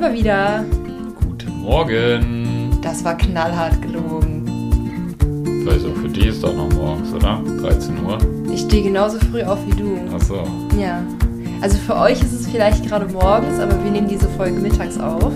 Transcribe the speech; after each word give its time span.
sind 0.00 0.14
wir 0.14 0.18
wieder. 0.18 0.64
Guten 1.20 1.60
Morgen. 1.60 2.78
Das 2.80 3.04
war 3.04 3.18
knallhart 3.18 3.82
gelogen. 3.82 5.14
Weil 5.66 5.78
so 5.78 5.92
für 5.92 6.08
die 6.08 6.28
ist 6.28 6.42
doch 6.42 6.54
noch 6.54 6.72
morgens, 6.72 7.12
oder? 7.12 7.42
13 7.60 8.02
Uhr. 8.04 8.16
Ich 8.50 8.62
stehe 8.62 8.82
genauso 8.82 9.18
früh 9.30 9.42
auf 9.42 9.58
wie 9.66 9.76
du. 9.76 9.98
Ach 10.14 10.22
so. 10.22 10.42
Ja. 10.80 11.02
Also 11.60 11.76
für 11.76 11.96
euch 11.96 12.18
ist 12.22 12.32
es 12.32 12.48
vielleicht 12.48 12.88
gerade 12.88 13.12
morgens, 13.12 13.60
aber 13.60 13.72
wir 13.84 13.90
nehmen 13.90 14.08
diese 14.08 14.28
Folge 14.30 14.58
mittags 14.58 14.98
auf. 14.98 15.32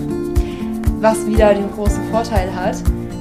Was 0.99 1.27
wieder 1.27 1.53
den 1.53 1.71
großen 1.71 2.03
Vorteil 2.09 2.49
hat, 2.55 2.77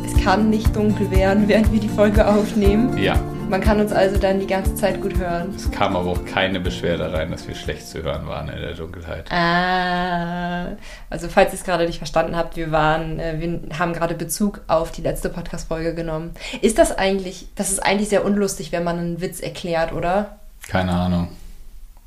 es 0.07 0.25
kann 0.25 0.49
nicht 0.49 0.75
dunkel 0.75 1.11
werden, 1.11 1.45
während 1.47 1.71
wir 1.71 1.81
die 1.81 1.91
Folge 1.91 2.27
aufnehmen. 2.27 2.97
Ja. 2.97 3.21
Man 3.49 3.61
kann 3.61 3.79
uns 3.79 3.93
also 3.93 4.19
dann 4.19 4.41
die 4.41 4.47
ganze 4.47 4.75
Zeit 4.75 5.01
gut 5.01 5.19
hören. 5.19 5.53
Es 5.55 5.71
kam 5.71 5.95
aber 5.97 6.11
auch 6.11 6.25
keine 6.25 6.61
Beschwerde 6.61 7.13
rein, 7.13 7.31
dass 7.31 7.47
wir 7.47 7.55
schlecht 7.55 7.87
zu 7.87 8.03
hören 8.03 8.27
waren 8.27 8.49
in 8.49 8.61
der 8.61 8.75
Dunkelheit. 8.75 9.31
Ah, 9.31 10.77
also 11.11 11.29
falls 11.29 11.53
ihr 11.53 11.59
es 11.59 11.65
gerade 11.65 11.87
nicht 11.87 11.99
verstanden 11.99 12.37
habt, 12.37 12.57
wir 12.57 12.73
waren, 12.73 13.21
äh, 13.21 13.37
wir 13.39 13.79
haben 13.79 13.93
gerade 13.93 14.15
Bezug 14.15 14.63
auf 14.67 14.93
die 14.93 15.03
letzte 15.03 15.29
Podcast-Folge 15.29 15.95
genommen. 15.95 16.33
Ist 16.63 16.79
das 16.79 16.97
eigentlich, 16.97 17.47
das 17.55 17.71
ist 17.71 17.81
eigentlich 17.81 18.09
sehr 18.09 18.25
unlustig, 18.25 18.73
wenn 18.73 18.83
man 18.83 18.99
einen 18.99 19.21
Witz 19.21 19.41
erklärt, 19.41 19.93
oder? 19.93 20.39
Keine 20.69 20.93
Ahnung. 20.93 21.29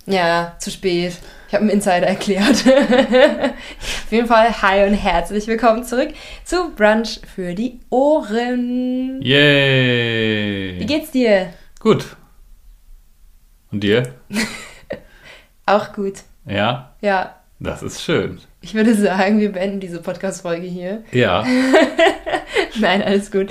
Ja, 0.09 0.55
zu 0.59 0.71
spät. 0.71 1.17
Ich 1.49 1.53
habe 1.53 1.63
einen 1.63 1.69
Insider 1.69 2.07
erklärt. 2.07 2.63
Auf 2.65 4.11
jeden 4.11 4.27
Fall, 4.27 4.61
hi 4.61 4.85
und 4.87 4.93
herzlich 4.93 5.47
willkommen 5.47 5.83
zurück 5.83 6.13
zu 6.45 6.69
Brunch 6.73 7.19
für 7.35 7.53
die 7.53 7.81
Ohren. 7.89 9.21
Yay! 9.21 10.79
Wie 10.79 10.85
geht's 10.85 11.11
dir? 11.11 11.53
Gut. 11.81 12.15
Und 13.71 13.83
dir? 13.83 14.13
Auch 15.65 15.91
gut. 15.91 16.19
Ja? 16.45 16.95
Ja, 17.01 17.35
Das 17.59 17.83
ist 17.83 18.01
schön. 18.01 18.39
ich 18.61 18.73
würde 18.75 18.95
sagen, 18.95 19.41
wir 19.41 19.51
beenden 19.51 19.81
diese 19.81 20.01
Podcast-Folge 20.01 20.67
hier. 20.67 21.03
Ja. 21.11 21.45
Nein, 22.79 23.01
alles 23.03 23.31
gut. 23.31 23.49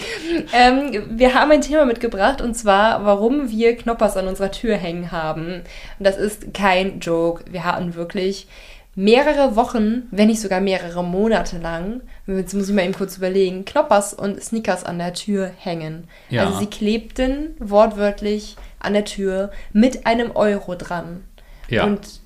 Ähm, 0.52 1.04
wir 1.10 1.34
haben 1.34 1.50
ein 1.50 1.60
Thema 1.60 1.84
mitgebracht 1.84 2.40
und 2.40 2.54
zwar, 2.54 3.04
warum 3.04 3.50
wir 3.50 3.76
Knoppers 3.76 4.16
an 4.16 4.28
unserer 4.28 4.50
Tür 4.50 4.76
hängen 4.76 5.12
haben. 5.12 5.62
Und 5.98 6.06
das 6.06 6.16
ist 6.16 6.54
kein 6.54 7.00
Joke. 7.00 7.44
Wir 7.50 7.64
hatten 7.64 7.94
wirklich 7.94 8.46
mehrere 8.94 9.56
Wochen, 9.56 10.08
wenn 10.10 10.28
nicht 10.28 10.40
sogar 10.40 10.60
mehrere 10.60 11.04
Monate 11.04 11.58
lang, 11.58 12.00
jetzt 12.26 12.54
muss 12.54 12.68
ich 12.68 12.74
mal 12.74 12.84
eben 12.84 12.94
kurz 12.94 13.18
überlegen, 13.18 13.64
Knoppers 13.64 14.14
und 14.14 14.42
Sneakers 14.42 14.84
an 14.84 14.98
der 14.98 15.12
Tür 15.12 15.50
hängen. 15.58 16.08
Ja. 16.30 16.46
Also 16.46 16.58
sie 16.60 16.66
klebten 16.66 17.54
wortwörtlich 17.58 18.56
an 18.80 18.94
der 18.94 19.04
Tür 19.04 19.50
mit 19.72 20.06
einem 20.06 20.34
Euro 20.34 20.74
dran. 20.74 21.24
Ja. 21.68 21.84
Und 21.84 22.20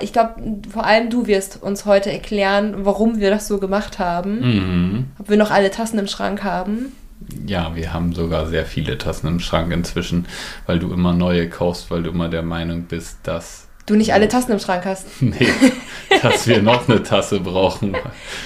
ich 0.00 0.12
glaube, 0.12 0.34
vor 0.70 0.86
allem 0.86 1.10
du 1.10 1.26
wirst 1.26 1.62
uns 1.62 1.84
heute 1.84 2.10
erklären, 2.10 2.74
warum 2.78 3.20
wir 3.20 3.30
das 3.30 3.46
so 3.46 3.58
gemacht 3.58 3.98
haben. 3.98 4.40
Mhm. 4.40 5.06
Ob 5.18 5.28
wir 5.28 5.36
noch 5.36 5.50
alle 5.50 5.70
Tassen 5.70 5.98
im 5.98 6.06
Schrank 6.06 6.42
haben. 6.42 6.92
Ja, 7.46 7.74
wir 7.74 7.92
haben 7.92 8.14
sogar 8.14 8.46
sehr 8.46 8.64
viele 8.64 8.96
Tassen 8.96 9.26
im 9.26 9.40
Schrank 9.40 9.72
inzwischen, 9.72 10.26
weil 10.66 10.78
du 10.78 10.92
immer 10.92 11.12
neue 11.12 11.48
kaufst, 11.48 11.90
weil 11.90 12.02
du 12.02 12.10
immer 12.10 12.28
der 12.28 12.42
Meinung 12.42 12.84
bist, 12.84 13.18
dass. 13.24 13.68
Du 13.86 13.96
nicht 13.96 14.14
alle 14.14 14.28
Tassen 14.28 14.52
im 14.52 14.58
Schrank 14.58 14.84
hast. 14.84 15.06
Nee, 15.20 15.48
dass 16.22 16.46
wir 16.46 16.62
noch 16.62 16.88
eine 16.88 17.02
Tasse 17.02 17.40
brauchen. 17.40 17.94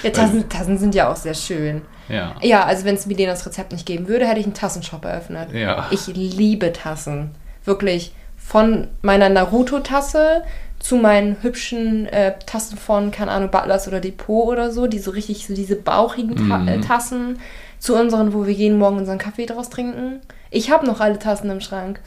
Ja, 0.03 0.09
Tassen, 0.09 0.47
Tassen 0.49 0.77
sind 0.77 0.93
ja 0.93 1.11
auch 1.11 1.15
sehr 1.15 1.33
schön. 1.33 1.81
Ja. 2.09 2.35
Ja, 2.41 2.63
also 2.65 2.85
wenn 2.85 2.95
es 2.95 3.07
das 3.07 3.45
Rezept 3.45 3.71
nicht 3.71 3.85
geben 3.85 4.07
würde, 4.07 4.27
hätte 4.27 4.39
ich 4.39 4.45
einen 4.45 4.53
Tassenshop 4.53 5.05
eröffnet. 5.05 5.51
Ja. 5.51 5.87
Ich 5.91 6.07
liebe 6.07 6.73
Tassen. 6.73 7.31
Wirklich. 7.63 8.13
Von 8.37 8.89
meiner 9.01 9.29
Naruto-Tasse 9.29 10.43
zu 10.79 10.97
meinen 10.97 11.37
hübschen 11.41 12.05
äh, 12.07 12.33
Tassen 12.45 12.77
von, 12.77 13.11
keine 13.11 13.31
Ahnung, 13.31 13.49
Butlers 13.51 13.87
oder 13.87 13.99
Depot 13.99 14.47
oder 14.47 14.71
so, 14.71 14.87
die 14.87 14.99
so 14.99 15.11
richtig, 15.11 15.47
so 15.47 15.53
diese 15.55 15.75
bauchigen 15.75 16.35
Ta 16.35 16.57
Mhm. 16.59 16.67
äh, 16.67 16.79
Tassen, 16.79 17.39
zu 17.79 17.95
unseren, 17.95 18.33
wo 18.33 18.45
wir 18.45 18.53
jeden 18.53 18.77
Morgen 18.77 18.97
unseren 18.97 19.17
Kaffee 19.17 19.45
draus 19.45 19.69
trinken. 19.69 20.21
Ich 20.51 20.71
habe 20.71 20.85
noch 20.85 20.99
alle 21.01 21.19
Tassen 21.19 21.49
im 21.49 21.61
Schrank. 21.61 21.99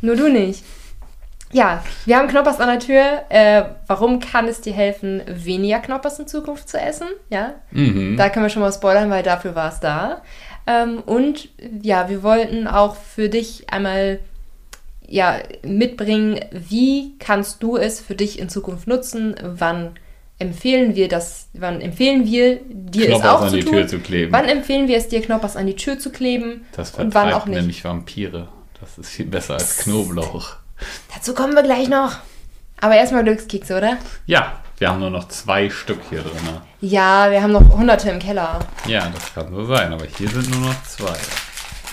Nur 0.00 0.16
du 0.16 0.28
nicht. 0.30 0.64
Ja, 1.50 1.82
wir 2.04 2.18
haben 2.18 2.28
Knoppers 2.28 2.60
an 2.60 2.68
der 2.68 2.78
Tür. 2.78 3.22
Äh, 3.30 3.62
warum 3.86 4.20
kann 4.20 4.46
es 4.48 4.60
dir 4.60 4.72
helfen, 4.74 5.22
weniger 5.26 5.78
Knoppers 5.80 6.18
in 6.18 6.26
Zukunft 6.26 6.68
zu 6.68 6.78
essen? 6.78 7.08
Ja, 7.30 7.54
Mhm. 7.70 8.16
da 8.18 8.28
können 8.28 8.44
wir 8.44 8.50
schon 8.50 8.60
mal 8.62 8.72
spoilern, 8.72 9.10
weil 9.10 9.22
dafür 9.22 9.54
war 9.54 9.70
es 9.72 9.80
da. 9.80 10.20
Ähm, 10.66 11.02
und 11.06 11.48
ja, 11.82 12.08
wir 12.10 12.22
wollten 12.22 12.66
auch 12.66 12.96
für 12.96 13.30
dich 13.30 13.70
einmal 13.72 14.20
ja, 15.08 15.38
mitbringen, 15.62 16.40
wie 16.52 17.18
kannst 17.18 17.62
du 17.62 17.76
es 17.76 18.00
für 18.00 18.14
dich 18.14 18.38
in 18.38 18.48
Zukunft 18.48 18.86
nutzen? 18.86 19.34
Wann 19.42 19.98
empfehlen 20.38 20.94
wir 20.94 21.08
das, 21.08 21.48
wann 21.54 21.80
empfehlen 21.80 22.26
wir 22.26 22.60
dir 22.68 23.06
Knoppers 23.06 23.24
es 23.24 23.28
auch 23.28 23.42
an 23.42 23.50
zu 23.50 23.56
die 23.56 23.62
tun? 23.64 23.72
Tür 23.72 23.88
zu 23.88 23.98
kleben. 23.98 24.32
Wann 24.32 24.44
empfehlen 24.44 24.86
wir 24.86 24.96
es 24.98 25.08
dir, 25.08 25.20
Knoppers 25.20 25.56
an 25.56 25.66
die 25.66 25.76
Tür 25.76 25.98
zu 25.98 26.10
kleben? 26.10 26.66
Das 26.72 26.94
und 26.94 27.14
wann 27.14 27.32
auch 27.32 27.46
nicht? 27.46 27.58
nämlich 27.58 27.84
Vampire. 27.84 28.48
Das 28.80 28.98
ist 28.98 29.10
viel 29.10 29.26
besser 29.26 29.54
als 29.54 29.78
Knoblauch. 29.78 30.56
Dazu 31.14 31.34
kommen 31.34 31.54
wir 31.54 31.62
gleich 31.62 31.88
noch. 31.88 32.18
Aber 32.80 32.94
erstmal 32.94 33.24
Glückskekse, 33.24 33.76
oder? 33.76 33.96
Ja, 34.26 34.60
wir 34.78 34.90
haben 34.90 35.00
nur 35.00 35.10
noch 35.10 35.26
zwei 35.26 35.68
Stück 35.68 35.98
hier 36.08 36.20
drin. 36.22 36.36
Ja, 36.80 37.28
wir 37.32 37.42
haben 37.42 37.50
noch 37.50 37.76
hunderte 37.76 38.10
im 38.10 38.20
Keller. 38.20 38.60
Ja, 38.86 39.10
das 39.12 39.34
kann 39.34 39.52
so 39.52 39.64
sein, 39.64 39.92
aber 39.92 40.04
hier 40.04 40.28
sind 40.28 40.48
nur 40.50 40.68
noch 40.68 40.82
zwei. 40.84 41.16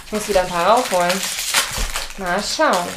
Ich 0.05 0.11
muss 0.11 0.29
wieder 0.29 0.41
ein 0.41 0.47
paar 0.47 0.67
rausholen. 0.67 1.11
Mal 2.17 2.41
schauen. 2.41 2.87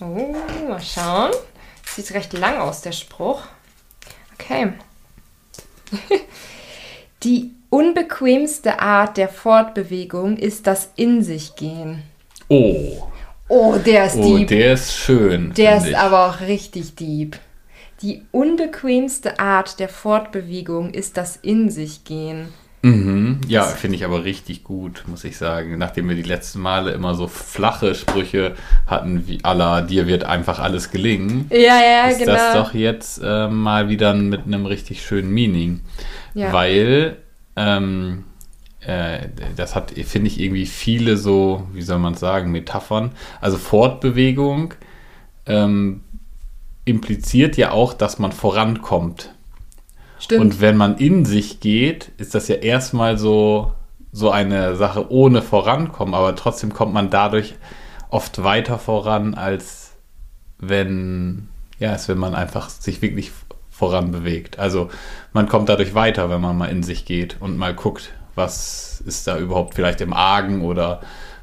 Oh, 0.00 0.34
mal 0.68 0.80
schauen. 0.80 1.32
Sieht 1.86 2.12
recht 2.14 2.32
lang 2.32 2.58
aus, 2.58 2.80
der 2.82 2.92
Spruch. 2.92 3.42
Okay. 4.34 4.72
Die 7.22 7.52
unbequemste 7.68 8.80
Art 8.80 9.16
der 9.16 9.28
Fortbewegung 9.28 10.36
ist 10.38 10.66
das 10.66 10.90
In 10.96 11.22
sich 11.22 11.56
gehen. 11.56 12.02
Oh, 12.48 13.06
Oh, 13.52 13.74
der 13.84 14.06
ist 14.06 14.14
oh 14.16 14.36
deep. 14.38 14.46
der 14.48 14.74
ist 14.74 14.96
schön. 14.96 15.52
Der 15.54 15.76
ist 15.78 15.88
ich. 15.88 15.98
aber 15.98 16.26
auch 16.30 16.40
richtig 16.40 16.94
deep. 16.94 17.36
Die 18.00 18.22
unbequemste 18.30 19.40
Art 19.40 19.80
der 19.80 19.88
Fortbewegung 19.88 20.94
ist 20.94 21.16
das 21.16 21.34
In 21.36 21.68
sich 21.68 22.04
gehen. 22.04 22.54
Mhm. 22.82 23.42
Ja, 23.46 23.64
finde 23.64 23.96
ich 23.96 24.04
aber 24.04 24.24
richtig 24.24 24.64
gut, 24.64 25.04
muss 25.06 25.24
ich 25.24 25.36
sagen. 25.36 25.76
Nachdem 25.76 26.08
wir 26.08 26.16
die 26.16 26.22
letzten 26.22 26.60
Male 26.60 26.92
immer 26.92 27.14
so 27.14 27.26
flache 27.26 27.94
Sprüche 27.94 28.54
hatten, 28.86 29.28
wie 29.28 29.44
Allah, 29.44 29.82
dir 29.82 30.06
wird 30.06 30.24
einfach 30.24 30.58
alles 30.60 30.90
gelingen, 30.90 31.46
Ja, 31.50 31.58
ja, 31.58 32.04
ist 32.08 32.18
genau. 32.20 32.32
das 32.32 32.54
doch 32.54 32.72
jetzt 32.72 33.20
äh, 33.22 33.48
mal 33.48 33.88
wieder 33.90 34.14
mit 34.14 34.46
einem 34.46 34.64
richtig 34.64 35.04
schönen 35.04 35.30
Meaning. 35.30 35.80
Ja. 36.32 36.52
Weil 36.52 37.18
ähm, 37.56 38.24
äh, 38.80 39.28
das 39.56 39.74
hat, 39.74 39.90
finde 39.90 40.28
ich, 40.28 40.40
irgendwie 40.40 40.66
viele 40.66 41.18
so, 41.18 41.66
wie 41.74 41.82
soll 41.82 41.98
man 41.98 42.14
sagen, 42.14 42.50
Metaphern. 42.50 43.12
Also 43.42 43.58
Fortbewegung 43.58 44.72
ähm, 45.46 46.00
impliziert 46.86 47.56
ja 47.58 47.72
auch, 47.72 47.92
dass 47.92 48.18
man 48.18 48.32
vorankommt. 48.32 49.34
Stimmt. 50.20 50.40
Und 50.40 50.60
wenn 50.60 50.76
man 50.76 50.98
in 50.98 51.24
sich 51.24 51.60
geht, 51.60 52.12
ist 52.18 52.34
das 52.34 52.46
ja 52.48 52.56
erstmal 52.56 53.18
so, 53.18 53.72
so 54.12 54.30
eine 54.30 54.76
Sache 54.76 55.10
ohne 55.10 55.42
Vorankommen, 55.42 56.14
aber 56.14 56.36
trotzdem 56.36 56.72
kommt 56.72 56.92
man 56.92 57.10
dadurch 57.10 57.54
oft 58.10 58.42
weiter 58.44 58.78
voran, 58.78 59.34
als 59.34 59.92
wenn, 60.58 61.48
ja, 61.78 61.92
als 61.92 62.08
wenn 62.08 62.18
man 62.18 62.34
einfach 62.34 62.68
sich 62.68 63.02
wirklich 63.02 63.32
voran 63.70 64.12
bewegt. 64.12 64.58
Also 64.58 64.90
man 65.32 65.48
kommt 65.48 65.70
dadurch 65.70 65.94
weiter, 65.94 66.28
wenn 66.28 66.40
man 66.40 66.58
mal 66.58 66.66
in 66.66 66.82
sich 66.82 67.06
geht 67.06 67.38
und 67.40 67.56
mal 67.56 67.74
guckt, 67.74 68.12
was 68.34 69.02
ist 69.06 69.26
da 69.26 69.38
überhaupt 69.38 69.74
vielleicht 69.74 70.02
im 70.02 70.12
Argen 70.12 70.62
oder 70.62 71.00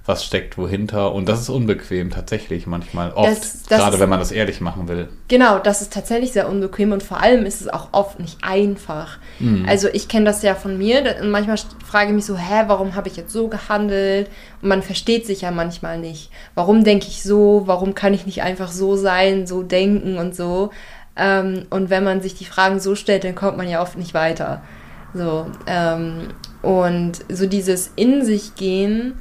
was 0.08 0.26
steckt 0.26 0.58
wohinter. 0.58 1.14
Und 1.14 1.30
das 1.30 1.42
ist 1.42 1.50
unbequem 1.50 2.10
tatsächlich 2.10 2.66
manchmal, 2.66 3.12
oft, 3.12 3.30
Das- 3.30 3.64
das 3.64 3.78
gerade 3.80 3.96
ist- 3.96 4.00
wenn 4.02 4.10
man 4.10 4.20
das 4.20 4.32
ehrlich 4.32 4.62
machen 4.62 4.88
will. 4.88 5.10
Genau, 5.28 5.60
das 5.60 5.82
ist 5.84 5.94
tatsächlich 5.94 6.32
sehr 6.32 6.50
unbequem 6.50 6.94
und 6.94 7.04
vor 7.04 7.22
allem 7.22 7.46
ist 7.46 7.62
es 7.62 7.68
auch 7.68 7.90
oft 7.92 8.20
nicht 8.20 8.38
einfach. 8.42 9.20
Also 9.68 9.88
ich 9.94 10.08
kenne 10.08 10.26
das 10.26 10.42
ja 10.42 10.56
von 10.56 10.78
mir 10.80 11.16
und 11.22 11.30
manchmal 11.30 11.58
frage 11.86 12.10
ich 12.10 12.16
mich 12.16 12.26
so, 12.26 12.36
hä, 12.38 12.64
warum 12.68 12.96
habe 12.96 13.08
ich 13.10 13.18
jetzt 13.18 13.32
so 13.32 13.50
gehandelt? 13.50 14.30
Und 14.64 14.70
man 14.70 14.82
versteht 14.82 15.28
sich 15.28 15.42
ja 15.42 15.52
manchmal 15.52 16.00
nicht. 16.00 16.32
Warum 16.56 16.84
denke 16.84 17.06
ich 17.08 17.22
so? 17.22 17.64
Warum 17.66 17.94
kann 17.94 18.14
ich 18.16 18.26
nicht 18.26 18.42
einfach 18.42 18.72
so 18.72 18.96
sein, 18.96 19.46
so 19.46 19.62
denken 19.62 20.18
und 20.18 20.36
so? 20.36 20.72
Ähm, 21.16 21.66
und 21.70 21.90
wenn 21.90 22.04
man 22.04 22.22
sich 22.22 22.34
die 22.36 22.46
Fragen 22.46 22.80
so 22.80 22.96
stellt, 22.96 23.24
dann 23.26 23.36
kommt 23.36 23.58
man 23.58 23.68
ja 23.70 23.82
oft 23.82 23.98
nicht 23.98 24.14
weiter. 24.14 24.62
So, 25.14 25.48
ähm, 25.68 26.30
und 26.62 27.14
so 27.30 27.46
dieses 27.48 27.92
in 27.96 28.24
sich 28.26 28.56
gehen 28.56 29.14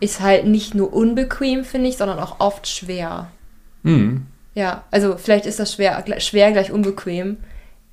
ist 0.00 0.20
halt 0.20 0.46
nicht 0.46 0.74
nur 0.74 0.92
unbequem, 0.92 1.64
finde 1.64 1.88
ich, 1.88 1.96
sondern 1.96 2.18
auch 2.18 2.40
oft 2.40 2.66
schwer. 2.68 3.28
Mhm. 3.82 4.26
Ja, 4.54 4.82
also 4.90 5.16
vielleicht 5.16 5.46
ist 5.46 5.60
das 5.60 5.72
schwer, 5.72 6.02
schwer 6.18 6.52
gleich 6.52 6.72
unbequem. 6.72 7.36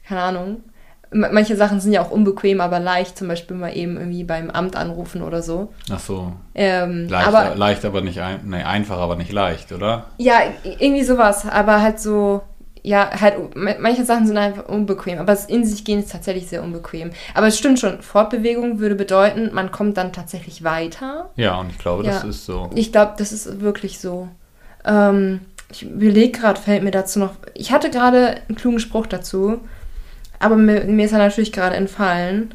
Keine 0.08 0.22
Ahnung. 0.22 0.64
ma- 1.12 1.30
manche 1.32 1.56
Sachen 1.56 1.80
sind 1.80 1.94
ja 1.94 2.02
auch 2.02 2.12
unbequem, 2.12 2.60
aber 2.62 2.80
leicht, 2.80 3.18
zum 3.18 3.28
Beispiel 3.28 3.56
mal 3.56 3.76
eben 3.76 3.98
irgendwie 3.98 4.24
beim 4.24 4.50
Amt 4.50 4.76
anrufen 4.76 5.22
oder 5.22 5.42
so. 5.42 5.72
Ach 5.92 6.00
so. 6.00 6.34
Ähm, 6.56 7.08
Leicht 7.08 7.28
aber 7.28 7.40
aber, 7.40 7.56
leicht, 7.56 7.86
aber 7.86 8.02
nicht 8.02 8.20
ein, 8.20 8.40
nee, 8.46 8.64
einfach, 8.64 8.98
aber 8.98 9.16
nicht 9.16 9.32
leicht, 9.32 9.72
oder? 9.72 10.06
ja, 10.18 10.40
irgendwie 10.80 11.04
sowas, 11.04 11.46
aber 11.48 11.82
halt 11.82 12.00
so, 12.00 12.42
ja, 12.86 13.10
halt, 13.20 13.56
ma- 13.56 13.76
manche 13.80 14.06
Sachen 14.06 14.28
sind 14.28 14.38
einfach 14.38 14.68
unbequem, 14.68 15.18
aber 15.18 15.28
das 15.34 15.46
in 15.46 15.66
sich 15.66 15.84
gehen 15.86 16.00
ist 16.00 16.12
tatsächlich 16.12 16.48
sehr 16.48 16.62
unbequem. 16.64 17.12
Aber 17.34 17.48
es 17.48 17.58
stimmt 17.58 17.80
schon, 17.80 18.02
Fortbewegung 18.02 18.80
würde 18.80 18.96
bedeuten, 18.96 19.50
man 19.54 19.72
kommt 19.72 19.98
dann 19.98 20.14
tatsächlich 20.14 20.64
weiter. 20.64 21.30
Ja, 21.36 21.56
und 21.60 21.70
ich 21.72 21.78
glaube, 21.80 22.04
das 22.04 22.24
Ja. 22.24 22.30
ist 22.30 22.46
so. 22.46 22.70
Ich 22.76 22.92
glaube, 22.92 23.14
das 23.18 23.32
ist 23.32 23.60
wirklich 23.62 24.00
so. 24.00 24.28
Ähm, 24.86 25.42
ich 25.72 25.84
überlege 25.84 26.38
gerade, 26.40 26.62
fällt 26.62 26.84
mir 26.84 26.92
dazu 26.92 27.18
noch. 27.20 27.34
Ich 27.56 27.72
hatte 27.72 27.90
gerade 27.90 28.36
einen 28.48 28.56
klugen 28.56 28.80
Spruch 28.80 29.08
dazu, 29.08 29.60
aber 30.40 30.56
mir, 30.56 30.84
mir 30.84 31.06
ist 31.06 31.12
er 31.12 31.18
natürlich 31.18 31.52
gerade 31.52 31.76
entfallen. 31.76 32.54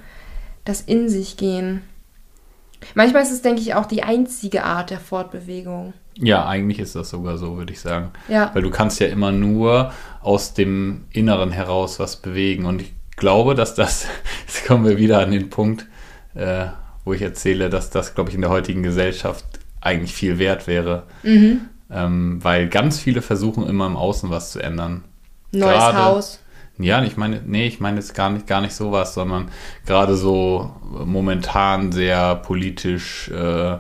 Das 0.64 0.82
in 0.82 1.08
sich 1.08 1.36
gehen. 1.36 1.82
Manchmal 2.94 3.22
ist 3.22 3.32
es, 3.32 3.42
denke 3.42 3.60
ich, 3.62 3.74
auch 3.74 3.86
die 3.86 4.02
einzige 4.04 4.62
Art 4.64 4.90
der 4.90 5.00
Fortbewegung. 5.00 5.92
Ja, 6.22 6.46
eigentlich 6.46 6.78
ist 6.78 6.94
das 6.94 7.10
sogar 7.10 7.38
so, 7.38 7.56
würde 7.56 7.72
ich 7.72 7.80
sagen. 7.80 8.10
Ja. 8.28 8.50
Weil 8.54 8.62
du 8.62 8.70
kannst 8.70 9.00
ja 9.00 9.06
immer 9.06 9.32
nur 9.32 9.92
aus 10.22 10.54
dem 10.54 11.06
Inneren 11.10 11.50
heraus 11.50 11.98
was 11.98 12.16
bewegen. 12.16 12.66
Und 12.66 12.82
ich 12.82 12.92
glaube, 13.16 13.54
dass 13.54 13.74
das, 13.74 14.06
jetzt 14.46 14.66
kommen 14.66 14.84
wir 14.84 14.98
wieder 14.98 15.20
an 15.20 15.30
den 15.30 15.50
Punkt, 15.50 15.86
äh, 16.34 16.66
wo 17.04 17.12
ich 17.12 17.22
erzähle, 17.22 17.70
dass 17.70 17.90
das, 17.90 18.14
glaube 18.14 18.30
ich, 18.30 18.34
in 18.36 18.42
der 18.42 18.50
heutigen 18.50 18.82
Gesellschaft 18.82 19.44
eigentlich 19.80 20.12
viel 20.12 20.38
wert 20.38 20.66
wäre. 20.66 21.04
Mhm. 21.22 21.62
Ähm, 21.90 22.38
weil 22.42 22.68
ganz 22.68 23.00
viele 23.00 23.22
versuchen 23.22 23.66
immer 23.66 23.86
im 23.86 23.96
Außen 23.96 24.30
was 24.30 24.52
zu 24.52 24.60
ändern. 24.60 25.04
Neues 25.52 25.72
Gerade- 25.74 26.04
Haus. 26.04 26.40
Ja, 26.78 27.02
ich 27.02 27.18
meine, 27.18 27.42
nee, 27.44 27.66
ich 27.66 27.78
meine 27.80 27.98
jetzt 27.98 28.14
gar 28.14 28.30
nicht, 28.30 28.46
gar 28.46 28.62
nicht 28.62 28.74
sowas, 28.74 29.12
sondern 29.12 29.50
gerade 29.84 30.16
so 30.16 30.74
momentan 31.04 31.92
sehr 31.92 32.36
politisch 32.36 33.28
äh, 33.28 33.76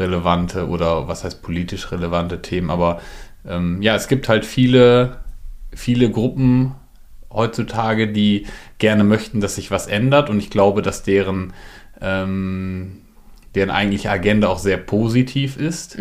relevante 0.00 0.68
oder 0.68 1.06
was 1.06 1.22
heißt 1.22 1.42
politisch 1.42 1.92
relevante 1.92 2.42
Themen. 2.42 2.70
Aber 2.70 3.00
ähm, 3.48 3.80
ja, 3.82 3.94
es 3.94 4.08
gibt 4.08 4.28
halt 4.28 4.44
viele, 4.44 5.18
viele 5.72 6.10
Gruppen 6.10 6.72
heutzutage, 7.32 8.08
die 8.12 8.46
gerne 8.78 9.04
möchten, 9.04 9.40
dass 9.40 9.54
sich 9.54 9.70
was 9.70 9.86
ändert. 9.86 10.30
Und 10.30 10.38
ich 10.40 10.50
glaube, 10.50 10.82
dass 10.82 11.04
deren, 11.04 11.52
ähm, 12.00 12.98
deren 13.54 13.70
eigentliche 13.70 14.10
Agenda 14.10 14.48
auch 14.48 14.58
sehr 14.58 14.78
positiv 14.78 15.56
ist. 15.56 15.96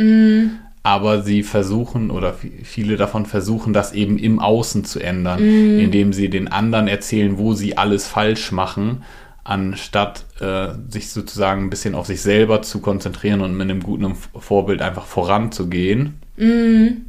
Aber 0.81 1.21
sie 1.21 1.43
versuchen 1.43 2.09
oder 2.09 2.33
vi- 2.41 2.63
viele 2.63 2.95
davon 2.95 3.25
versuchen, 3.25 3.73
das 3.73 3.91
eben 3.93 4.17
im 4.17 4.39
Außen 4.39 4.85
zu 4.85 4.99
ändern, 4.99 5.39
indem 5.79 6.13
sie 6.13 6.29
den 6.29 6.47
anderen 6.47 6.87
erzählen, 6.87 7.37
wo 7.37 7.53
sie 7.53 7.77
alles 7.77 8.07
falsch 8.07 8.51
machen, 8.53 9.03
anstatt 9.43 10.25
äh, 10.39 10.69
sich 10.89 11.09
sozusagen 11.11 11.63
ein 11.65 11.69
bisschen 11.69 11.95
auf 11.95 12.07
sich 12.07 12.21
selber 12.21 12.61
zu 12.61 12.79
konzentrieren 12.79 13.41
und 13.41 13.53
mit 13.55 13.69
einem 13.69 13.81
guten 13.81 14.15
Vorbild 14.15 14.81
einfach 14.81 15.05
voranzugehen. 15.05 16.19
Ähm, 16.37 17.05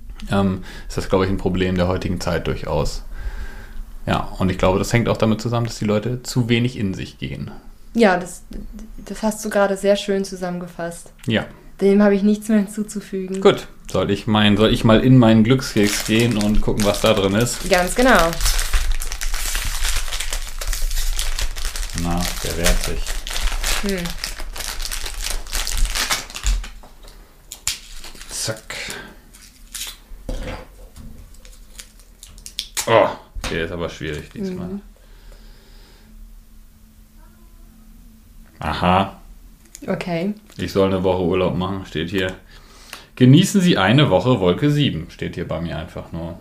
ist 0.89 0.97
das, 0.97 1.09
glaube 1.09 1.25
ich, 1.25 1.31
ein 1.31 1.37
Problem 1.39 1.77
der 1.77 1.89
heutigen 1.89 2.21
Zeit 2.21 2.47
durchaus. 2.47 3.05
Ja, 4.07 4.29
und 4.39 4.51
ich 4.51 4.59
glaube, 4.59 4.79
das 4.79 4.93
hängt 4.93 5.09
auch 5.09 5.17
damit 5.19 5.41
zusammen, 5.41 5.67
dass 5.67 5.79
die 5.79 5.85
Leute 5.85 6.23
zu 6.23 6.49
wenig 6.49 6.79
in 6.79 6.95
sich 6.95 7.19
gehen. 7.19 7.51
Ja, 7.95 8.17
das, 8.17 8.43
das 9.05 9.23
hast 9.23 9.45
du 9.45 9.51
gerade 9.51 9.77
sehr 9.77 9.97
schön 9.97 10.25
zusammengefasst. 10.25 11.13
Ja, 11.27 11.45
Dem 11.81 12.03
habe 12.03 12.15
ich 12.15 12.23
nichts 12.23 12.49
mehr 12.49 12.59
hinzuzufügen. 12.59 13.41
gut. 13.41 13.67
Soll 13.91 14.11
ich, 14.13 14.29
mein, 14.29 14.57
soll 14.57 14.73
ich 14.73 14.85
mal 14.85 15.01
in 15.01 15.19
meinen 15.19 15.43
Glückskeks 15.43 16.05
gehen 16.07 16.37
und 16.37 16.61
gucken, 16.61 16.85
was 16.85 17.01
da 17.01 17.13
drin 17.13 17.35
ist? 17.35 17.69
Ganz 17.69 17.95
genau. 17.97 18.31
Na, 22.03 22.21
der 22.45 22.57
wehrt 22.57 22.83
sich. 22.85 23.01
Hm. 23.83 23.99
Zack. 28.29 28.75
Oh, 32.87 33.09
der 33.51 33.65
ist 33.65 33.73
aber 33.73 33.89
schwierig 33.89 34.31
diesmal. 34.31 34.69
Mhm. 34.69 34.83
Aha, 38.59 39.17
Okay. 39.87 40.35
ich 40.59 40.71
soll 40.71 40.89
eine 40.89 41.03
Woche 41.03 41.23
Urlaub 41.23 41.57
machen, 41.57 41.87
steht 41.87 42.11
hier. 42.11 42.35
Genießen 43.17 43.61
Sie 43.63 43.79
eine 43.79 44.11
Woche 44.11 44.39
Wolke 44.41 44.71
7, 44.71 45.11
steht 45.11 45.35
hier 45.35 45.49
bei 45.49 45.61
mir 45.63 45.79
einfach 45.79 46.13
nur. 46.13 46.39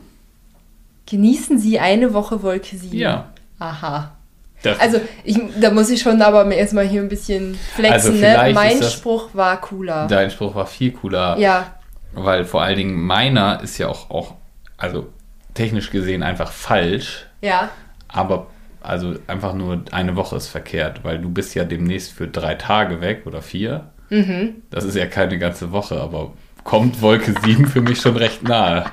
Genießen 1.05 1.57
Sie 1.57 1.79
eine 1.79 2.13
Woche 2.13 2.43
Wolke 2.43 2.77
7. 2.77 2.97
Ja. 2.97 3.31
Aha. 3.59 4.15
Das, 4.61 4.79
Also, 4.79 4.99
ich, 5.23 5.39
da 5.59 5.71
muss 5.71 5.89
ich 5.89 6.01
schon 6.01 6.21
aber 6.21 6.45
erstmal 6.51 6.85
hier 6.87 7.01
ein 7.01 7.07
bisschen 7.09 7.57
flexen, 7.75 8.11
Also 8.11 8.11
ne? 8.11 8.51
Mein 8.53 8.79
das- 8.79 8.93
Spruch 8.93 9.29
war 9.33 9.59
cooler. 9.61 10.07
dein 10.07 10.29
Spruch 10.31 10.53
war 10.55 10.65
viel 10.65 10.91
cooler, 10.91 11.37
Ja, 11.37 11.75
weil 12.13 12.43
vor 12.43 12.61
allen 12.63 12.75
Dingen 12.77 12.95
meiner 13.01 13.61
ist 13.61 13.77
ja 13.77 13.87
auch, 13.87 14.09
auch, 14.09 14.35
also 14.77 15.07
technisch 15.53 15.89
gesehen 15.91 16.23
einfach 16.23 16.51
falsch. 16.51 17.25
ja. 17.41 17.69
Aber 18.11 18.47
also 18.81 19.15
einfach 19.27 19.53
nur 19.53 19.83
eine 19.91 20.15
Woche 20.15 20.35
ist 20.37 20.47
verkehrt, 20.47 21.03
weil 21.03 21.19
du 21.19 21.29
bist 21.29 21.53
ja 21.53 21.63
demnächst 21.65 22.11
für 22.13 22.27
drei 22.27 22.55
Tage 22.55 23.01
weg 23.01 23.23
oder 23.25 23.41
vier. 23.41 23.89
Mhm. 24.09 24.63
Das 24.71 24.83
ist 24.85 24.95
ja 24.95 25.05
keine 25.05 25.37
ganze 25.37 25.71
Woche, 25.71 25.99
aber 26.01 26.31
kommt 26.63 27.01
Wolke 27.01 27.35
7 27.43 27.67
für 27.67 27.81
mich 27.81 28.01
schon 28.01 28.15
recht 28.17 28.41
nahe. 28.43 28.85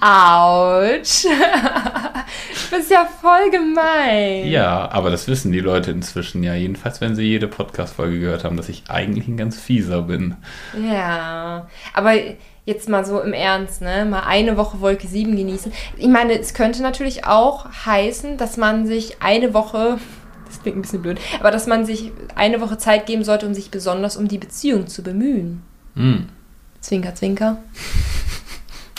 Autsch. 0.00 1.26
du 2.70 2.76
bist 2.76 2.90
ja 2.90 3.06
voll 3.20 3.50
gemein. 3.50 4.46
Ja, 4.48 4.90
aber 4.90 5.10
das 5.10 5.28
wissen 5.28 5.52
die 5.52 5.60
Leute 5.60 5.90
inzwischen 5.90 6.42
ja. 6.42 6.54
Jedenfalls, 6.54 7.00
wenn 7.00 7.14
sie 7.14 7.22
jede 7.22 7.48
Podcast-Folge 7.48 8.20
gehört 8.20 8.44
haben, 8.44 8.56
dass 8.56 8.68
ich 8.68 8.84
eigentlich 8.88 9.28
ein 9.28 9.36
ganz 9.36 9.58
fieser 9.60 10.02
bin. 10.02 10.36
Ja, 10.88 11.68
aber 11.94 12.14
jetzt 12.68 12.88
mal 12.88 13.04
so 13.04 13.20
im 13.20 13.32
Ernst, 13.32 13.80
ne? 13.80 14.04
Mal 14.04 14.24
eine 14.26 14.58
Woche 14.58 14.80
Wolke 14.80 15.08
7 15.08 15.34
genießen. 15.34 15.72
Ich 15.96 16.08
meine, 16.08 16.38
es 16.38 16.52
könnte 16.52 16.82
natürlich 16.82 17.24
auch 17.24 17.66
heißen, 17.86 18.36
dass 18.36 18.58
man 18.58 18.86
sich 18.86 19.22
eine 19.22 19.54
Woche, 19.54 19.98
das 20.46 20.62
klingt 20.62 20.76
ein 20.76 20.82
bisschen 20.82 21.00
blöd, 21.00 21.18
aber 21.40 21.50
dass 21.50 21.66
man 21.66 21.86
sich 21.86 22.12
eine 22.34 22.60
Woche 22.60 22.76
Zeit 22.76 23.06
geben 23.06 23.24
sollte, 23.24 23.46
um 23.46 23.54
sich 23.54 23.70
besonders 23.70 24.18
um 24.18 24.28
die 24.28 24.36
Beziehung 24.36 24.86
zu 24.86 25.02
bemühen. 25.02 25.62
Hm, 25.94 26.26
Zwinker, 26.80 27.14
zwinker. 27.14 27.56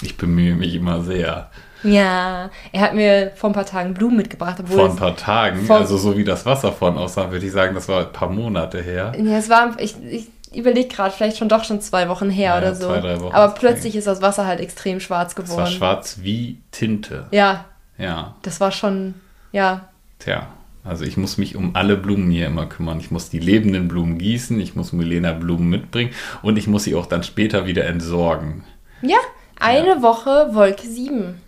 ich 0.02 0.18
bemühe 0.18 0.56
mich 0.56 0.74
immer 0.74 1.04
sehr. 1.04 1.52
Ja, 1.84 2.50
er 2.72 2.82
hat 2.82 2.94
mir 2.94 3.32
vor 3.36 3.50
ein 3.50 3.54
paar 3.54 3.66
Tagen 3.66 3.94
Blumen 3.94 4.18
mitgebracht, 4.18 4.58
obwohl 4.60 4.78
Vor 4.78 4.90
ein 4.90 4.96
paar 4.96 5.16
Tagen, 5.16 5.70
also 5.72 5.98
so 5.98 6.18
wie 6.18 6.24
das 6.24 6.46
Wasser 6.46 6.72
vorhin 6.72 6.98
aussah, 6.98 7.32
würde 7.32 7.46
ich 7.46 7.52
sagen, 7.52 7.74
das 7.76 7.88
war 7.88 8.02
ein 8.08 8.12
paar 8.14 8.30
Monate 8.30 8.82
her. 8.82 9.14
ja, 9.18 9.38
es 9.38 9.50
war, 9.50 9.80
ich, 9.80 9.96
ich 10.10 10.28
überlege 10.54 10.90
gerade, 10.90 11.12
vielleicht 11.14 11.38
schon 11.38 11.48
doch 11.50 11.64
schon 11.64 11.80
zwei 11.80 12.10
Wochen 12.10 12.30
her 12.30 12.52
Ja, 12.52 12.58
oder 12.58 12.68
ja, 12.70 12.76
so. 12.76 12.88
zwei, 12.88 13.00
drei 13.00 13.22
Wochen 13.22 13.34
aber 13.36 13.54
plötzlich 13.54 13.96
ist 13.96 14.08
das 14.08 14.22
Wasser 14.22 14.46
halt 14.46 14.60
extrem 14.60 15.00
schwarz 15.00 15.32
Es 15.34 15.38
war 15.38 15.44
geworden. 15.46 15.68
schwarz 15.72 16.20
wie 16.22 16.58
Tinte. 16.72 17.28
Ja, 17.32 17.66
Ja, 17.98 18.36
das 18.42 18.60
war 18.60 18.72
schon, 18.72 19.14
ja, 19.52 19.90
tja. 20.20 20.48
Also 20.84 21.04
ich 21.04 21.18
muss 21.18 21.38
mich 21.38 21.56
um 21.56 21.76
alle 21.76 21.98
Blumen 21.98 22.32
hier 22.32 22.48
immer 22.48 22.66
kümmern. 22.66 23.00
Ich 23.00 23.12
muss 23.12 23.30
die 23.30 23.40
lebenden 23.40 23.88
Blumen 23.90 24.18
gießen, 24.18 24.60
ich 24.60 24.76
muss 24.76 24.92
Milena 24.94 25.34
Blumen 25.34 25.70
mitbringen 25.70 26.12
und 26.42 26.58
ich 26.58 26.68
muss 26.68 26.86
sie 26.86 26.96
auch 26.96 27.06
dann 27.06 27.24
später 27.24 27.68
wieder 27.68 27.86
entsorgen. 27.86 28.64
Ja, 29.02 29.18
eine 29.60 30.02
Woche 30.02 30.50
Wolke 30.54 30.88
7. 30.88 31.42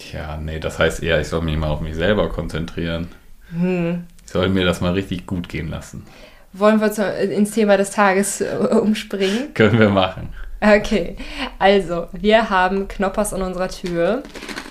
Tja, 0.00 0.38
nee, 0.38 0.58
das 0.58 0.78
heißt 0.78 1.02
eher, 1.02 1.20
ich 1.20 1.28
soll 1.28 1.42
mich 1.42 1.56
mal 1.58 1.68
auf 1.68 1.82
mich 1.82 1.94
selber 1.94 2.30
konzentrieren. 2.30 3.08
Hm. 3.52 4.04
Ich 4.24 4.32
soll 4.32 4.48
mir 4.48 4.64
das 4.64 4.80
mal 4.80 4.94
richtig 4.94 5.26
gut 5.26 5.48
gehen 5.48 5.68
lassen. 5.68 6.06
Wollen 6.54 6.80
wir 6.80 7.16
ins 7.18 7.50
Thema 7.52 7.76
des 7.76 7.90
Tages 7.90 8.40
äh, 8.40 8.56
umspringen? 8.80 9.52
Können 9.54 9.78
wir 9.78 9.90
machen. 9.90 10.30
Okay, 10.60 11.16
also 11.58 12.06
wir 12.12 12.50
haben 12.50 12.88
Knoppers 12.88 13.34
an 13.34 13.42
unserer 13.42 13.68
Tür 13.68 14.22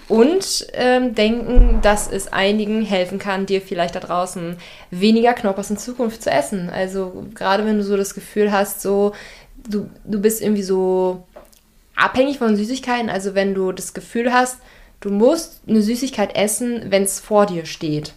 und 0.08 0.68
ähm, 0.74 1.14
denken, 1.14 1.80
dass 1.82 2.12
es 2.12 2.34
einigen 2.34 2.84
helfen 2.84 3.20
kann, 3.20 3.46
dir 3.46 3.62
vielleicht 3.62 3.96
da 3.96 4.00
draußen 4.00 4.58
weniger 4.90 5.34
Knoppers 5.34 5.70
in 5.70 5.78
Zukunft 5.78 6.24
zu 6.24 6.32
essen. 6.32 6.70
Also 6.70 7.28
gerade 7.36 7.66
wenn 7.66 7.78
du 7.78 7.84
so 7.84 7.98
das 7.98 8.14
Gefühl 8.16 8.52
hast, 8.52 8.82
so 8.82 9.14
du, 9.68 9.90
du 10.06 10.20
bist 10.20 10.42
irgendwie 10.42 10.64
so 10.64 11.24
abhängig 11.96 12.40
von 12.40 12.56
Süßigkeiten, 12.56 13.10
also 13.10 13.36
wenn 13.36 13.54
du 13.54 13.72
das 13.72 13.94
Gefühl 13.94 14.34
hast, 14.34 14.58
du 15.02 15.10
musst 15.10 15.62
eine 15.68 15.82
Süßigkeit 15.82 16.36
essen, 16.36 16.84
wenn 16.92 17.04
es 17.04 17.20
vor 17.20 17.46
dir 17.46 17.66
steht. 17.66 18.14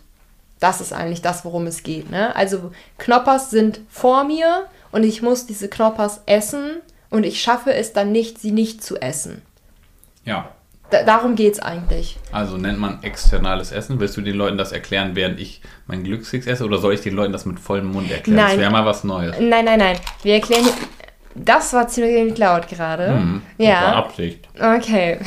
Das 0.61 0.81
ist 0.81 0.93
eigentlich 0.93 1.23
das, 1.23 1.45
worum 1.45 1.67
es 1.67 1.83
geht. 1.83 2.11
Ne? 2.11 2.35
Also 2.37 2.71
Knoppers 2.99 3.51
sind 3.51 3.81
vor 3.89 4.25
mir 4.25 4.67
und 4.93 5.03
ich 5.03 5.21
muss 5.23 5.47
diese 5.47 5.69
Knoppers 5.69 6.21
essen 6.27 6.81
und 7.11 7.25
ich 7.25 7.41
schaffe 7.43 7.75
es 7.75 7.93
dann 7.93 8.13
nicht, 8.13 8.39
sie 8.39 8.53
nicht 8.53 8.83
zu 8.85 8.97
essen. 9.01 9.43
Ja, 10.25 10.51
Da, 10.91 11.03
darum 11.03 11.35
geht 11.35 11.55
es 11.55 11.59
eigentlich. 11.59 12.17
also 12.31 12.57
nennt 12.59 12.79
man 12.79 13.03
externales 13.03 13.73
Essen. 13.73 13.99
Willst 13.99 14.17
du 14.17 14.21
den 14.21 14.37
Leuten 14.37 14.57
das 14.57 14.71
erklären, 14.73 15.17
während 15.17 15.41
ich 15.41 15.63
mein 15.89 16.05
Glückskeks 16.05 16.47
esse? 16.47 16.65
Oder 16.65 16.79
soll 16.79 16.95
ich 16.95 17.01
den 17.01 17.15
Leuten 17.15 17.33
das 17.33 17.45
mit 17.45 17.59
vollem 17.59 17.87
Mund 17.87 18.11
erklären? 18.11 18.37
Das 18.39 18.51
Nein. 18.51 18.61
wäre 18.61 18.71
mal 18.71 18.85
was 18.87 19.03
Neues. 19.03 19.35
Nein, 19.41 19.65
nein, 19.65 19.79
nein. 19.81 19.99
Wir 20.23 20.35
erklären. 20.35 20.67
Das 21.35 21.73
war 21.73 21.89
ziemlich 21.89 22.37
laut 22.39 22.69
gerade. 22.69 23.09
Hm, 23.09 23.43
Das 23.59 23.67
war 23.67 23.73
ja. 23.75 23.93
Absicht. 23.95 24.49
Okay. 24.61 25.19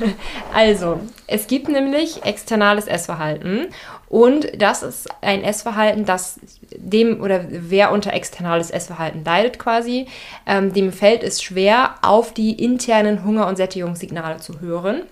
also, 0.54 1.00
es 1.26 1.46
gibt 1.46 1.68
nämlich 1.68 2.24
externales 2.24 2.86
Essverhalten 2.86 3.68
Und 4.08 4.60
das 4.60 4.82
ist 4.82 5.08
ein 5.20 5.44
Essverhalten, 5.44 6.04
das 6.04 6.40
dem 6.76 7.20
oder 7.20 7.44
wer 7.48 7.92
unter 7.92 8.12
externales 8.12 8.70
Essverhalten 8.70 9.24
leidet 9.24 9.58
quasi, 9.58 10.06
ähm, 10.46 10.72
dem 10.72 10.92
fällt 10.92 11.22
es 11.22 11.42
schwer, 11.42 11.94
auf 12.02 12.34
die 12.34 12.52
internen 12.62 13.24
Hunger- 13.24 13.46
und 13.46 13.56
Sättigungssignale 13.56 14.38
zu 14.38 14.60
hören 14.60 15.02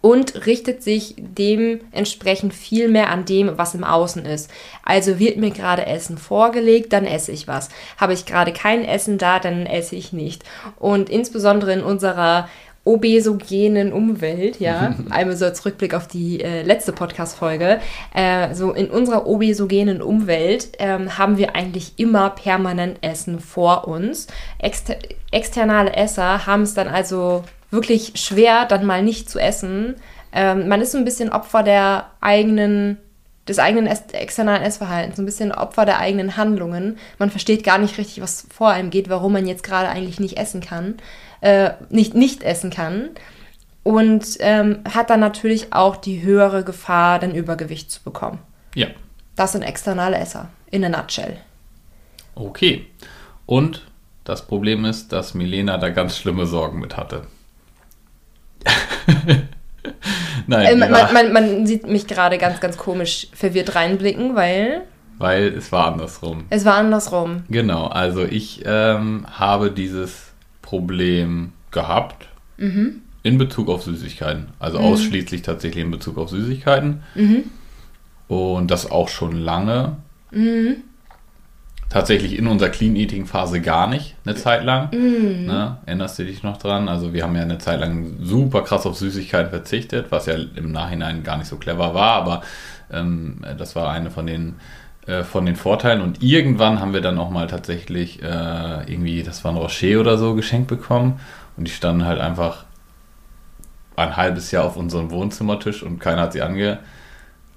und 0.00 0.46
richtet 0.46 0.82
sich 0.82 1.14
dementsprechend 1.18 2.54
viel 2.54 2.88
mehr 2.88 3.10
an 3.10 3.24
dem, 3.24 3.56
was 3.56 3.74
im 3.74 3.84
Außen 3.84 4.24
ist. 4.24 4.50
Also 4.84 5.18
wird 5.18 5.38
mir 5.38 5.50
gerade 5.50 5.86
Essen 5.86 6.18
vorgelegt, 6.18 6.92
dann 6.92 7.06
esse 7.06 7.32
ich 7.32 7.48
was. 7.48 7.68
Habe 7.96 8.12
ich 8.12 8.26
gerade 8.26 8.52
kein 8.52 8.84
Essen 8.84 9.18
da, 9.18 9.38
dann 9.38 9.66
esse 9.66 9.96
ich 9.96 10.12
nicht. 10.12 10.44
Und 10.78 11.10
insbesondere 11.10 11.72
in 11.72 11.82
unserer 11.82 12.48
obesogenen 12.84 13.92
Umwelt, 13.92 14.60
ja, 14.60 14.94
einmal 15.10 15.36
so 15.36 15.44
als 15.44 15.64
Rückblick 15.64 15.94
auf 15.94 16.06
die 16.06 16.40
äh, 16.40 16.62
letzte 16.62 16.92
Podcast-Folge, 16.92 17.80
äh, 18.14 18.54
so 18.54 18.72
in 18.72 18.90
unserer 18.90 19.26
obesogenen 19.26 20.00
Umwelt 20.00 20.68
ähm, 20.78 21.18
haben 21.18 21.36
wir 21.36 21.54
eigentlich 21.54 21.94
immer 21.98 22.30
permanent 22.30 22.98
Essen 23.02 23.40
vor 23.40 23.86
uns. 23.86 24.26
Exter 24.58 24.96
externe 25.30 25.94
Esser 25.94 26.46
haben 26.46 26.62
es 26.62 26.72
dann 26.72 26.88
also 26.88 27.44
wirklich 27.70 28.12
schwer, 28.16 28.64
dann 28.64 28.86
mal 28.86 29.02
nicht 29.02 29.28
zu 29.30 29.38
essen. 29.38 29.96
Ähm, 30.32 30.68
man 30.68 30.80
ist 30.80 30.92
so 30.92 30.98
ein 30.98 31.04
bisschen 31.04 31.30
Opfer 31.30 31.62
der 31.62 32.10
eigenen, 32.20 32.98
des 33.46 33.58
eigenen 33.58 33.86
externen 33.86 34.62
Essverhaltens, 34.62 35.18
ein 35.18 35.26
bisschen 35.26 35.52
Opfer 35.52 35.84
der 35.84 35.98
eigenen 35.98 36.36
Handlungen. 36.36 36.98
Man 37.18 37.30
versteht 37.30 37.64
gar 37.64 37.78
nicht 37.78 37.98
richtig, 37.98 38.22
was 38.22 38.46
vor 38.50 38.70
einem 38.70 38.90
geht, 38.90 39.08
warum 39.08 39.32
man 39.32 39.46
jetzt 39.46 39.62
gerade 39.62 39.88
eigentlich 39.88 40.20
nicht 40.20 40.38
essen 40.38 40.60
kann 40.60 40.96
äh, 41.40 41.70
nicht, 41.90 42.14
nicht 42.14 42.42
essen 42.42 42.70
kann. 42.70 43.10
Und 43.82 44.36
ähm, 44.40 44.80
hat 44.92 45.08
dann 45.08 45.20
natürlich 45.20 45.72
auch 45.72 45.96
die 45.96 46.22
höhere 46.22 46.62
Gefahr, 46.62 47.18
dann 47.18 47.34
Übergewicht 47.34 47.90
zu 47.90 48.02
bekommen. 48.02 48.38
Ja. 48.74 48.88
Das 49.34 49.52
sind 49.52 49.62
externe 49.62 50.18
Esser, 50.18 50.50
in 50.70 50.84
a 50.84 50.88
nutshell. 50.88 51.38
Okay. 52.34 52.86
Und 53.46 53.86
das 54.24 54.46
Problem 54.46 54.84
ist, 54.84 55.12
dass 55.12 55.32
Milena 55.32 55.78
da 55.78 55.88
ganz 55.88 56.18
schlimme 56.18 56.46
Sorgen 56.46 56.80
mit 56.80 56.96
hatte. 56.98 57.26
Nein, 60.46 60.66
äh, 60.66 60.76
man, 60.76 61.12
man, 61.12 61.32
man, 61.32 61.66
sieht 61.66 61.86
mich 61.86 62.06
gerade 62.06 62.38
ganz, 62.38 62.60
ganz 62.60 62.76
komisch 62.76 63.28
verwirrt 63.32 63.74
reinblicken, 63.74 64.34
weil. 64.34 64.82
Weil 65.18 65.48
es 65.48 65.72
war 65.72 65.92
andersrum. 65.92 66.44
Es 66.50 66.64
war 66.64 66.74
andersrum. 66.74 67.42
Genau, 67.48 67.86
also 67.86 68.24
ich 68.24 68.62
ähm, 68.64 69.26
habe 69.30 69.70
dieses 69.70 70.32
Problem 70.62 71.52
gehabt 71.70 72.28
mhm. 72.56 73.02
in 73.22 73.36
Bezug 73.36 73.68
auf 73.68 73.82
Süßigkeiten. 73.82 74.48
Also 74.58 74.78
mhm. 74.78 74.84
ausschließlich 74.84 75.42
tatsächlich 75.42 75.84
in 75.84 75.90
Bezug 75.90 76.18
auf 76.18 76.30
Süßigkeiten. 76.30 77.02
Mhm. 77.14 77.44
Und 78.28 78.70
das 78.70 78.90
auch 78.90 79.08
schon 79.08 79.32
lange. 79.32 79.96
Tatsächlich 81.90 82.38
in 82.38 82.46
unserer 82.46 82.68
Clean 82.68 82.94
Eating 82.96 83.24
Phase 83.24 83.62
gar 83.62 83.86
nicht, 83.86 84.14
eine 84.26 84.34
Zeit 84.34 84.62
lang. 84.62 84.90
Mhm. 84.92 85.46
Ne? 85.46 85.78
Erinnerst 85.86 86.18
du 86.18 86.24
dich 86.24 86.42
noch 86.42 86.58
dran? 86.58 86.88
Also 86.88 87.14
wir 87.14 87.22
haben 87.22 87.34
ja 87.34 87.42
eine 87.42 87.58
Zeit 87.58 87.80
lang 87.80 88.16
super 88.20 88.62
krass 88.62 88.84
auf 88.84 88.96
Süßigkeiten 88.96 89.50
verzichtet, 89.50 90.06
was 90.10 90.26
ja 90.26 90.34
im 90.34 90.70
Nachhinein 90.70 91.22
gar 91.22 91.38
nicht 91.38 91.48
so 91.48 91.56
clever 91.56 91.94
war, 91.94 92.12
aber 92.12 92.42
ähm, 92.92 93.42
das 93.56 93.74
war 93.74 93.90
eine 93.90 94.10
von 94.10 94.26
den 94.26 94.56
äh, 95.08 95.24
von 95.24 95.46
den 95.46 95.56
Vorteilen. 95.56 96.02
Und 96.02 96.22
irgendwann 96.22 96.80
haben 96.80 96.92
wir 96.92 97.00
dann 97.00 97.18
auch 97.18 97.30
mal 97.30 97.46
tatsächlich 97.46 98.22
äh, 98.22 98.92
irgendwie, 98.92 99.22
das 99.22 99.42
war 99.42 99.52
ein 99.52 99.56
Rocher 99.56 100.00
oder 100.00 100.18
so, 100.18 100.34
geschenkt 100.34 100.68
bekommen. 100.68 101.18
Und 101.56 101.66
die 101.66 101.72
standen 101.72 102.04
halt 102.04 102.20
einfach 102.20 102.66
ein 103.96 104.16
halbes 104.16 104.50
Jahr 104.50 104.64
auf 104.64 104.76
unserem 104.76 105.10
Wohnzimmertisch 105.10 105.82
und 105.82 105.98
keiner 105.98 106.22
hat 106.22 106.34
sie 106.34 106.42
ange, 106.42 106.78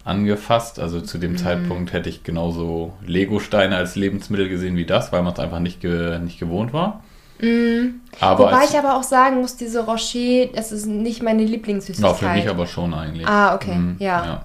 angefasst. 0.03 0.79
Also 0.79 1.01
zu 1.01 1.17
dem 1.17 1.33
mhm. 1.33 1.37
Zeitpunkt 1.37 1.93
hätte 1.93 2.09
ich 2.09 2.23
genauso 2.23 2.93
Lego-Steine 3.05 3.75
als 3.75 3.95
Lebensmittel 3.95 4.49
gesehen 4.49 4.75
wie 4.75 4.85
das, 4.85 5.11
weil 5.11 5.21
man 5.21 5.33
es 5.33 5.39
einfach 5.39 5.59
nicht, 5.59 5.81
ge, 5.81 6.19
nicht 6.19 6.39
gewohnt 6.39 6.73
war. 6.73 7.01
Mhm. 7.39 8.01
Aber 8.19 8.45
Wobei 8.45 8.65
ich 8.65 8.77
aber 8.77 8.97
auch 8.97 9.03
sagen 9.03 9.41
muss, 9.41 9.57
diese 9.57 9.85
Rocher, 9.85 10.47
das 10.55 10.71
ist 10.71 10.85
nicht 10.85 11.23
meine 11.23 11.43
Lieblingssüßigkeit. 11.43 12.11
Ja, 12.11 12.17
für 12.17 12.33
mich 12.33 12.49
aber 12.49 12.67
schon 12.67 12.93
eigentlich. 12.93 13.27
Ah, 13.27 13.55
okay, 13.55 13.75
mhm, 13.75 13.95
ja. 13.99 14.25
ja. 14.25 14.41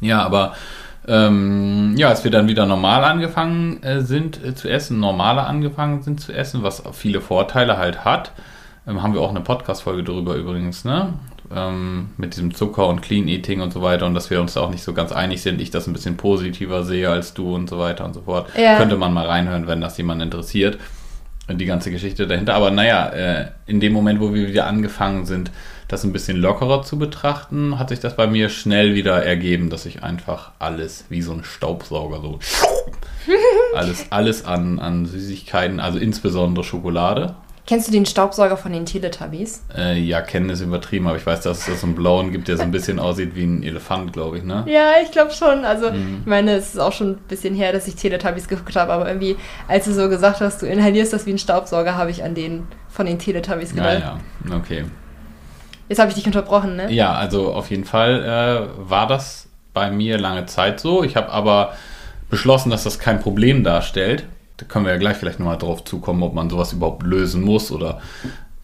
Ja, 0.00 0.22
aber 0.22 0.54
ähm, 1.06 1.94
ja, 1.96 2.08
als 2.08 2.22
wir 2.22 2.30
dann 2.30 2.48
wieder 2.48 2.66
normal 2.66 3.04
angefangen 3.04 3.82
äh, 3.82 4.02
sind 4.02 4.42
äh, 4.44 4.54
zu 4.54 4.68
essen, 4.68 5.00
normaler 5.00 5.46
angefangen 5.46 6.02
sind 6.02 6.20
zu 6.20 6.32
essen, 6.32 6.62
was 6.62 6.82
viele 6.92 7.20
Vorteile 7.20 7.76
halt 7.76 8.04
hat, 8.04 8.32
ähm, 8.86 9.02
haben 9.02 9.14
wir 9.14 9.20
auch 9.20 9.30
eine 9.30 9.40
Podcast-Folge 9.40 10.04
darüber 10.04 10.34
übrigens, 10.34 10.84
ne? 10.84 11.14
Ähm, 11.54 12.10
mit 12.16 12.34
diesem 12.34 12.54
Zucker 12.54 12.86
und 12.86 13.02
Clean 13.02 13.28
Eating 13.28 13.60
und 13.60 13.72
so 13.72 13.82
weiter 13.82 14.06
und 14.06 14.14
dass 14.14 14.30
wir 14.30 14.40
uns 14.40 14.54
da 14.54 14.60
auch 14.60 14.70
nicht 14.70 14.82
so 14.82 14.94
ganz 14.94 15.12
einig 15.12 15.42
sind, 15.42 15.60
ich 15.60 15.70
das 15.70 15.86
ein 15.86 15.92
bisschen 15.92 16.16
positiver 16.16 16.84
sehe 16.84 17.10
als 17.10 17.34
du 17.34 17.54
und 17.54 17.68
so 17.68 17.78
weiter 17.78 18.04
und 18.04 18.14
so 18.14 18.22
fort. 18.22 18.48
Ja. 18.56 18.76
Könnte 18.78 18.96
man 18.96 19.12
mal 19.12 19.26
reinhören, 19.26 19.66
wenn 19.66 19.80
das 19.80 19.98
jemand 19.98 20.22
interessiert, 20.22 20.78
die 21.50 21.66
ganze 21.66 21.90
Geschichte 21.90 22.26
dahinter. 22.26 22.54
Aber 22.54 22.70
naja, 22.70 23.08
äh, 23.08 23.46
in 23.66 23.80
dem 23.80 23.92
Moment, 23.92 24.20
wo 24.20 24.32
wir 24.32 24.48
wieder 24.48 24.66
angefangen 24.66 25.26
sind, 25.26 25.50
das 25.88 26.04
ein 26.04 26.12
bisschen 26.12 26.38
lockerer 26.38 26.82
zu 26.82 26.98
betrachten, 26.98 27.78
hat 27.78 27.90
sich 27.90 28.00
das 28.00 28.16
bei 28.16 28.26
mir 28.26 28.48
schnell 28.48 28.94
wieder 28.94 29.22
ergeben, 29.22 29.68
dass 29.68 29.84
ich 29.84 30.02
einfach 30.02 30.52
alles 30.58 31.04
wie 31.10 31.20
so 31.20 31.32
ein 31.32 31.44
Staubsauger 31.44 32.22
so 32.22 32.38
alles, 33.76 34.06
alles 34.10 34.44
an, 34.44 34.78
an 34.78 35.04
Süßigkeiten, 35.04 35.80
also 35.80 35.98
insbesondere 35.98 36.64
Schokolade. 36.64 37.34
Kennst 37.64 37.86
du 37.86 37.92
den 37.92 38.06
Staubsauger 38.06 38.56
von 38.56 38.72
den 38.72 38.86
Teletubbies? 38.86 39.62
Äh, 39.76 39.96
ja, 40.00 40.20
kennen 40.20 40.50
ist 40.50 40.62
übertrieben, 40.62 41.06
aber 41.06 41.16
ich 41.16 41.24
weiß, 41.24 41.42
dass 41.42 41.68
es 41.68 41.80
so 41.80 41.86
einen 41.86 41.94
blauen 41.94 42.32
gibt, 42.32 42.48
der 42.48 42.56
so 42.56 42.64
ein 42.64 42.72
bisschen 42.72 42.98
aussieht 42.98 43.36
wie 43.36 43.44
ein 43.44 43.62
Elefant, 43.62 44.12
glaube 44.12 44.38
ich, 44.38 44.44
ne? 44.44 44.64
Ja, 44.66 44.94
ich 45.02 45.12
glaube 45.12 45.30
schon. 45.30 45.64
Also, 45.64 45.92
mhm. 45.92 46.18
ich 46.22 46.26
meine, 46.26 46.56
es 46.56 46.74
ist 46.74 46.80
auch 46.80 46.92
schon 46.92 47.12
ein 47.12 47.18
bisschen 47.28 47.54
her, 47.54 47.72
dass 47.72 47.86
ich 47.86 47.94
Teletubbies 47.94 48.48
geguckt 48.48 48.74
habe, 48.74 48.92
aber 48.92 49.06
irgendwie, 49.06 49.36
als 49.68 49.84
du 49.84 49.94
so 49.94 50.08
gesagt 50.08 50.40
hast, 50.40 50.60
du 50.60 50.66
inhalierst 50.66 51.12
das 51.12 51.24
wie 51.24 51.30
ein 51.30 51.38
Staubsauger, 51.38 51.96
habe 51.96 52.10
ich 52.10 52.24
an 52.24 52.34
den 52.34 52.66
von 52.88 53.06
den 53.06 53.20
Teletubbies 53.20 53.74
gedacht. 53.74 54.00
Ja, 54.00 54.18
ja, 54.50 54.56
okay. 54.56 54.84
Jetzt 55.88 55.98
habe 55.98 56.08
ich 56.08 56.16
dich 56.16 56.26
unterbrochen, 56.26 56.74
ne? 56.76 56.90
Ja, 56.92 57.12
also 57.12 57.52
auf 57.52 57.70
jeden 57.70 57.84
Fall 57.84 58.24
äh, 58.24 58.90
war 58.90 59.06
das 59.06 59.48
bei 59.72 59.90
mir 59.90 60.18
lange 60.18 60.46
Zeit 60.46 60.80
so. 60.80 61.04
Ich 61.04 61.16
habe 61.16 61.30
aber 61.30 61.74
beschlossen, 62.28 62.70
dass 62.70 62.84
das 62.84 62.98
kein 62.98 63.20
Problem 63.20 63.62
darstellt. 63.62 64.24
Da 64.62 64.68
können 64.68 64.84
wir 64.84 64.92
ja 64.92 64.98
gleich 64.98 65.16
vielleicht 65.16 65.40
nochmal 65.40 65.58
drauf 65.58 65.82
zukommen, 65.82 66.22
ob 66.22 66.34
man 66.34 66.48
sowas 66.48 66.72
überhaupt 66.72 67.02
lösen 67.02 67.42
muss 67.42 67.72
oder 67.72 68.00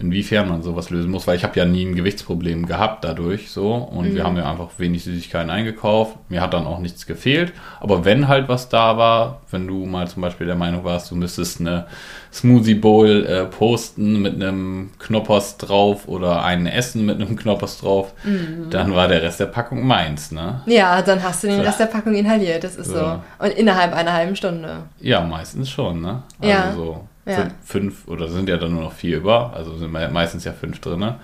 inwiefern 0.00 0.48
man 0.48 0.62
sowas 0.62 0.90
lösen 0.90 1.10
muss, 1.10 1.26
weil 1.26 1.36
ich 1.36 1.42
habe 1.42 1.58
ja 1.58 1.64
nie 1.64 1.84
ein 1.84 1.96
Gewichtsproblem 1.96 2.66
gehabt 2.66 3.02
dadurch 3.02 3.50
so 3.50 3.74
und 3.74 4.10
mhm. 4.10 4.14
wir 4.14 4.24
haben 4.24 4.36
ja 4.36 4.48
einfach 4.48 4.68
wenig 4.78 5.02
Süßigkeiten 5.02 5.50
eingekauft. 5.50 6.16
Mir 6.28 6.40
hat 6.40 6.54
dann 6.54 6.66
auch 6.66 6.78
nichts 6.78 7.04
gefehlt. 7.04 7.52
Aber 7.80 8.04
wenn 8.04 8.28
halt 8.28 8.48
was 8.48 8.68
da 8.68 8.96
war, 8.96 9.40
wenn 9.50 9.66
du 9.66 9.86
mal 9.86 10.06
zum 10.06 10.22
Beispiel 10.22 10.46
der 10.46 10.54
Meinung 10.54 10.84
warst, 10.84 11.10
du 11.10 11.16
müsstest 11.16 11.60
eine 11.60 11.86
Smoothie 12.32 12.76
Bowl 12.76 13.26
äh, 13.26 13.46
posten 13.46 14.22
mit 14.22 14.34
einem 14.34 14.90
Knoppers 15.00 15.56
drauf 15.56 16.06
oder 16.06 16.44
ein 16.44 16.66
Essen 16.66 17.04
mit 17.04 17.20
einem 17.20 17.34
Knoppers 17.34 17.80
drauf, 17.80 18.12
mhm. 18.22 18.70
dann 18.70 18.94
war 18.94 19.08
der 19.08 19.22
Rest 19.22 19.40
der 19.40 19.46
Packung 19.46 19.84
meins, 19.84 20.30
ne? 20.30 20.60
Ja, 20.66 21.02
dann 21.02 21.20
hast 21.24 21.42
du 21.42 21.48
den 21.48 21.60
Rest 21.60 21.80
der 21.80 21.86
Packung 21.86 22.14
inhaliert, 22.14 22.62
das 22.62 22.76
ist 22.76 22.90
so. 22.90 22.98
so. 22.98 23.20
Und 23.40 23.50
innerhalb 23.50 23.94
einer 23.94 24.12
halben 24.12 24.36
Stunde. 24.36 24.84
Ja, 25.00 25.22
meistens 25.22 25.68
schon, 25.70 26.02
ne? 26.02 26.22
Also 26.40 26.52
ja. 26.52 26.72
so 26.72 27.04
ja. 27.28 27.48
fünf 27.64 28.08
oder 28.08 28.28
sind 28.28 28.48
ja 28.48 28.56
dann 28.56 28.72
nur 28.72 28.82
noch 28.82 28.92
vier 28.92 29.18
über, 29.18 29.52
also 29.54 29.76
sind 29.76 29.92
meistens 29.92 30.44
ja 30.44 30.52
fünf 30.52 30.80
drin. 30.80 31.00
Ne? 31.00 31.16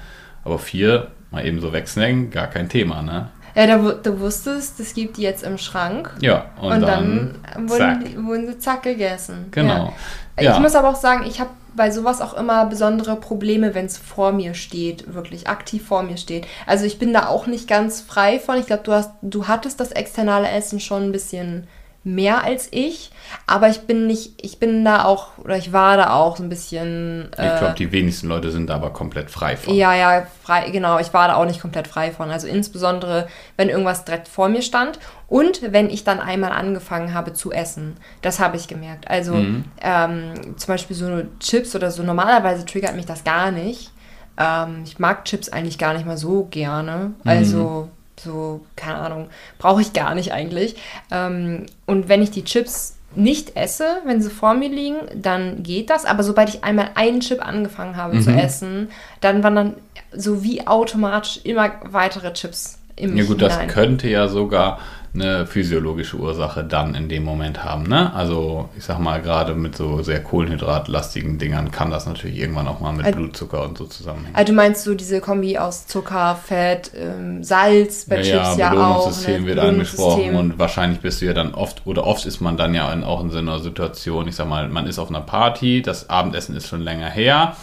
Aber 0.44 0.58
vier 0.58 1.08
mal 1.30 1.44
eben 1.44 1.61
so 1.61 1.73
wegsnacken, 1.73 2.30
gar 2.30 2.46
kein 2.46 2.68
Thema, 2.68 3.02
ne? 3.02 3.28
Ja, 3.54 3.66
da, 3.68 3.76
du 3.76 4.18
wusstest, 4.18 4.80
es 4.80 4.94
gibt 4.94 5.16
die 5.16 5.23
jetzt 5.23 5.44
im 5.44 5.58
Schrank. 5.58 6.11
Ja, 6.20 6.46
und, 6.61 6.73
und 6.73 6.80
dann, 6.80 7.34
dann 7.52 7.70
wurden, 7.70 8.04
die, 8.04 8.25
wurden, 8.25 8.46
sie 8.49 8.58
zack 8.58 8.82
gegessen. 8.82 9.46
Genau. 9.52 9.92
Ja. 10.37 10.42
Ja. 10.42 10.54
Ich 10.54 10.61
muss 10.61 10.75
aber 10.75 10.88
auch 10.88 10.96
sagen, 10.96 11.25
ich 11.26 11.38
habe 11.38 11.50
bei 11.76 11.90
sowas 11.90 12.20
auch 12.20 12.34
immer 12.34 12.66
besondere 12.66 13.16
Probleme, 13.16 13.75
wenn 13.75 13.87
es 13.87 13.96
vor 13.96 14.32
mir 14.32 14.54
steht, 14.54 15.14
wirklich 15.14 15.49
aktiv 15.49 15.87
vor 15.87 16.02
mir 16.02 16.16
steht. 16.16 16.46
Also 16.66 16.84
ich 16.84 16.99
bin 16.99 17.12
da 17.12 17.28
auch 17.28 17.46
nicht 17.46 17.68
ganz 17.68 18.00
frei 18.00 18.40
von. 18.40 18.58
Ich 18.58 18.66
glaube, 18.66 18.82
du 18.82 18.92
hast, 18.92 19.11
du 19.23 19.46
hattest 19.46 19.78
das 19.78 19.92
externe 19.92 20.50
Essen 20.50 20.80
schon 20.80 21.04
ein 21.04 21.12
bisschen 21.12 21.68
mehr 22.04 22.44
als 22.44 22.68
ich, 22.70 23.11
aber 23.46 23.68
ich 23.68 23.80
bin 23.82 24.06
nicht, 24.06 24.44
ich 24.44 24.58
bin 24.58 24.84
da 24.84 25.04
auch, 25.04 25.38
oder 25.38 25.56
ich 25.56 25.73
war 25.73 25.96
da 25.96 26.12
auch 26.14 26.37
so 26.37 26.42
ein 26.42 26.50
bisschen. 26.50 27.30
Äh, 27.37 27.54
ich 27.54 27.58
glaube, 27.58 27.75
die 27.76 27.90
wenigsten 27.92 28.28
Leute 28.28 28.50
sind 28.50 28.68
da 28.68 28.75
aber 28.75 28.92
komplett 28.92 29.30
frei 29.30 29.56
von. 29.56 29.75
Ja, 29.75 29.94
ja, 29.94 30.26
frei, 30.42 30.68
genau, 30.70 30.99
ich 30.99 31.14
war 31.14 31.28
da 31.28 31.37
auch 31.37 31.46
nicht 31.46 31.61
komplett 31.61 31.88
frei 31.88 32.12
von. 32.12 32.30
Also 32.30 32.46
insbesondere, 32.46 33.26
wenn 33.56 33.70
irgendwas 33.70 34.04
direkt 34.04 34.28
vor 34.28 34.49
mir 34.49 34.61
stand 34.61 34.99
und 35.28 35.62
wenn 35.73 35.88
ich 35.88 36.04
dann 36.04 36.20
einmal 36.20 36.52
angefangen 36.52 37.14
habe 37.14 37.32
zu 37.32 37.50
essen. 37.50 37.96
Das 38.20 38.38
habe 38.38 38.56
ich 38.58 38.68
gemerkt. 38.68 39.08
Also 39.08 39.34
mhm. 39.34 39.64
ähm, 39.80 40.56
zum 40.56 40.66
Beispiel 40.68 40.94
so 40.94 41.23
Chips 41.40 41.75
oder 41.75 41.90
so, 41.90 42.02
normalerweise 42.02 42.66
triggert 42.66 42.94
mich 42.94 43.06
das 43.06 43.25
gar 43.25 43.50
nicht. 43.50 43.92
Ähm, 44.37 44.82
ich 44.84 44.99
mag 44.99 45.25
Chips 45.25 45.49
eigentlich 45.49 45.78
gar 45.78 45.94
nicht 45.94 46.06
mal 46.06 46.18
so 46.18 46.46
gerne. 46.50 47.14
Also. 47.25 47.88
Mhm 47.88 48.03
so, 48.25 48.64
keine 48.76 48.97
Ahnung, 48.97 49.28
brauche 49.59 49.81
ich 49.81 49.93
gar 49.93 50.14
nicht 50.14 50.33
eigentlich. 50.33 50.76
Ähm, 51.11 51.66
und 51.87 52.09
wenn 52.09 52.23
ich 52.23 52.31
die 52.31 52.45
Chips 52.45 52.97
nicht 53.16 53.57
esse, 53.57 53.99
wenn 54.04 54.21
sie 54.21 54.31
vor 54.31 54.54
mir 54.54 54.69
liegen, 54.69 54.97
dann 55.14 55.62
geht 55.62 55.90
das. 55.90 56.04
Aber 56.04 56.23
sobald 56.23 56.49
ich 56.49 56.64
einmal 56.64 56.90
einen 56.95 57.21
Chip 57.21 57.47
angefangen 57.47 57.97
habe 57.97 58.16
mhm. 58.16 58.23
zu 58.23 58.31
essen, 58.31 58.88
dann 59.21 59.43
waren 59.43 59.54
dann 59.54 59.75
so 60.12 60.43
wie 60.43 60.66
automatisch 60.66 61.40
immer 61.45 61.71
weitere 61.85 62.33
Chips 62.33 62.78
im 62.97 63.16
Ja 63.16 63.25
gut, 63.25 63.43
das 63.43 63.54
hinein. 63.54 63.69
könnte 63.69 64.09
ja 64.09 64.28
sogar 64.28 64.78
eine 65.14 65.47
physiologische 65.47 66.16
Ursache 66.16 66.64
dann 66.64 66.97
in 66.97 67.09
dem 67.09 67.23
Moment 67.23 67.62
haben. 67.62 67.85
Ne? 67.85 68.12
Also 68.14 68.68
ich 68.76 68.85
sag 68.85 68.99
mal, 68.99 69.23
gerade 69.23 69.54
mit 69.54 69.76
so 69.76 70.02
sehr 70.02 70.21
kohlenhydratlastigen 70.21 71.38
Dingern 71.38 71.71
kann 71.71 71.90
das 71.92 72.06
natürlich 72.06 72.38
irgendwann 72.38 72.66
auch 72.66 72.80
mal 72.80 72.92
mit 72.92 73.06
Also- 73.06 73.18
Blutzucker 73.18 73.62
und 73.64 73.78
so 73.78 73.85
zusammenhängen. 73.85 74.35
Also 74.35 74.52
du 74.52 74.56
meinst 74.56 74.83
so 74.83 74.94
diese 74.94 75.21
Kombi 75.21 75.56
aus 75.56 75.87
Zucker, 75.87 76.37
Fett, 76.42 76.90
ähm, 76.97 77.44
Salz 77.44 78.06
bei 78.06 78.23
Chips 78.23 78.56
ja, 78.56 78.71
auch. 78.73 78.73
Belohnungssystem 78.73 79.42
ne? 79.42 79.47
wird 79.47 79.59
angesprochen 79.61 80.35
und 80.35 80.59
wahrscheinlich 80.59 81.00
bist 81.00 81.21
du 81.21 81.26
ja 81.26 81.33
dann 81.33 81.54
oft, 81.54 81.83
oder 81.87 82.04
oft 82.04 82.26
ist 82.26 82.40
man 82.40 82.56
dann 82.56 82.75
ja 82.75 82.92
in, 82.92 83.04
auch 83.04 83.23
in 83.23 83.30
so 83.30 83.38
einer 83.38 83.61
Situation, 83.61 84.26
ich 84.26 84.35
sag 84.35 84.49
mal, 84.49 84.68
man 84.68 84.88
ist 84.88 84.99
auf 84.99 85.11
einer 85.11 85.21
Party, 85.21 85.80
das 85.80 86.11
Abendessen 86.11 86.56
ist 86.56 86.66
schon 86.66 86.80
länger 86.80 87.09
her, 87.09 87.56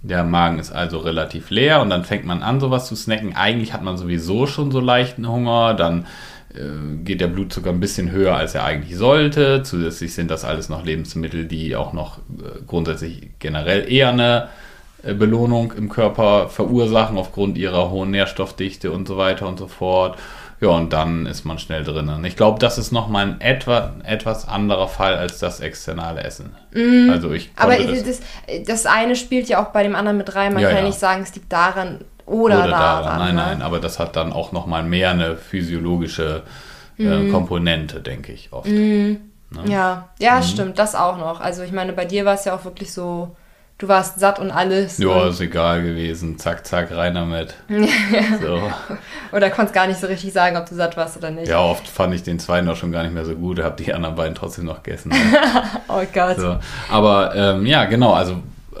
der 0.00 0.24
Magen 0.24 0.58
ist 0.58 0.70
also 0.70 0.98
relativ 0.98 1.50
leer 1.50 1.80
und 1.80 1.90
dann 1.90 2.04
fängt 2.04 2.26
man 2.26 2.42
an, 2.42 2.60
sowas 2.60 2.86
zu 2.86 2.94
snacken. 2.94 3.34
Eigentlich 3.36 3.72
hat 3.72 3.82
man 3.82 3.96
sowieso 3.96 4.46
schon 4.46 4.70
so 4.70 4.78
leichten 4.80 5.26
Hunger, 5.26 5.72
dann 5.74 6.06
geht 7.04 7.20
der 7.20 7.26
Blutzucker 7.28 7.70
ein 7.70 7.80
bisschen 7.80 8.10
höher, 8.10 8.36
als 8.36 8.54
er 8.54 8.64
eigentlich 8.64 8.96
sollte. 8.96 9.62
Zusätzlich 9.64 10.14
sind 10.14 10.30
das 10.30 10.44
alles 10.44 10.68
noch 10.68 10.84
Lebensmittel, 10.84 11.46
die 11.46 11.74
auch 11.74 11.92
noch 11.92 12.18
äh, 12.18 12.62
grundsätzlich 12.66 13.30
generell 13.38 13.90
eher 13.90 14.10
eine 14.10 14.48
äh, 15.02 15.14
Belohnung 15.14 15.72
im 15.72 15.88
Körper 15.88 16.48
verursachen 16.48 17.18
aufgrund 17.18 17.58
ihrer 17.58 17.90
hohen 17.90 18.10
Nährstoffdichte 18.10 18.90
und 18.92 19.08
so 19.08 19.16
weiter 19.16 19.48
und 19.48 19.58
so 19.58 19.66
fort. 19.66 20.18
Ja, 20.60 20.68
und 20.68 20.92
dann 20.92 21.26
ist 21.26 21.44
man 21.44 21.58
schnell 21.58 21.82
drin. 21.82 22.08
Und 22.08 22.24
ich 22.24 22.36
glaube, 22.36 22.58
das 22.60 22.78
ist 22.78 22.92
nochmal 22.92 23.26
ein 23.26 23.40
etwa, 23.40 23.92
etwas 24.04 24.46
anderer 24.48 24.88
Fall 24.88 25.16
als 25.16 25.38
das 25.38 25.60
externe 25.60 26.22
Essen. 26.22 26.54
Also 27.10 27.32
ich. 27.32 27.50
Aber 27.56 27.76
konnte 27.76 28.02
das, 28.02 28.20
das 28.64 28.86
eine 28.86 29.16
spielt 29.16 29.48
ja 29.48 29.62
auch 29.62 29.72
bei 29.72 29.82
dem 29.82 29.94
anderen 29.96 30.16
mit 30.16 30.34
rein. 30.34 30.54
Man 30.54 30.62
Ja, 30.62 30.68
kann 30.68 30.78
ja. 30.78 30.84
nicht 30.84 30.98
sagen, 30.98 31.22
es 31.22 31.34
liegt 31.34 31.52
daran 31.52 31.98
oder, 32.26 32.58
oder 32.60 32.68
daran. 32.68 33.04
daran. 33.04 33.18
Nein, 33.18 33.34
ne? 33.34 33.42
nein, 33.42 33.62
aber 33.62 33.80
das 33.80 33.98
hat 33.98 34.16
dann 34.16 34.32
auch 34.32 34.52
nochmal 34.52 34.82
mehr 34.82 35.10
eine 35.10 35.36
physiologische 35.36 36.42
Mhm. 36.96 37.28
äh, 37.28 37.30
Komponente, 37.30 38.00
denke 38.00 38.30
ich 38.32 38.52
oft. 38.52 38.68
Ja, 38.68 38.74
Mhm. 38.74 39.20
ja, 40.20 40.42
stimmt, 40.42 40.78
das 40.78 40.94
auch 40.94 41.18
noch. 41.18 41.40
Also 41.40 41.62
ich 41.62 41.72
meine, 41.72 41.92
bei 41.92 42.04
dir 42.04 42.24
war 42.24 42.34
es 42.34 42.44
ja 42.44 42.54
auch 42.54 42.64
wirklich 42.64 42.92
so, 42.92 43.34
du 43.78 43.88
warst 43.88 44.20
satt 44.20 44.38
und 44.38 44.50
alles. 44.52 44.98
Ja, 44.98 45.26
ist 45.28 45.40
egal 45.40 45.82
gewesen. 45.82 46.38
Zack, 46.38 46.64
zack, 46.66 46.92
rein 46.92 47.14
damit. 47.14 47.54
so. 48.40 48.60
oder 49.32 49.50
konntest 49.50 49.74
gar 49.74 49.88
nicht 49.88 49.98
so 50.00 50.06
richtig 50.06 50.32
sagen, 50.32 50.56
ob 50.56 50.68
du 50.68 50.74
satt 50.76 50.96
warst 50.96 51.16
oder 51.16 51.30
nicht. 51.32 51.48
Ja, 51.48 51.58
oft 51.60 51.86
fand 51.88 52.14
ich 52.14 52.22
den 52.22 52.38
zweiten 52.38 52.68
auch 52.68 52.76
schon 52.76 52.92
gar 52.92 53.02
nicht 53.02 53.12
mehr 53.12 53.24
so 53.24 53.34
gut, 53.34 53.60
habe 53.60 53.82
die 53.82 53.92
anderen 53.92 54.14
beiden 54.14 54.34
trotzdem 54.36 54.64
noch 54.64 54.82
gegessen. 54.82 55.12
Oh 55.88 56.02
Gott. 56.12 56.36
So. 56.38 56.58
Aber 56.90 57.34
ähm, 57.34 57.66
ja, 57.66 57.84
genau, 57.86 58.12
also 58.14 58.34
äh, 58.74 58.78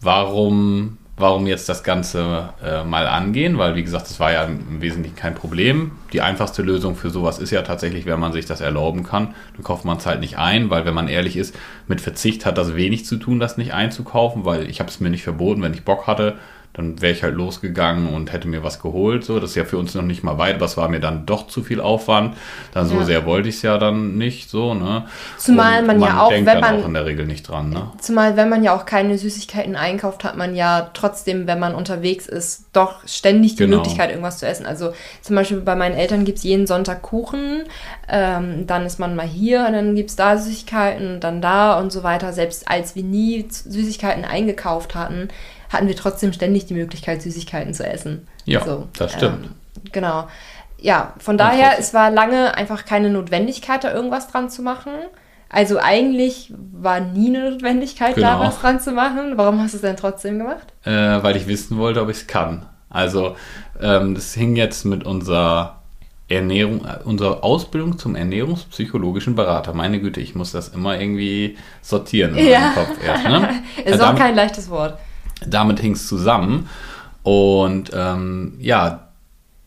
warum, 0.00 0.98
warum 1.16 1.46
jetzt 1.46 1.68
das 1.68 1.82
Ganze 1.82 2.50
äh, 2.62 2.84
mal 2.84 3.06
angehen? 3.06 3.58
Weil, 3.58 3.74
wie 3.74 3.82
gesagt, 3.82 4.08
das 4.08 4.20
war 4.20 4.32
ja 4.32 4.44
im 4.44 4.80
Wesentlichen 4.82 5.16
kein 5.16 5.34
Problem. 5.34 5.92
Die 6.12 6.20
einfachste 6.20 6.62
Lösung 6.62 6.94
für 6.94 7.10
sowas 7.10 7.38
ist 7.38 7.50
ja 7.50 7.62
tatsächlich, 7.62 8.04
wenn 8.06 8.20
man 8.20 8.32
sich 8.32 8.46
das 8.46 8.60
erlauben 8.60 9.02
kann, 9.02 9.34
dann 9.54 9.64
kauft 9.64 9.84
man 9.84 9.96
es 9.96 10.06
halt 10.06 10.20
nicht 10.20 10.38
ein, 10.38 10.68
weil 10.70 10.84
wenn 10.84 10.94
man 10.94 11.08
ehrlich 11.08 11.36
ist, 11.36 11.54
mit 11.88 12.00
Verzicht 12.00 12.44
hat 12.44 12.58
das 12.58 12.76
wenig 12.76 13.06
zu 13.06 13.16
tun, 13.16 13.40
das 13.40 13.56
nicht 13.56 13.72
einzukaufen, 13.72 14.44
weil 14.44 14.68
ich 14.68 14.80
habe 14.80 14.90
es 14.90 15.00
mir 15.00 15.10
nicht 15.10 15.24
verboten, 15.24 15.62
wenn 15.62 15.74
ich 15.74 15.84
Bock 15.84 16.06
hatte, 16.06 16.36
dann 16.76 17.00
wäre 17.00 17.12
ich 17.12 17.22
halt 17.22 17.34
losgegangen 17.34 18.12
und 18.14 18.32
hätte 18.32 18.48
mir 18.48 18.62
was 18.62 18.80
geholt. 18.80 19.24
So, 19.24 19.40
das 19.40 19.50
ist 19.50 19.56
ja 19.56 19.64
für 19.64 19.78
uns 19.78 19.94
noch 19.94 20.02
nicht 20.02 20.22
mal 20.22 20.36
weit, 20.36 20.60
es 20.60 20.76
war 20.76 20.88
mir 20.88 21.00
dann 21.00 21.24
doch 21.24 21.46
zu 21.46 21.62
viel 21.62 21.80
Aufwand. 21.80 22.36
Dann 22.74 22.86
so 22.86 22.96
Ja. 22.96 23.04
sehr 23.04 23.24
wollte 23.26 23.48
ich 23.48 23.56
es 23.56 23.62
ja 23.62 23.78
dann 23.78 24.18
nicht, 24.18 24.50
so, 24.50 24.74
ne? 24.74 25.06
Zumal 25.38 25.80
Und 25.80 25.86
man 25.86 26.00
ja 26.02 26.20
auch, 26.20 26.30
wenn 26.30 26.44
man- 26.44 26.64
auch 26.82 26.86
in 26.86 26.92
der 26.94 27.06
Regel 27.06 27.24
nicht 27.26 27.48
dran, 27.48 27.70
ne? 27.70 27.90
Zumal, 27.98 28.36
wenn 28.36 28.48
man 28.50 28.62
ja 28.62 28.76
auch 28.76 28.84
keine 28.84 29.16
Süßigkeiten 29.16 29.74
einkauft, 29.74 30.22
hat 30.24 30.36
man 30.36 30.54
ja 30.54 30.90
trotzdem, 30.92 31.46
wenn 31.46 31.58
man 31.58 31.74
unterwegs 31.74 32.26
ist, 32.26 32.66
doch 32.74 33.06
ständig 33.06 33.52
die 33.56 33.64
Genau. 33.64 33.76
Möglichkeit, 33.78 34.10
irgendwas 34.10 34.38
zu 34.38 34.46
essen. 34.46 34.66
Also 34.66 34.92
zum 35.22 35.34
Beispiel 35.36 35.60
bei 35.60 35.76
meinen 35.76 35.94
Eltern 35.96 36.24
gibt 36.26 36.38
es 36.38 36.44
jeden 36.44 36.66
Sonntag 36.66 37.00
Kuchen, 37.02 37.62
ähm, 38.08 38.66
dann 38.66 38.84
ist 38.84 38.98
man 38.98 39.16
mal 39.16 39.26
hier 39.26 39.64
und 39.66 39.72
dann 39.72 39.94
gibt 39.94 40.10
es 40.10 40.16
da 40.16 40.36
Süßigkeiten, 40.36 41.20
dann 41.20 41.40
da 41.40 41.78
und 41.78 41.90
so 41.90 42.02
weiter. 42.02 42.32
Selbst 42.32 42.68
als 42.68 42.94
wir 42.94 43.02
nie 43.02 43.46
Süßigkeiten 43.50 44.24
eingekauft 44.24 44.94
hatten, 44.94 45.28
hatten 45.76 45.88
wir 45.88 45.96
trotzdem 45.96 46.32
ständig 46.32 46.66
die 46.66 46.74
Möglichkeit, 46.74 47.22
Süßigkeiten 47.22 47.72
zu 47.74 47.86
essen. 47.86 48.26
Ja, 48.44 48.62
das 48.98 49.12
stimmt. 49.12 49.46
Ähm, 49.46 49.90
genau. 49.92 50.26
Ja, 50.78 51.14
von 51.18 51.38
daher, 51.38 51.78
es 51.78 51.94
war 51.94 52.10
lange 52.10 52.54
einfach 52.56 52.84
keine 52.84 53.08
Notwendigkeit, 53.10 53.82
da 53.84 53.92
irgendwas 53.94 54.28
dran 54.28 54.50
zu 54.50 54.62
machen. 54.62 54.92
Also 55.48 55.78
eigentlich 55.78 56.52
war 56.72 57.00
nie 57.00 57.28
eine 57.34 57.50
Notwendigkeit, 57.52 58.16
da 58.18 58.34
Genau. 58.34 58.40
was 58.40 58.58
dran 58.60 58.80
zu 58.80 58.92
machen. 58.92 59.34
Warum 59.36 59.60
hast 59.62 59.72
du 59.72 59.76
es 59.76 59.82
denn 59.82 59.96
trotzdem 59.96 60.38
gemacht? 60.38 60.66
Äh, 60.84 60.90
weil 61.22 61.36
ich 61.36 61.46
wissen 61.46 61.78
wollte, 61.78 62.02
ob 62.02 62.10
ich 62.10 62.16
es 62.18 62.26
kann. 62.26 62.66
Also, 62.90 63.36
ähm, 63.80 64.14
das 64.14 64.34
hing 64.34 64.56
jetzt 64.56 64.84
mit 64.84 65.04
unserer 65.04 65.82
Ernährung, 66.28 66.84
äh, 66.84 66.98
unserer 67.04 67.44
Ausbildung 67.44 67.98
zum 67.98 68.16
ernährungspsychologischen 68.16 69.34
Berater. 69.36 69.72
Meine 69.72 70.00
Güte, 70.00 70.20
ich 70.20 70.34
muss 70.34 70.50
das 70.52 70.68
immer 70.68 70.98
irgendwie 71.00 71.56
sortieren 71.82 72.34
in 72.36 72.48
Ja. 72.48 72.60
meinem 72.60 72.74
Kopf 72.74 73.04
erst. 73.06 73.24
Ne? 73.24 73.48
Ist 73.84 73.86
Äh, 73.86 73.94
auch 73.94 73.98
damit- 73.98 74.18
kein 74.18 74.34
leichtes 74.34 74.68
Wort. 74.68 74.98
Damit 75.44 75.80
hing 75.80 75.92
es 75.92 76.06
zusammen. 76.06 76.68
Und 77.22 77.90
ähm, 77.94 78.54
ja, 78.60 79.08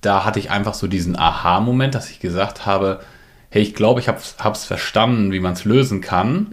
da 0.01 0.23
hatte 0.23 0.39
ich 0.39 0.49
einfach 0.49 0.73
so 0.73 0.87
diesen 0.87 1.17
Aha-Moment, 1.17 1.93
dass 1.93 2.09
ich 2.09 2.19
gesagt 2.19 2.65
habe, 2.65 3.01
hey, 3.49 3.61
ich 3.61 3.75
glaube, 3.75 3.99
ich 3.99 4.07
habe 4.07 4.19
es 4.19 4.63
verstanden, 4.63 5.31
wie 5.31 5.39
man 5.41 5.53
es 5.53 5.65
lösen 5.65 5.99
kann. 6.01 6.47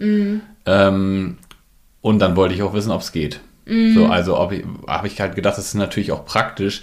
Ähm, 0.65 1.37
und 2.01 2.19
dann 2.19 2.35
wollte 2.35 2.55
ich 2.55 2.61
auch 2.63 2.73
wissen, 2.73 2.91
ob 2.91 3.01
es 3.01 3.11
geht. 3.11 3.39
So, 3.93 4.05
also 4.07 4.37
habe 4.37 5.07
ich 5.07 5.19
halt 5.21 5.35
gedacht, 5.35 5.57
das 5.57 5.65
ist 5.65 5.73
natürlich 5.75 6.11
auch 6.11 6.25
praktisch, 6.25 6.81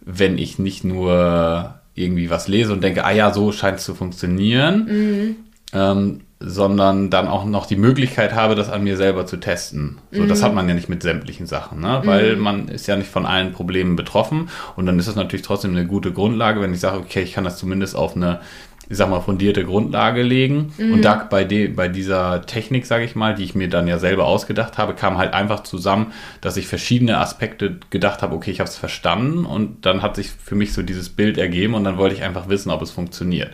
wenn 0.00 0.38
ich 0.38 0.58
nicht 0.58 0.82
nur 0.84 1.74
irgendwie 1.94 2.30
was 2.30 2.48
lese 2.48 2.72
und 2.72 2.82
denke, 2.82 3.04
ah 3.04 3.10
ja, 3.12 3.32
so 3.32 3.52
scheint 3.52 3.78
es 3.78 3.84
zu 3.84 3.94
funktionieren, 3.94 5.36
ähm, 5.72 6.20
sondern 6.44 7.08
dann 7.08 7.28
auch 7.28 7.44
noch 7.44 7.66
die 7.66 7.76
Möglichkeit 7.76 8.34
habe, 8.34 8.54
das 8.54 8.68
an 8.68 8.82
mir 8.82 8.96
selber 8.96 9.26
zu 9.26 9.36
testen. 9.36 9.98
So, 10.10 10.26
das 10.26 10.42
hat 10.42 10.54
man 10.54 10.68
ja 10.68 10.74
nicht 10.74 10.88
mit 10.88 11.02
sämtlichen 11.02 11.46
Sachen, 11.46 11.80
ne? 11.80 12.02
weil 12.04 12.36
man 12.36 12.68
ist 12.68 12.88
ja 12.88 12.96
nicht 12.96 13.10
von 13.10 13.26
allen 13.26 13.52
Problemen 13.52 13.94
betroffen 13.94 14.48
und 14.74 14.86
dann 14.86 14.98
ist 14.98 15.06
das 15.06 15.14
natürlich 15.14 15.46
trotzdem 15.46 15.70
eine 15.70 15.86
gute 15.86 16.12
Grundlage, 16.12 16.60
wenn 16.60 16.74
ich 16.74 16.80
sage, 16.80 16.98
okay, 16.98 17.22
ich 17.22 17.32
kann 17.32 17.44
das 17.44 17.58
zumindest 17.58 17.94
auf 17.94 18.16
eine 18.16 18.40
ich 18.88 18.98
sag 18.98 19.08
mal, 19.08 19.20
fundierte 19.20 19.64
Grundlage 19.64 20.22
legen. 20.22 20.74
Und 20.92 21.02
da 21.02 21.14
bei, 21.14 21.44
de, 21.44 21.68
bei 21.68 21.88
dieser 21.88 22.42
Technik, 22.44 22.84
sage 22.84 23.04
ich 23.04 23.14
mal, 23.14 23.34
die 23.34 23.44
ich 23.44 23.54
mir 23.54 23.68
dann 23.68 23.88
ja 23.88 23.98
selber 23.98 24.26
ausgedacht 24.26 24.76
habe, 24.76 24.94
kam 24.94 25.16
halt 25.16 25.32
einfach 25.32 25.62
zusammen, 25.62 26.12
dass 26.42 26.58
ich 26.58 26.66
verschiedene 26.66 27.16
Aspekte 27.16 27.78
gedacht 27.88 28.20
habe, 28.20 28.34
okay, 28.34 28.50
ich 28.50 28.60
habe 28.60 28.68
es 28.68 28.76
verstanden 28.76 29.46
und 29.46 29.86
dann 29.86 30.02
hat 30.02 30.16
sich 30.16 30.30
für 30.30 30.56
mich 30.56 30.74
so 30.74 30.82
dieses 30.82 31.08
Bild 31.08 31.38
ergeben 31.38 31.72
und 31.72 31.84
dann 31.84 31.96
wollte 31.96 32.16
ich 32.16 32.22
einfach 32.22 32.50
wissen, 32.50 32.70
ob 32.70 32.82
es 32.82 32.90
funktioniert. 32.90 33.52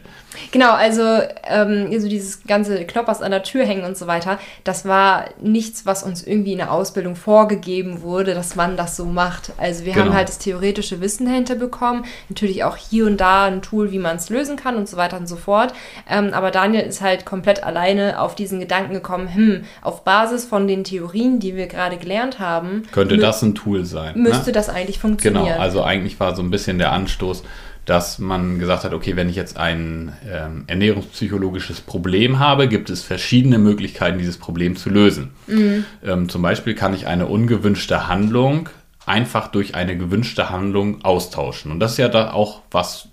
Genau, 0.52 0.72
also 0.72 1.02
ähm, 1.48 1.88
so 2.00 2.08
dieses 2.08 2.44
ganze 2.44 2.84
Knoppers 2.84 3.22
an 3.22 3.30
der 3.30 3.42
Tür 3.42 3.64
hängen 3.64 3.84
und 3.84 3.96
so 3.96 4.06
weiter, 4.06 4.38
das 4.62 4.84
war 4.86 5.24
nichts, 5.40 5.86
was 5.86 6.02
uns 6.02 6.22
irgendwie 6.22 6.52
in 6.52 6.58
der 6.58 6.70
Ausbildung 6.72 7.16
vorgegeben 7.16 8.02
wurde, 8.02 8.34
dass 8.34 8.54
man 8.54 8.76
das 8.76 8.96
so 8.96 9.04
macht. 9.06 9.52
Also 9.56 9.84
wir 9.84 9.94
haben 9.94 10.04
Genau. 10.04 10.14
halt 10.14 10.28
das 10.28 10.38
theoretische 10.38 11.00
Wissen 11.00 11.26
dahinter 11.26 11.54
bekommen, 11.54 12.04
natürlich 12.28 12.62
auch 12.64 12.76
hier 12.76 13.06
und 13.06 13.18
da 13.18 13.46
ein 13.46 13.62
Tool, 13.62 13.90
wie 13.90 13.98
man 13.98 14.16
es 14.16 14.28
lösen 14.28 14.56
kann 14.56 14.76
und 14.76 14.88
so 14.88 14.96
weiter 14.96 15.16
und 15.16 15.26
so 15.28 15.36
fort. 15.36 15.72
Ähm, 16.08 16.30
aber 16.32 16.50
Daniel 16.50 16.82
ist 16.84 17.00
halt 17.00 17.24
komplett 17.24 17.64
alleine 17.64 18.20
auf 18.20 18.34
diesen 18.34 18.60
Gedanken 18.60 18.94
gekommen, 18.94 19.34
hm, 19.34 19.64
auf 19.82 20.04
Basis 20.04 20.44
von 20.44 20.68
den 20.68 20.84
Theorien, 20.84 21.40
die 21.40 21.56
wir 21.56 21.66
gerade 21.66 21.96
gelernt 21.96 22.38
haben, 22.38 22.82
Könnte 22.92 23.16
das 23.16 23.42
ein 23.42 23.54
Tool 23.54 23.84
sein? 23.84 24.18
müsste 24.20 24.46
ne? 24.46 24.52
das 24.52 24.68
eigentlich 24.68 24.98
funktionieren. 24.98 25.44
Genau, 25.46 25.58
also 25.58 25.82
eigentlich 25.82 26.20
war 26.20 26.36
so 26.36 26.42
ein 26.42 26.50
bisschen 26.50 26.78
der 26.78 26.92
Anstoß, 26.92 27.42
dass 27.88 28.18
man 28.18 28.58
gesagt 28.58 28.84
hat, 28.84 28.92
okay, 28.92 29.16
wenn 29.16 29.30
ich 29.30 29.36
jetzt 29.36 29.56
ein 29.56 30.12
ähm, 30.30 30.64
ernährungspsychologisches 30.66 31.80
Problem 31.80 32.38
habe, 32.38 32.68
gibt 32.68 32.90
es 32.90 33.02
verschiedene 33.02 33.56
Möglichkeiten, 33.56 34.18
dieses 34.18 34.36
Problem 34.36 34.76
zu 34.76 34.90
lösen. 34.90 35.30
Ähm, 35.48 36.28
zum 36.28 36.42
Beispiel 36.42 36.74
kann 36.74 36.92
ich 36.92 37.06
eine 37.06 37.26
ungewünschte 37.26 38.06
Handlung 38.06 38.68
einfach 39.06 39.48
durch 39.48 39.74
eine 39.74 39.96
gewünschte 39.96 40.50
Handlung 40.50 41.02
austauschen. 41.02 41.72
Und 41.72 41.80
das 41.80 41.92
ist 41.92 41.96
ja 41.96 42.08
da 42.08 42.32
auch 42.32 42.60
was, 42.70 43.08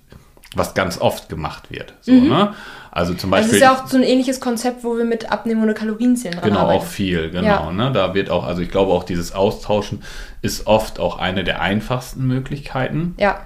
was 0.55 0.73
ganz 0.73 0.99
oft 0.99 1.29
gemacht 1.29 1.71
wird. 1.71 1.93
So, 2.01 2.11
ne? 2.11 2.53
Also 2.91 3.13
zum 3.13 3.31
das 3.31 3.41
Beispiel. 3.41 3.55
ist 3.55 3.61
ja 3.61 3.73
auch 3.73 3.87
so 3.87 3.95
ein 3.95 4.03
ähnliches 4.03 4.41
Konzept, 4.41 4.83
wo 4.83 4.97
wir 4.97 5.05
mit 5.05 5.31
Abnehmen 5.31 5.63
ohne 5.63 5.73
Kalorienzählen 5.73 6.39
Genau, 6.41 6.59
arbeiten. 6.59 6.79
auch 6.81 6.85
viel, 6.85 7.29
genau. 7.29 7.47
Ja. 7.47 7.71
Ne? 7.71 7.93
Da 7.93 8.13
wird 8.13 8.29
auch, 8.29 8.45
also 8.45 8.61
ich 8.61 8.71
glaube 8.71 8.91
auch 8.91 9.03
dieses 9.05 9.33
Austauschen 9.33 10.03
ist 10.41 10.67
oft 10.67 10.99
auch 10.99 11.17
eine 11.17 11.45
der 11.45 11.61
einfachsten 11.61 12.27
Möglichkeiten. 12.27 13.15
Ja, 13.17 13.39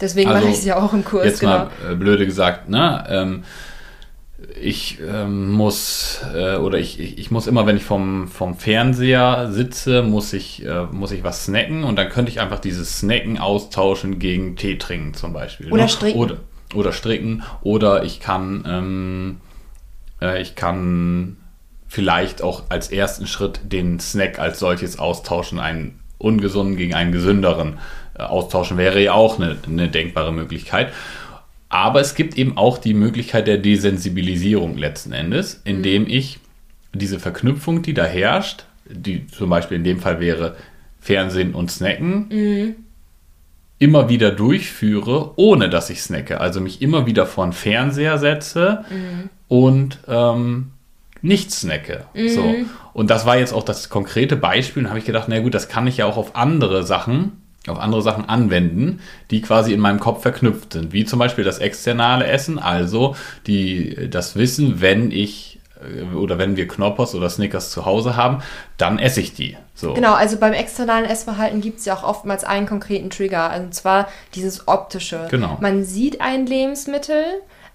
deswegen 0.00 0.30
Also, 0.30 0.40
mache 0.40 0.52
ich 0.52 0.58
es 0.58 0.64
ja 0.64 0.76
auch 0.82 0.92
im 0.92 1.04
Kurs, 1.04 1.24
Jetzt 1.24 1.40
genau. 1.40 1.52
mal 1.52 1.70
äh, 1.90 1.94
blöde 1.94 2.26
gesagt, 2.26 2.68
ne? 2.68 3.04
Ähm, 3.08 3.44
ich 4.60 4.98
ähm, 5.00 5.52
muss 5.52 6.20
äh, 6.34 6.56
oder 6.56 6.78
ich, 6.78 7.00
ich, 7.00 7.18
ich 7.18 7.30
muss 7.30 7.46
immer, 7.46 7.66
wenn 7.66 7.76
ich 7.76 7.84
vom, 7.84 8.28
vom 8.28 8.56
Fernseher 8.56 9.50
sitze, 9.50 10.02
muss 10.02 10.32
ich, 10.32 10.64
äh, 10.64 10.84
muss 10.90 11.12
ich 11.12 11.24
was 11.24 11.44
snacken 11.44 11.84
und 11.84 11.96
dann 11.96 12.08
könnte 12.08 12.30
ich 12.30 12.40
einfach 12.40 12.58
dieses 12.58 12.98
Snacken 12.98 13.38
austauschen 13.38 14.18
gegen 14.18 14.56
Tee 14.56 14.76
trinken 14.76 15.14
zum 15.14 15.32
Beispiel. 15.32 15.72
Oder 15.72 15.84
ne? 15.84 15.88
stricken. 15.88 16.18
Oder, 16.18 16.36
oder 16.74 16.92
stricken. 16.92 17.42
Oder 17.62 18.04
ich 18.04 18.20
kann, 18.20 18.64
ähm, 18.66 19.40
äh, 20.20 20.40
ich 20.40 20.54
kann 20.54 21.36
vielleicht 21.88 22.42
auch 22.42 22.64
als 22.68 22.90
ersten 22.90 23.26
Schritt 23.26 23.60
den 23.64 24.00
Snack 24.00 24.38
als 24.38 24.58
solches 24.58 24.98
austauschen, 24.98 25.58
einen 25.60 26.00
ungesunden 26.18 26.76
gegen 26.76 26.94
einen 26.94 27.12
gesünderen 27.12 27.78
austauschen, 28.18 28.76
wäre 28.78 29.02
ja 29.02 29.12
auch 29.12 29.38
eine, 29.38 29.56
eine 29.66 29.88
denkbare 29.88 30.32
Möglichkeit. 30.32 30.92
Aber 31.68 32.00
es 32.00 32.14
gibt 32.14 32.38
eben 32.38 32.56
auch 32.56 32.78
die 32.78 32.94
Möglichkeit 32.94 33.46
der 33.48 33.58
Desensibilisierung 33.58 34.76
letzten 34.76 35.12
Endes, 35.12 35.60
indem 35.64 36.06
ich 36.06 36.38
diese 36.92 37.18
Verknüpfung, 37.18 37.82
die 37.82 37.94
da 37.94 38.04
herrscht, 38.04 38.64
die 38.88 39.26
zum 39.26 39.50
Beispiel 39.50 39.78
in 39.78 39.84
dem 39.84 39.98
Fall 39.98 40.20
wäre 40.20 40.56
Fernsehen 41.00 41.54
und 41.54 41.70
Snacken, 41.70 42.28
Mhm. 42.30 42.74
immer 43.80 44.08
wieder 44.08 44.30
durchführe, 44.30 45.32
ohne 45.36 45.68
dass 45.68 45.90
ich 45.90 46.00
snacke. 46.02 46.40
Also 46.40 46.60
mich 46.60 46.80
immer 46.80 47.06
wieder 47.06 47.26
vor 47.26 47.44
den 47.46 47.52
Fernseher 47.52 48.18
setze 48.18 48.84
Mhm. 48.90 49.30
und 49.48 49.98
ähm, 50.06 50.70
nicht 51.22 51.50
snacke. 51.50 52.04
So. 52.28 52.54
Und 52.92 53.10
das 53.10 53.26
war 53.26 53.36
jetzt 53.38 53.52
auch 53.52 53.64
das 53.64 53.88
konkrete 53.88 54.36
Beispiel. 54.36 54.84
Und 54.84 54.90
habe 54.90 54.98
ich 55.00 55.04
gedacht, 55.06 55.26
na 55.28 55.40
gut, 55.40 55.54
das 55.54 55.68
kann 55.68 55.86
ich 55.86 55.96
ja 55.96 56.06
auch 56.06 56.16
auf 56.18 56.36
andere 56.36 56.84
Sachen, 56.84 57.32
auf 57.66 57.78
andere 57.78 58.02
Sachen 58.02 58.28
anwenden, 58.28 59.00
die 59.30 59.40
quasi 59.40 59.72
in 59.72 59.80
meinem 59.80 60.00
Kopf 60.00 60.22
verknüpft 60.22 60.74
sind. 60.74 60.92
Wie 60.92 61.04
zum 61.04 61.18
Beispiel 61.18 61.44
das 61.44 61.58
externe 61.58 62.26
Essen, 62.26 62.58
also 62.58 63.16
die, 63.46 64.10
das 64.10 64.36
Wissen, 64.36 64.80
wenn 64.80 65.10
ich 65.10 65.60
äh, 65.82 66.14
oder 66.14 66.38
wenn 66.38 66.56
wir 66.56 66.68
Knoppers 66.68 67.14
oder 67.14 67.30
Snickers 67.30 67.70
zu 67.70 67.86
Hause 67.86 68.16
haben, 68.16 68.42
dann 68.76 68.98
esse 68.98 69.20
ich 69.20 69.34
die. 69.34 69.56
So. 69.74 69.94
Genau, 69.94 70.14
also 70.14 70.36
beim 70.36 70.52
externalen 70.52 71.04
Essverhalten 71.04 71.60
gibt 71.60 71.78
es 71.78 71.84
ja 71.84 71.94
auch 71.94 72.04
oftmals 72.04 72.44
einen 72.44 72.66
konkreten 72.66 73.10
Trigger, 73.10 73.50
also 73.50 73.64
und 73.64 73.74
zwar 73.74 74.08
dieses 74.34 74.68
optische. 74.68 75.26
Genau. 75.30 75.58
Man 75.60 75.84
sieht 75.84 76.20
ein 76.20 76.46
Lebensmittel 76.46 77.24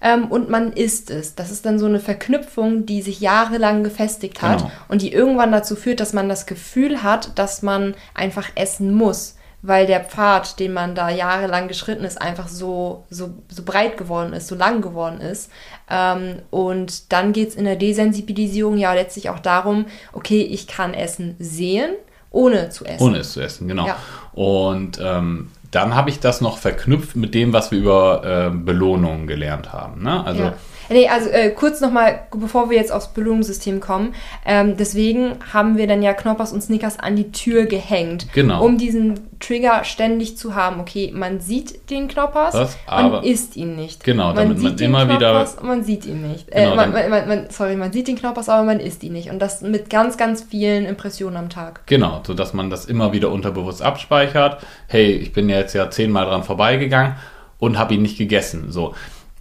ähm, 0.00 0.26
und 0.28 0.48
man 0.48 0.72
isst 0.72 1.10
es. 1.10 1.34
Das 1.34 1.50
ist 1.50 1.66
dann 1.66 1.78
so 1.78 1.86
eine 1.86 2.00
Verknüpfung, 2.00 2.86
die 2.86 3.02
sich 3.02 3.20
jahrelang 3.20 3.84
gefestigt 3.84 4.40
hat 4.40 4.58
Genau. 4.58 4.70
und 4.88 5.02
die 5.02 5.12
irgendwann 5.12 5.52
dazu 5.52 5.76
führt, 5.76 6.00
dass 6.00 6.12
man 6.12 6.28
das 6.28 6.46
Gefühl 6.46 7.02
hat, 7.02 7.38
dass 7.38 7.62
man 7.62 7.94
einfach 8.14 8.48
essen 8.54 8.94
muss. 8.94 9.36
Weil 9.62 9.86
der 9.86 10.00
Pfad, 10.00 10.58
den 10.58 10.72
man 10.72 10.94
da 10.94 11.10
jahrelang 11.10 11.68
geschritten 11.68 12.04
ist, 12.04 12.20
einfach 12.20 12.48
so, 12.48 13.04
so, 13.10 13.34
so 13.48 13.62
breit 13.62 13.98
geworden 13.98 14.32
ist, 14.32 14.48
so 14.48 14.54
lang 14.54 14.80
geworden 14.80 15.20
ist. 15.20 15.50
Ähm, 15.90 16.36
und 16.50 17.12
dann 17.12 17.32
geht 17.32 17.50
es 17.50 17.54
in 17.54 17.64
der 17.64 17.76
Desensibilisierung 17.76 18.78
ja 18.78 18.94
letztlich 18.94 19.28
auch 19.28 19.38
darum, 19.38 19.86
okay, 20.12 20.42
ich 20.42 20.66
kann 20.66 20.94
Essen 20.94 21.36
sehen, 21.38 21.90
ohne 22.30 22.70
zu 22.70 22.84
essen. 22.84 23.02
Ohne 23.02 23.18
es 23.18 23.32
zu 23.32 23.40
essen, 23.40 23.68
genau. 23.68 23.86
Ja. 23.86 23.96
Und 24.32 24.98
ähm, 25.02 25.50
dann 25.70 25.94
habe 25.94 26.10
ich 26.10 26.20
das 26.20 26.40
noch 26.40 26.58
verknüpft 26.58 27.16
mit 27.16 27.34
dem, 27.34 27.52
was 27.52 27.70
wir 27.70 27.78
über 27.78 28.22
äh, 28.24 28.50
Belohnungen 28.50 29.26
gelernt 29.26 29.72
haben. 29.72 30.02
Ne? 30.02 30.24
Also 30.24 30.42
ja. 30.44 30.54
Nee, 30.90 31.08
also 31.08 31.30
äh, 31.30 31.50
kurz 31.50 31.80
nochmal, 31.80 32.22
bevor 32.36 32.68
wir 32.68 32.76
jetzt 32.76 32.90
aufs 32.90 33.08
Belohnungssystem 33.08 33.78
kommen. 33.80 34.14
Ähm, 34.44 34.76
deswegen 34.76 35.36
haben 35.52 35.76
wir 35.78 35.86
dann 35.86 36.02
ja 36.02 36.12
Knoppers 36.12 36.52
und 36.52 36.62
Snickers 36.62 36.98
an 36.98 37.14
die 37.16 37.30
Tür 37.30 37.66
gehängt. 37.66 38.26
Genau. 38.32 38.64
Um 38.64 38.76
diesen 38.76 39.20
Trigger 39.38 39.84
ständig 39.84 40.36
zu 40.36 40.54
haben. 40.54 40.80
Okay, 40.80 41.12
man 41.14 41.40
sieht 41.40 41.88
den 41.90 42.08
Knoppers, 42.08 42.52
Das, 42.52 42.76
man 42.88 43.22
isst 43.22 43.56
ihn 43.56 43.76
nicht. 43.76 44.02
Genau, 44.04 44.32
damit 44.32 44.58
man 44.60 44.76
den 44.76 44.86
immer 44.90 45.04
wieder- 45.08 45.30
Knoppers 45.30 45.54
und 45.54 45.68
man 45.68 45.84
sieht 45.84 46.04
ihn 46.06 46.28
nicht. 46.28 46.50
Genau, 46.50 46.72
äh, 46.72 46.76
man, 46.76 46.92
dann- 46.92 47.10
man, 47.10 47.28
man, 47.28 47.46
sorry, 47.50 47.76
man 47.76 47.92
sieht 47.92 48.08
den 48.08 48.16
Knoppers, 48.16 48.48
aber 48.48 48.64
man 48.64 48.80
isst 48.80 49.02
ihn 49.04 49.12
nicht. 49.12 49.30
Und 49.30 49.38
das 49.38 49.62
mit 49.62 49.90
ganz, 49.90 50.16
ganz 50.16 50.42
vielen 50.42 50.84
Impressionen 50.86 51.36
am 51.36 51.48
Tag. 51.50 51.86
Genau, 51.86 52.20
so 52.26 52.34
dass 52.34 52.52
man 52.52 52.68
das 52.68 52.84
immer 52.86 53.12
wieder 53.12 53.30
unterbewusst 53.30 53.80
abspeichert. 53.80 54.60
Hey, 54.88 55.12
ich 55.12 55.32
bin 55.32 55.48
jetzt 55.48 55.72
ja 55.74 55.88
zehnmal 55.88 56.26
dran 56.26 56.42
vorbeigegangen 56.42 57.14
und 57.58 57.78
habe 57.78 57.94
ihn 57.94 58.02
nicht 58.02 58.18
gegessen. 58.18 58.72
So. 58.72 58.94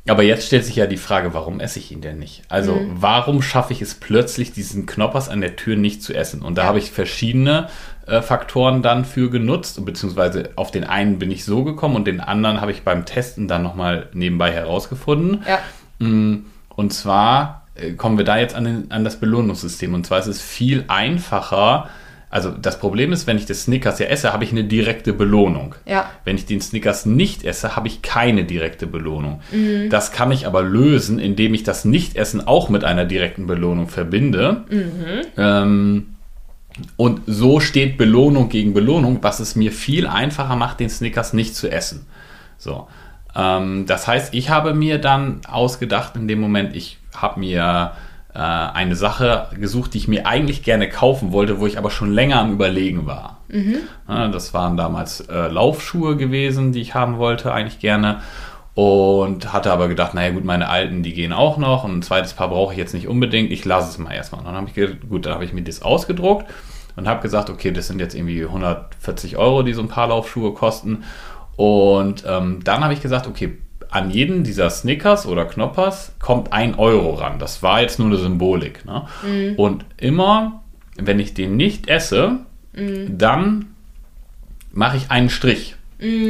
Aber 0.10 0.24
jetzt 0.24 0.45
stellt 0.48 0.65
sich 0.65 0.76
ja 0.76 0.88
die 0.88 0.98
Frage, 0.98 1.34
warum 1.34 1.60
esse 1.60 1.80
ich 1.80 1.91
ihn 1.91 2.02
denn 2.02 2.19
nicht? 2.19 2.43
Also, 2.50 2.74
Mhm. 2.76 2.91
warum 3.02 3.41
schaffe 3.41 3.74
ich 3.74 3.82
es 3.82 3.95
plötzlich, 3.95 4.52
diesen 4.52 4.86
Knoppers 4.86 5.30
an 5.30 5.41
der 5.41 5.56
Tür 5.56 5.76
nicht 5.76 6.02
zu 6.04 6.13
essen? 6.13 6.41
Und 6.41 6.58
da 6.58 6.63
habe 6.65 6.80
ich 6.80 6.91
verschiedene 6.91 7.67
äh, 8.08 8.22
Faktoren 8.22 8.82
dann 8.82 9.06
für 9.06 9.30
genutzt, 9.30 9.84
beziehungsweise 9.86 10.50
auf 10.56 10.72
den 10.72 10.84
einen 10.84 11.19
bin 11.19 11.30
ich 11.30 11.45
so 11.45 11.63
gekommen 11.63 11.95
und 11.95 12.08
den 12.08 12.22
anderen 12.22 12.60
habe 12.60 12.72
ich 12.72 12.82
beim 12.82 13.06
Testen 13.06 13.48
dann 13.48 13.62
nochmal 13.62 14.08
nebenbei 14.13 14.52
herausgefunden. 14.52 15.43
Ja. 15.48 15.60
Mm, 16.06 16.45
Und 16.76 16.91
zwar 16.93 17.67
äh, 17.76 17.91
kommen 17.91 18.17
wir 18.17 18.26
da 18.26 18.38
jetzt 18.38 18.56
an, 18.56 18.63
den, 18.63 18.91
an 18.91 19.04
das 19.04 19.19
Belohnungssystem. 19.19 19.93
Und 19.93 20.08
zwar 20.08 20.19
ist 20.19 20.28
es 20.28 20.41
viel 20.41 20.86
einfacher. 20.88 21.89
Also 22.29 22.51
das 22.51 22.79
Problem 22.79 23.11
ist, 23.11 23.25
wenn 23.25 23.37
ich 23.37 23.45
das 23.47 23.63
Snickers 23.63 23.97
ja 23.97 24.05
esse, 24.05 24.31
habe 24.31 24.43
ich 24.43 24.51
eine 24.51 24.63
direkte 24.63 25.13
Belohnung. 25.13 25.75
Ja. 25.85 26.11
Wenn 26.25 26.35
ich 26.35 26.45
den 26.45 26.61
Snickers 26.61 27.05
nicht 27.05 27.43
esse, 27.43 27.75
habe 27.75 27.87
ich 27.87 28.03
keine 28.03 28.43
direkte 28.43 28.85
Belohnung. 28.85 29.41
Das 29.89 30.11
kann 30.11 30.31
ich 30.31 30.45
aber 30.45 30.61
lösen, 30.61 31.17
indem 31.17 31.55
ich 31.55 31.63
das 31.63 31.85
Nichtessen 31.85 32.45
auch 32.45 32.69
mit 32.69 32.83
einer 32.83 33.05
direkten 33.05 33.47
Belohnung 33.47 33.87
verbinde. 33.87 34.63
Ähm, 35.37 36.15
und 36.97 37.21
so 37.25 37.59
steht 37.59 37.97
Belohnung 37.97 38.49
gegen 38.49 38.73
Belohnung, 38.73 39.19
was 39.21 39.39
es 39.39 39.55
mir 39.55 39.71
viel 39.71 40.07
einfacher 40.07 40.55
macht, 40.55 40.79
den 40.79 40.89
Snickers 40.89 41.33
nicht 41.33 41.55
zu 41.55 41.69
essen. 41.69 42.05
So. 42.57 42.87
Ähm, 43.35 43.85
das 43.87 44.07
heißt, 44.07 44.33
ich 44.33 44.49
habe 44.49 44.73
mir 44.73 44.99
dann 44.99 45.41
ausgedacht 45.47 46.15
in 46.15 46.27
dem 46.27 46.39
Moment, 46.39 46.75
ich 46.75 46.99
habe 47.15 47.39
mir 47.39 47.93
äh, 48.39 48.41
eine 48.41 48.95
Sache 48.95 49.47
gesucht, 49.60 49.93
die 49.93 49.97
ich 49.97 50.08
mir 50.08 50.25
eigentlich 50.25 50.63
gerne 50.63 50.88
kaufen 50.88 51.34
wollte, 51.34 51.60
wo 51.60 51.67
ich 51.67 51.78
aber 51.78 51.91
schon 51.91 52.13
länger 52.13 52.39
am 52.39 52.54
Überlegen 52.54 53.06
war. 53.06 53.39
Ja, 54.08 54.30
das 54.30 54.54
waren 54.54 54.78
damals 54.78 55.19
äh, 55.21 55.49
Laufschuhe 55.49 56.15
gewesen, 56.15 56.71
die 56.71 56.80
ich 56.80 56.95
haben 56.95 57.17
wollte, 57.17 57.52
eigentlich 57.52 57.80
gerne. 57.80 58.21
Und 58.75 59.52
hatte 59.52 59.73
aber 59.73 59.89
gedacht, 59.89 60.13
naja 60.13 60.32
gut, 60.32 60.45
meine 60.45 60.69
alten, 60.69 61.04
die 61.04 61.13
gehen 61.13 61.34
auch 61.34 61.58
noch. 61.58 61.84
Und 61.84 61.97
ein 61.97 62.02
zweites 62.02 62.32
Paar 62.32 62.47
brauche 62.47 62.71
ich 62.71 62.80
jetzt 62.80 62.93
nicht 62.93 63.10
unbedingt. 63.10 63.52
Ich 63.52 63.65
lasse 63.65 63.89
es 63.89 63.97
mal 63.97 64.13
erstmal. 64.13 64.39
Und 64.39 64.47
dann 64.47 64.56
habe 64.56 64.67
ich 64.67 64.73
gedacht, 64.73 65.10
gut, 65.10 65.25
dann 65.25 65.34
habe 65.34 65.43
ich 65.43 65.52
mir 65.52 65.63
das 65.63 65.82
ausgedruckt 65.82 66.45
und 66.95 67.10
habe 67.10 67.21
gesagt, 67.21 67.49
okay, 67.49 67.71
das 67.71 67.88
sind 67.88 67.99
jetzt 67.99 68.15
irgendwie 68.15 68.45
140 68.45 69.36
Euro, 69.36 69.63
die 69.63 69.73
so 69.73 69.82
ein 69.82 69.89
paar 69.89 70.08
Laufschuhe 70.08 70.54
kosten. 70.54 71.04
Und 71.58 72.23
ähm, 72.25 72.62
dann 72.63 72.86
habe 72.86 72.93
ich 72.93 73.02
gesagt, 73.02 73.28
okay, 73.28 73.58
an 73.91 74.12
jeden 74.12 74.43
dieser 74.43 74.69
Snickers 74.69 75.25
oder 75.25 75.45
Knoppers 75.45 76.12
kommt 76.19 76.54
ein 76.54 76.75
Euro 76.75 77.15
ran. 77.15 77.39
Das 77.39 77.63
war 77.63 77.82
jetzt 77.82 77.97
nur 77.99 78.08
eine 78.08 78.17
Symbolik. 78.17 78.86
Ne? 78.86 79.08
Und 79.58 79.86
immer, 79.97 80.62
wenn 80.95 81.19
ich 81.19 81.34
den 81.34 81.58
nicht 81.58 81.88
esse, 81.89 82.38
dann 83.10 83.65
mache 84.71 84.97
ich 84.97 85.10
einen 85.12 85.30
Strich 85.30 85.75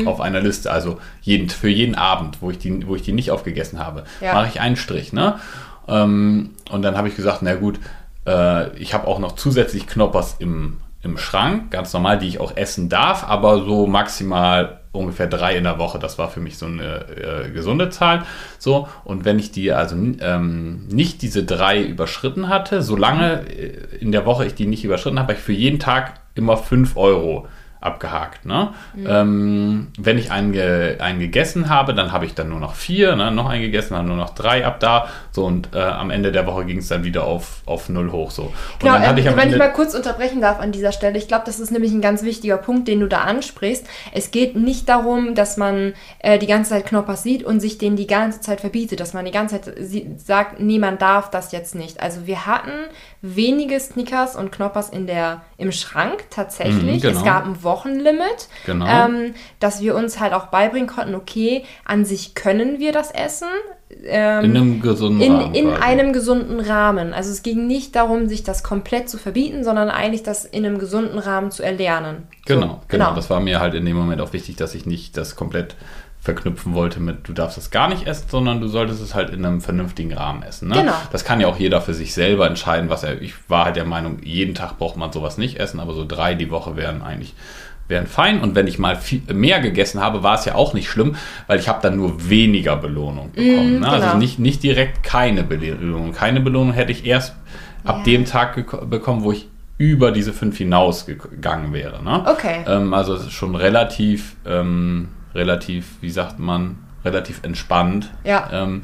auf 0.07 0.19
einer 0.21 0.39
Liste. 0.39 0.71
Also 0.71 0.99
jeden, 1.21 1.49
für 1.49 1.69
jeden 1.69 1.95
Abend, 1.95 2.41
wo 2.41 2.49
ich 2.49 2.57
die, 2.57 2.87
wo 2.87 2.95
ich 2.95 3.01
die 3.03 3.11
nicht 3.11 3.29
aufgegessen 3.31 3.77
habe, 3.77 4.03
Ja. 4.21 4.33
mache 4.33 4.47
ich 4.47 4.59
einen 4.61 4.77
Strich. 4.77 5.11
Ne? 5.13 5.35
Ähm, 5.87 6.51
und 6.71 6.81
dann 6.81 6.97
habe 6.97 7.07
ich 7.09 7.15
gesagt, 7.15 7.39
na 7.41 7.55
gut, 7.55 7.79
äh, 8.25 8.75
ich 8.77 8.93
habe 8.93 9.05
auch 9.07 9.19
noch 9.19 9.33
zusätzlich 9.33 9.85
Knoppers 9.85 10.37
im, 10.39 10.77
im 11.03 11.17
Schrank, 11.17 11.71
ganz 11.71 11.93
normal, 11.93 12.17
die 12.19 12.27
ich 12.27 12.39
auch 12.39 12.55
essen 12.57 12.89
darf, 12.89 13.23
aber 13.25 13.63
so 13.65 13.85
maximal 13.85 14.78
ungefähr 14.91 15.27
drei 15.27 15.55
in 15.55 15.63
der 15.63 15.77
Woche. 15.77 15.99
Das 15.99 16.17
war 16.17 16.29
für 16.29 16.39
mich 16.39 16.57
so 16.57 16.65
eine 16.65 17.05
äh, 17.45 17.51
gesunde 17.51 17.89
Zahl. 17.89 18.25
So, 18.57 18.87
und 19.03 19.25
wenn 19.25 19.39
ich 19.39 19.51
die 19.51 19.71
also 19.71 19.95
ähm, 19.95 20.87
nicht 20.87 21.21
diese 21.21 21.43
drei 21.43 21.83
überschritten 21.83 22.49
hatte, 22.49 22.81
solange 22.81 23.47
äh, 23.47 23.97
in 23.99 24.11
der 24.11 24.25
Woche 24.25 24.45
ich 24.45 24.55
die 24.55 24.65
nicht 24.65 24.83
überschritten 24.83 25.19
habe, 25.19 25.29
habe 25.29 25.39
ich 25.39 25.43
für 25.43 25.53
jeden 25.53 25.79
Tag 25.79 26.19
immer 26.35 26.57
5 26.57 26.97
Euro 26.97 27.47
abgehakt. 27.81 28.45
Ne? 28.45 28.73
Ähm, 29.07 29.87
wenn 29.97 30.17
ich 30.17 30.31
einen, 30.31 30.51
ge 30.51 30.99
einen 30.99 31.19
gegessen 31.19 31.69
habe, 31.69 31.93
dann 31.93 32.11
habe 32.11 32.25
ich 32.25 32.35
dann 32.35 32.49
nur 32.49 32.59
noch 32.59 32.75
vier, 32.75 33.15
ne? 33.15 33.31
noch 33.31 33.47
einen 33.47 33.61
gegessen, 33.61 33.93
dann 33.93 34.07
nur 34.07 34.17
noch 34.17 34.31
drei 34.31 34.65
ab 34.65 34.79
da. 34.81 35.07
So 35.31 35.45
und 35.45 35.73
äh, 35.73 35.79
am 35.79 36.11
Ende 36.11 36.33
der 36.33 36.45
Woche 36.45 36.65
ging 36.65 36.79
es 36.79 36.89
dann 36.89 37.05
wieder 37.05 37.23
auf, 37.23 37.61
auf 37.65 37.87
null 37.87 38.11
hoch. 38.11 38.31
So. 38.31 38.43
Und 38.43 38.53
Genau, 38.79 38.93
dann 38.93 39.03
hatte 39.03 39.11
ähm, 39.11 39.17
ich 39.19 39.29
am 39.29 39.35
wenn 39.37 39.43
Ende, 39.43 39.55
ich 39.55 39.59
mal 39.59 39.71
kurz 39.71 39.93
unterbrechen 39.93 40.41
darf 40.41 40.59
an 40.59 40.73
dieser 40.73 40.91
Stelle, 40.91 41.17
ich 41.17 41.29
glaube, 41.29 41.43
das 41.45 41.59
ist 41.59 41.71
nämlich 41.71 41.93
ein 41.93 42.01
ganz 42.01 42.23
wichtiger 42.23 42.57
Punkt, 42.57 42.87
den 42.89 42.99
du 42.99 43.07
da 43.07 43.19
ansprichst. 43.19 43.87
Es 44.11 44.31
geht 44.31 44.57
nicht 44.57 44.89
darum, 44.89 45.33
dass 45.33 45.55
man 45.55 45.93
äh, 46.19 46.37
die 46.37 46.47
ganze 46.47 46.71
Zeit 46.71 46.85
Knoppers 46.87 47.23
sieht 47.23 47.43
und 47.43 47.61
sich 47.61 47.77
den 47.77 47.95
die 47.95 48.07
ganze 48.07 48.41
Zeit 48.41 48.59
verbietet, 48.59 48.99
dass 48.99 49.13
man 49.13 49.23
die 49.23 49.31
ganze 49.31 49.61
Zeit 49.61 49.73
sagt, 50.17 50.59
nee, 50.59 50.79
man 50.79 50.97
darf 50.97 51.29
das 51.31 51.53
jetzt 51.53 51.75
nicht. 51.75 52.01
Also 52.01 52.27
wir 52.27 52.45
hatten 52.45 52.71
wenige 53.21 53.79
Snickers 53.79 54.35
und 54.35 54.51
Knoppers 54.51 54.89
in 54.89 55.05
der, 55.07 55.41
im 55.57 55.71
Schrank 55.71 56.25
tatsächlich. 56.29 56.97
Mhm, 56.97 57.01
genau. 57.01 57.17
Es 57.19 57.25
gab 57.25 57.45
ein 57.45 57.63
Wochenlimit, 57.63 58.47
Genau. 58.65 58.85
ähm, 58.87 59.33
dass 59.59 59.81
wir 59.81 59.95
uns 59.95 60.19
halt 60.19 60.33
auch 60.33 60.47
beibringen 60.47 60.87
konnten, 60.87 61.15
okay, 61.15 61.63
an 61.85 62.05
sich 62.05 62.33
können 62.35 62.79
wir 62.79 62.91
das 62.93 63.11
essen. 63.11 63.47
Ähm, 64.05 64.45
in 64.45 64.55
einem 64.55 64.81
gesunden 64.81 65.19
in, 65.21 65.33
Rahmen. 65.35 65.55
in 65.55 65.67
quasi. 65.69 65.81
einem 65.81 66.13
gesunden 66.13 66.59
Rahmen. 66.59 67.13
Also 67.13 67.31
es 67.31 67.41
ging 67.41 67.65
nicht 67.67 67.95
darum, 67.95 68.27
sich 68.29 68.43
das 68.43 68.63
komplett 68.63 69.09
zu 69.09 69.17
verbieten, 69.17 69.63
sondern 69.63 69.89
eigentlich 69.89 70.23
das 70.23 70.45
in 70.45 70.65
einem 70.65 70.77
gesunden 70.77 71.17
Rahmen 71.19 71.49
zu 71.51 71.63
erlernen. 71.63 72.27
So, 72.47 72.53
Genau, 72.55 72.81
genau, 72.87 73.15
Das 73.15 73.29
war 73.29 73.39
mir 73.39 73.59
halt 73.59 73.73
in 73.73 73.85
dem 73.85 73.97
Moment 73.97 74.21
auch 74.21 74.31
wichtig, 74.31 74.55
dass 74.57 74.75
ich 74.75 74.85
nicht 74.85 75.17
das 75.17 75.35
komplett 75.35 75.75
verknüpfen 76.21 76.73
wollte 76.73 76.99
mit, 76.99 77.27
du 77.27 77.33
darfst 77.33 77.57
es 77.57 77.71
gar 77.71 77.87
nicht 77.87 78.05
essen, 78.05 78.25
sondern 78.29 78.59
du 78.59 78.67
solltest 78.67 79.01
es 79.01 79.15
halt 79.15 79.29
in 79.29 79.45
einem 79.45 79.61
vernünftigen 79.61 80.13
Rahmen 80.13 80.43
essen. 80.43 80.67
Ne? 80.67 80.75
Genau. 80.75 80.93
Das 81.11 81.23
kann 81.23 81.39
ja 81.39 81.47
auch 81.47 81.57
jeder 81.57 81.79
für 81.81 81.93
sich 81.93 82.13
selber 82.13 82.45
entscheiden, 82.45 82.89
was 82.89 83.03
er. 83.03 83.21
Ich 83.21 83.33
war 83.47 83.65
halt 83.65 83.77
der 83.77 83.85
Meinung, 83.85 84.19
jeden 84.23 84.53
Tag 84.53 84.77
braucht 84.77 84.97
man 84.97 85.11
sowas 85.13 85.37
nicht 85.37 85.59
essen, 85.59 85.79
aber 85.79 85.93
so 85.93 86.05
drei 86.05 86.35
die 86.35 86.51
Woche 86.51 86.75
wären 86.75 87.01
eigentlich 87.01 87.33
wären 87.87 88.05
fein. 88.05 88.41
Und 88.41 88.53
wenn 88.53 88.67
ich 88.67 88.77
mal 88.79 88.95
viel, 88.95 89.21
mehr 89.33 89.59
gegessen 89.61 90.01
habe, 90.01 90.21
war 90.21 90.35
es 90.35 90.45
ja 90.45 90.55
auch 90.55 90.73
nicht 90.73 90.89
schlimm, 90.89 91.15
weil 91.47 91.57
ich 91.59 91.67
habe 91.67 91.79
dann 91.81 91.95
nur 91.95 92.29
weniger 92.29 92.75
Belohnung 92.75 93.31
bekommen. 93.31 93.79
ne? 93.79 93.87
Also 93.89 94.05
genau. 94.07 94.17
nicht, 94.19 94.39
nicht 94.39 94.61
direkt 94.61 95.03
keine 95.03 95.43
Belohnung. 95.43 96.11
Keine 96.13 96.39
Belohnung 96.41 96.73
hätte 96.73 96.91
ich 96.91 97.05
erst 97.05 97.35
ab 97.83 97.99
Ja. 97.99 98.03
dem 98.03 98.25
Tag 98.25 98.89
bekommen, 98.89 99.23
wo 99.23 99.31
ich 99.31 99.47
über 99.77 100.11
diese 100.11 100.33
fünf 100.33 100.57
hinausgegangen 100.57 101.73
wäre. 101.73 102.03
Ne? 102.03 102.23
Okay. 102.27 102.57
Ähm, 102.67 102.93
also 102.93 103.13
es 103.15 103.21
ist 103.23 103.31
schon 103.31 103.55
relativ, 103.55 104.35
ähm, 104.45 105.07
relativ, 105.33 106.01
wie 106.01 106.09
sagt 106.09 106.39
man, 106.39 106.77
relativ 107.05 107.43
entspannt. 107.43 108.09
Ja. 108.23 108.49
Ähm, 108.51 108.83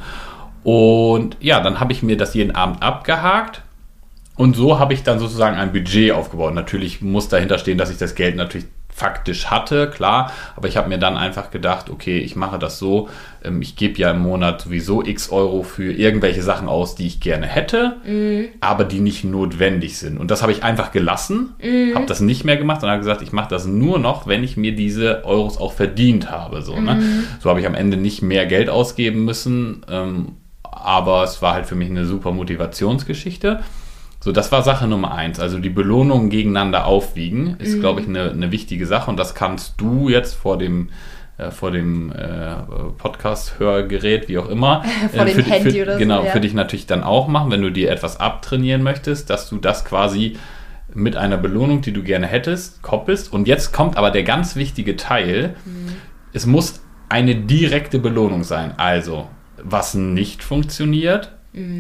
und 0.64 1.38
ja, 1.40 1.60
dann 1.60 1.80
habe 1.80 1.94
ich 1.94 2.04
mir 2.04 2.18
das 2.18 2.34
jeden 2.34 2.56
Abend 2.56 2.82
abgehakt. 2.82 3.62
Und 4.36 4.56
so 4.56 4.80
habe 4.80 4.94
ich 4.94 5.04
dann 5.04 5.20
sozusagen 5.20 5.56
ein 5.56 5.72
Budget 5.72 6.12
aufgebaut. 6.12 6.54
Natürlich 6.54 7.02
muss 7.02 7.30
dahinter 7.30 7.58
stehen, 7.58 7.78
dass 7.78 7.90
ich 7.90 7.98
das 7.98 8.16
Geld 8.16 8.36
natürlich 8.36 8.66
faktisch 8.96 9.48
hatte, 9.48 9.90
klar. 9.90 10.32
Aber 10.56 10.70
ich 10.70 10.78
habe 10.78 10.88
mir 10.88 10.98
dann 10.98 11.18
einfach 11.18 11.52
gedacht, 11.52 11.90
okay, 11.90 12.18
ich 12.20 12.38
mache 12.38 12.58
das 12.58 12.80
so. 12.80 13.10
Ähm, 13.44 13.62
ich 13.62 13.76
gebe 13.76 14.00
ja 14.00 14.12
im 14.12 14.20
Monat 14.20 14.62
sowieso 14.62 15.04
x 15.04 15.30
Euro 15.32 15.64
für 15.64 15.92
irgendwelche 15.92 16.42
Sachen 16.42 16.70
aus, 16.70 16.96
die 16.96 17.06
ich 17.06 17.20
gerne 17.20 17.46
hätte, 17.46 17.98
aber 18.62 18.86
die 18.86 19.02
nicht 19.02 19.26
notwendig 19.26 19.98
sind. 19.98 20.18
Und 20.18 20.32
das 20.32 20.42
habe 20.42 20.54
ich 20.54 20.64
einfach 20.64 20.94
gelassen, 20.94 21.56
habe 21.94 22.06
das 22.06 22.22
nicht 22.22 22.46
mehr 22.46 22.56
gemacht 22.56 22.84
und 22.84 22.90
habe 22.90 23.00
gesagt, 23.00 23.22
ich 23.22 23.34
mache 23.34 23.50
das 23.50 23.66
nur 23.66 24.00
noch, 24.00 24.28
wenn 24.28 24.46
ich 24.46 24.56
mir 24.56 24.74
diese 24.74 25.26
Euros 25.26 25.58
auch 25.58 25.74
verdient 25.74 26.32
habe. 26.32 26.62
So, 26.62 26.80
ne? 26.80 27.02
so 27.42 27.50
habe 27.50 27.60
ich 27.60 27.68
am 27.68 27.76
Ende 27.76 27.98
nicht 27.98 28.22
mehr 28.22 28.46
Geld 28.46 28.70
ausgeben 28.70 29.26
müssen. 29.26 29.86
Ähm, 29.90 30.38
aber 30.64 31.24
es 31.24 31.42
war 31.42 31.54
halt 31.54 31.66
für 31.66 31.76
mich 31.76 31.90
eine 31.90 32.06
super 32.06 32.32
Motivationsgeschichte. 32.32 33.60
So, 34.26 34.32
das 34.32 34.52
war 34.52 34.64
Sache 34.64 34.88
Nummer 34.88 35.14
eins. 35.14 35.40
Also 35.40 35.60
die 35.60 35.70
Belohnungen 35.70 36.32
gegeneinander 36.32 36.88
aufwiegen, 36.88 37.58
ist, 37.60 37.80
glaube 37.80 38.02
ich, 38.02 38.08
eine, 38.08 38.32
eine 38.32 38.52
wichtige 38.52 38.88
Sache. 38.88 39.12
Und 39.12 39.18
das 39.18 39.36
kannst 39.36 39.76
du 39.78 40.10
jetzt 40.10 40.34
vor 40.34 40.58
dem, 40.58 40.90
äh, 41.38 41.52
vor 41.52 41.70
dem 41.70 42.12
äh, 42.12 42.56
Podcast-Hörgerät, 42.98 44.28
wie 44.28 44.40
auch 44.40 44.50
immer, 44.50 44.84
Vor 45.14 45.28
äh, 45.28 45.32
dem 45.32 45.46
Handy 45.46 45.70
für, 45.74 45.84
oder 45.84 45.94
so, 45.94 46.00
Genau, 46.00 46.24
ja. 46.24 46.32
für 46.32 46.40
dich 46.40 46.56
natürlich 46.56 46.88
dann 46.88 47.04
auch 47.04 47.28
machen, 47.28 47.52
wenn 47.52 47.62
du 47.62 47.70
dir 47.70 47.92
etwas 47.92 48.20
abtrainieren 48.20 48.82
möchtest, 48.82 49.30
dass 49.30 49.48
du 49.48 49.58
das 49.58 49.86
quasi 49.86 50.38
mit 50.92 51.16
einer 51.16 51.38
Belohnung, 51.38 51.82
die 51.82 51.94
du 51.94 52.02
gerne 52.02 52.26
hättest, 52.26 52.82
koppelst. 52.82 53.32
Und 53.32 53.48
jetzt 53.48 53.74
kommt 53.74 53.96
aber 53.96 54.10
der 54.10 54.24
ganz 54.24 54.56
wichtige 54.56 54.96
Teil. 54.96 55.54
Es 56.34 56.48
muss 56.48 56.82
eine 57.10 57.36
direkte 57.36 58.00
Belohnung 58.00 58.44
sein. 58.44 58.74
Also, 58.78 59.28
was 59.62 59.94
nicht 59.94 60.44
funktioniert, 60.44 61.32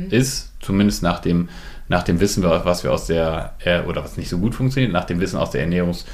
ist, 0.10 0.54
zumindest 0.62 1.04
nach 1.04 1.20
dem, 1.20 1.50
nach 1.88 2.04
dem 2.04 2.20
Wissen, 2.20 2.44
was 2.44 2.84
wir 2.84 2.92
aus 2.92 3.06
der, 3.08 3.54
äh, 3.64 3.82
oder 3.82 4.04
was 4.04 4.18
nicht 4.18 4.30
so 4.30 4.38
gut 4.40 4.56
funktioniert, 4.56 4.92
nach 4.92 5.06
dem 5.06 5.20
Wissen 5.20 5.38
aus 5.38 5.52
der 5.52 5.68
Ernährungs- 5.68 6.06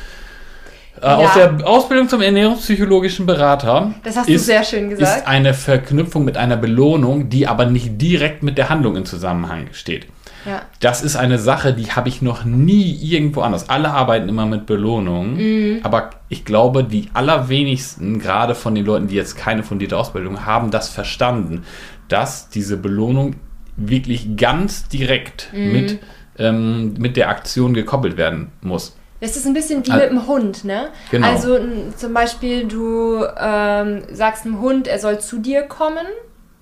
äh, 1.02 1.06
Aus 1.06 1.36
Ja. 1.36 1.48
der 1.48 1.68
Ausbildung 1.68 2.10
zum 2.10 2.22
ernährungspsychologischen 2.22 3.26
Berater 3.26 3.94
Das 4.04 4.18
hast 4.18 4.28
du 4.30 4.38
sehr 4.38 4.64
schön 4.64 4.90
gesagt. 4.90 5.20
ist 5.20 5.28
eine 5.28 5.54
Verknüpfung 5.54 6.26
mit 6.26 6.36
einer 6.38 6.58
Belohnung, 6.58 7.30
die 7.30 7.48
aber 7.48 7.66
nicht 7.66 8.02
direkt 8.02 8.44
mit 8.44 8.58
der 8.58 8.70
Handlung 8.70 8.98
in 8.98 9.06
Zusammenhang 9.06 9.68
steht. 9.72 10.08
Ja. 10.46 10.64
Das 10.80 11.04
ist 11.04 11.16
eine 11.16 11.38
Sache, 11.38 11.72
die 11.74 11.92
habe 11.92 12.10
ich 12.10 12.22
noch 12.24 12.44
nie 12.46 12.92
irgendwo 13.00 13.42
anders. 13.42 13.70
Alle 13.70 13.92
arbeiten 13.92 14.28
immer 14.28 14.48
mit 14.48 14.66
Belohnungen, 14.66 15.80
aber 15.84 16.10
ich 16.30 16.46
glaube, 16.46 16.84
die 16.84 17.10
allerwenigsten, 17.14 18.18
gerade 18.20 18.56
von 18.56 18.74
den 18.76 18.86
Leuten, 18.86 19.08
die 19.08 19.16
jetzt 19.16 19.38
keine 19.38 19.62
fundierte 19.64 19.96
Ausbildung 19.98 20.46
haben, 20.46 20.72
das 20.72 20.90
verstanden, 20.90 21.64
dass 22.08 22.50
diese 22.50 22.76
Belohnung 22.78 23.36
wirklich 23.78 24.38
ganz 24.38 24.88
direkt 24.88 25.52
mit, 25.54 26.00
ähm, 26.38 26.94
mit 26.98 27.18
der 27.18 27.30
Aktion 27.30 27.74
gekoppelt 27.74 28.18
werden 28.18 28.52
muss. 28.62 28.96
Das 29.22 29.38
ist 29.38 29.46
ein 29.46 29.54
bisschen 29.54 29.86
wie 29.86 29.92
mit 29.92 30.10
dem 30.10 30.26
Hund, 30.28 30.66
ne? 30.66 30.90
Genau. 31.12 31.28
Also 31.28 31.60
zum 31.96 32.14
Beispiel, 32.14 32.66
du 32.68 33.24
ähm, 33.40 34.02
sagst 34.12 34.46
einem 34.46 34.60
Hund, 34.60 34.88
er 34.88 34.98
soll 34.98 35.20
zu 35.20 35.38
dir 35.38 35.62
kommen. 35.62 36.08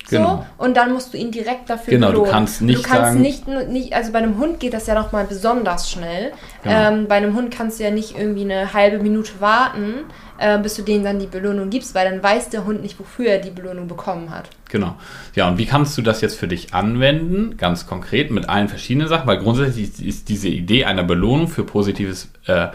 So, 0.08 0.16
Genau. 0.16 0.46
und 0.58 0.76
dann 0.76 0.92
musst 0.92 1.12
du 1.14 1.18
ihn 1.18 1.30
direkt 1.30 1.70
dafür 1.70 1.92
Genau, 1.92 2.08
du 2.08 2.12
belohnen. 2.14 2.32
kannst 2.32 2.62
nicht 2.62 2.78
du 2.78 2.82
kannst 2.88 3.12
sagen- 3.12 3.20
nicht, 3.20 3.46
nicht, 3.46 3.92
also 3.92 4.10
bei 4.12 4.18
einem 4.18 4.38
Hund 4.38 4.58
geht 4.58 4.72
das 4.74 4.86
ja 4.88 4.94
nochmal 4.94 5.24
besonders 5.24 5.88
schnell. 5.90 6.32
Genau. 6.64 6.74
Ähm, 6.88 7.06
bei 7.06 7.16
einem 7.16 7.36
Hund 7.36 7.54
kannst 7.54 7.78
du 7.78 7.84
ja 7.84 7.90
nicht 7.90 8.18
irgendwie 8.18 8.42
eine 8.42 8.72
halbe 8.72 8.98
Minute 8.98 9.30
warten, 9.40 9.94
äh, 10.38 10.58
bis 10.58 10.74
du 10.74 10.82
denen 10.82 11.04
dann 11.04 11.20
die 11.20 11.26
Belohnung 11.26 11.70
gibst, 11.70 11.94
weil 11.94 12.10
dann 12.10 12.22
weiß 12.22 12.48
der 12.48 12.64
Hund 12.64 12.82
nicht, 12.82 12.98
wofür 12.98 13.26
er 13.26 13.38
die 13.38 13.50
Belohnung 13.50 13.86
bekommen 13.86 14.30
hat. 14.30 14.48
Genau. 14.68 14.96
Ja, 15.36 15.48
und 15.48 15.58
wie 15.58 15.66
kannst 15.66 15.96
du 15.96 16.02
das 16.02 16.20
jetzt 16.22 16.36
für 16.38 16.48
dich 16.48 16.74
anwenden? 16.74 17.56
Ganz 17.56 17.86
konkret 17.86 18.30
mit 18.32 18.48
allen 18.48 18.68
verschiedenen 18.68 19.06
Sachen, 19.06 19.28
weil 19.28 19.38
grundsätzlich 19.38 20.04
ist 20.04 20.28
diese 20.28 20.48
Idee 20.48 20.86
einer 20.86 21.04
Belohnung 21.04 21.46
für 21.46 21.62
positives 21.62 22.28
äh, 22.46 22.68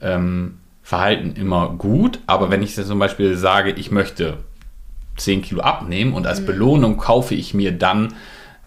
ähm, 0.00 0.58
Verhalten 0.82 1.34
immer 1.36 1.70
gut. 1.76 2.20
Aber 2.26 2.50
wenn 2.50 2.62
ich 2.62 2.76
jetzt 2.76 2.86
zum 2.88 2.98
Beispiel 2.98 3.36
sage, 3.36 3.72
ich 3.72 3.90
möchte 3.90 4.38
10 5.16 5.42
Kilo 5.42 5.60
abnehmen 5.60 6.12
und 6.12 6.26
als 6.26 6.44
Belohnung 6.44 6.96
kaufe 6.96 7.34
ich 7.34 7.54
mir 7.54 7.72
dann 7.72 8.14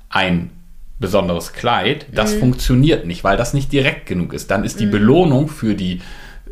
ein 0.10 0.52
besonderes 1.00 1.54
Kleid, 1.54 2.08
das 2.14 2.34
funktioniert 2.34 3.06
nicht, 3.06 3.24
weil 3.24 3.38
das 3.38 3.54
nicht 3.54 3.72
direkt 3.72 4.06
genug 4.06 4.34
ist. 4.34 4.50
Dann 4.50 4.64
ist 4.64 4.80
die 4.80 4.86
Belohnung 4.86 5.50
für 5.50 5.76
die 5.76 6.02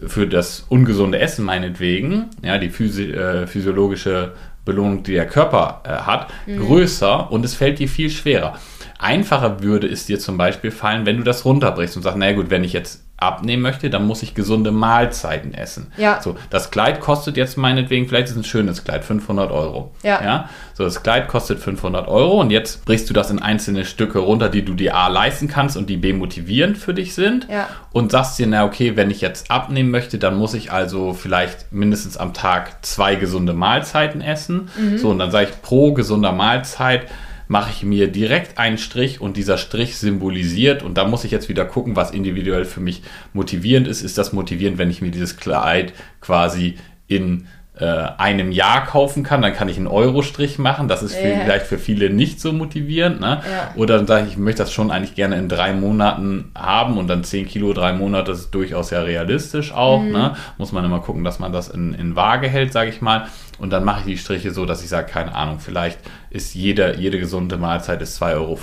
für 0.05 0.27
das 0.27 0.65
ungesunde 0.67 1.19
Essen 1.19 1.45
meinetwegen, 1.45 2.25
ja, 2.41 2.57
die 2.57 2.69
physi 2.69 3.11
äh, 3.11 3.47
physiologische 3.47 4.33
Belohnung, 4.65 5.03
die 5.03 5.13
der 5.13 5.27
Körper 5.27 5.81
äh, 5.85 5.89
hat, 5.89 6.27
größer 6.45 7.31
und 7.31 7.45
es 7.45 7.53
fällt 7.53 7.79
dir 7.79 7.87
viel 7.87 8.09
schwerer. 8.09 8.57
Einfacher 8.99 9.61
würde 9.61 9.87
es 9.87 10.05
dir 10.05 10.19
zum 10.19 10.37
Beispiel 10.37 10.71
fallen, 10.71 11.05
wenn 11.05 11.17
du 11.17 11.23
das 11.23 11.45
runterbrichst 11.45 11.97
und 11.97 12.03
sagst, 12.03 12.17
naja 12.17 12.33
gut, 12.33 12.49
wenn 12.49 12.63
ich 12.63 12.73
jetzt 12.73 13.03
abnehmen 13.23 13.61
möchte, 13.61 13.89
dann 13.89 14.05
muss 14.05 14.23
ich 14.23 14.33
gesunde 14.35 14.71
Mahlzeiten 14.71 15.53
essen. 15.53 15.91
Ja. 15.97 16.21
So, 16.21 16.35
das 16.49 16.71
Kleid 16.71 16.99
kostet 16.99 17.37
jetzt 17.37 17.57
meinetwegen, 17.57 18.07
vielleicht 18.07 18.25
ist 18.25 18.31
es 18.31 18.37
ein 18.37 18.43
schönes 18.43 18.83
Kleid, 18.83 19.03
500 19.03 19.51
Euro. 19.51 19.91
Ja. 20.03 20.23
ja. 20.23 20.49
So, 20.73 20.83
das 20.83 21.03
Kleid 21.03 21.27
kostet 21.27 21.59
500 21.59 22.07
Euro 22.07 22.41
und 22.41 22.49
jetzt 22.49 22.85
brichst 22.85 23.09
du 23.09 23.13
das 23.13 23.31
in 23.31 23.39
einzelne 23.39 23.85
Stücke 23.85 24.19
runter, 24.19 24.49
die 24.49 24.65
du 24.65 24.73
dir 24.73 24.95
A 24.95 25.07
leisten 25.07 25.47
kannst 25.47 25.77
und 25.77 25.89
die 25.89 25.97
B 25.97 26.13
motivierend 26.13 26.77
für 26.77 26.93
dich 26.93 27.13
sind. 27.13 27.47
Ja. 27.49 27.69
Und 27.91 28.11
sagst 28.11 28.39
dir, 28.39 28.47
na 28.47 28.65
okay, 28.65 28.95
wenn 28.95 29.11
ich 29.11 29.21
jetzt 29.21 29.51
abnehmen 29.51 29.91
möchte, 29.91 30.17
dann 30.17 30.35
muss 30.35 30.53
ich 30.53 30.71
also 30.71 31.13
vielleicht 31.13 31.71
mindestens 31.71 32.17
am 32.17 32.33
Tag 32.33 32.85
zwei 32.85 33.15
gesunde 33.15 33.53
Mahlzeiten 33.53 34.21
essen. 34.21 34.69
So, 34.97 35.09
und 35.09 35.19
dann 35.19 35.31
sage 35.31 35.49
ich, 35.49 35.61
pro 35.61 35.93
gesunder 35.93 36.31
Mahlzeit 36.31 37.07
mache 37.47 37.71
ich 37.71 37.83
mir 37.83 38.07
direkt 38.07 38.57
einen 38.57 38.77
Strich 38.77 39.21
und 39.21 39.37
dieser 39.37 39.57
Strich 39.57 39.97
symbolisiert 39.97 40.83
und 40.83 40.97
da 40.97 41.05
muss 41.07 41.23
ich 41.23 41.31
jetzt 41.31 41.49
wieder 41.49 41.65
gucken, 41.65 41.95
was 41.95 42.11
individuell 42.11 42.65
für 42.65 42.79
mich 42.81 43.01
motivierend 43.33 43.87
ist. 43.87 44.01
Ist 44.01 44.17
das 44.17 44.33
motivierend, 44.33 44.77
wenn 44.77 44.89
ich 44.89 45.01
mir 45.01 45.11
dieses 45.11 45.37
Kleid 45.37 45.93
quasi 46.21 46.75
in 47.07 47.47
äh, 47.75 47.85
einem 47.85 48.51
Jahr 48.51 48.85
kaufen 48.85 49.23
kann, 49.23 49.41
dann 49.41 49.53
kann 49.53 49.67
ich 49.67 49.77
einen 49.77 49.87
Euro-Strich 49.87 50.59
machen. 50.59 50.87
Das 50.87 51.01
ist 51.01 51.15
für, 51.15 51.27
Ja. 51.27 51.39
vielleicht 51.43 51.65
für 51.65 51.79
viele 51.79 52.11
nicht 52.11 52.39
so 52.39 52.53
motivierend. 52.53 53.19
Ne? 53.19 53.41
Ja. 53.49 53.71
Oder 53.75 53.97
dann 53.97 54.05
sage 54.05 54.25
ich, 54.27 54.33
ich 54.33 54.37
möchte 54.37 54.61
das 54.61 54.71
schon 54.71 54.91
eigentlich 54.91 55.15
gerne 55.15 55.37
in 55.37 55.49
drei 55.49 55.73
Monaten 55.73 56.51
haben 56.53 56.99
und 56.99 57.07
dann 57.07 57.23
10 57.23 57.47
Kilo, 57.47 57.73
drei 57.73 57.93
Monate, 57.93 58.29
das 58.31 58.41
ist 58.41 58.51
durchaus 58.53 58.91
ja 58.91 59.01
realistisch 59.01 59.71
auch. 59.73 60.03
Ne? 60.03 60.35
Muss 60.59 60.71
man 60.71 60.85
immer 60.85 60.99
gucken, 60.99 61.23
dass 61.23 61.39
man 61.39 61.51
das 61.51 61.67
in, 61.67 61.95
in 61.95 62.15
Waage 62.15 62.47
hält, 62.47 62.71
sage 62.73 62.91
ich 62.91 63.01
mal. 63.01 63.25
Und 63.63 63.69
dann 63.69 63.85
mache 63.85 64.01
ich 64.01 64.05
die 64.05 64.17
Striche 64.17 64.51
so, 64.51 64.65
dass 64.65 64.83
ich 64.83 64.89
sage, 64.89 65.09
keine 65.09 65.33
Ahnung, 65.33 65.61
vielleicht 65.61 65.97
ist 66.29 66.53
jede, 66.53 66.97
jede 66.97 67.17
gesunde 67.17 67.55
Mahlzeit 67.55 68.01
ist 68.01 68.21
2,50 68.21 68.35
Euro, 68.35 68.57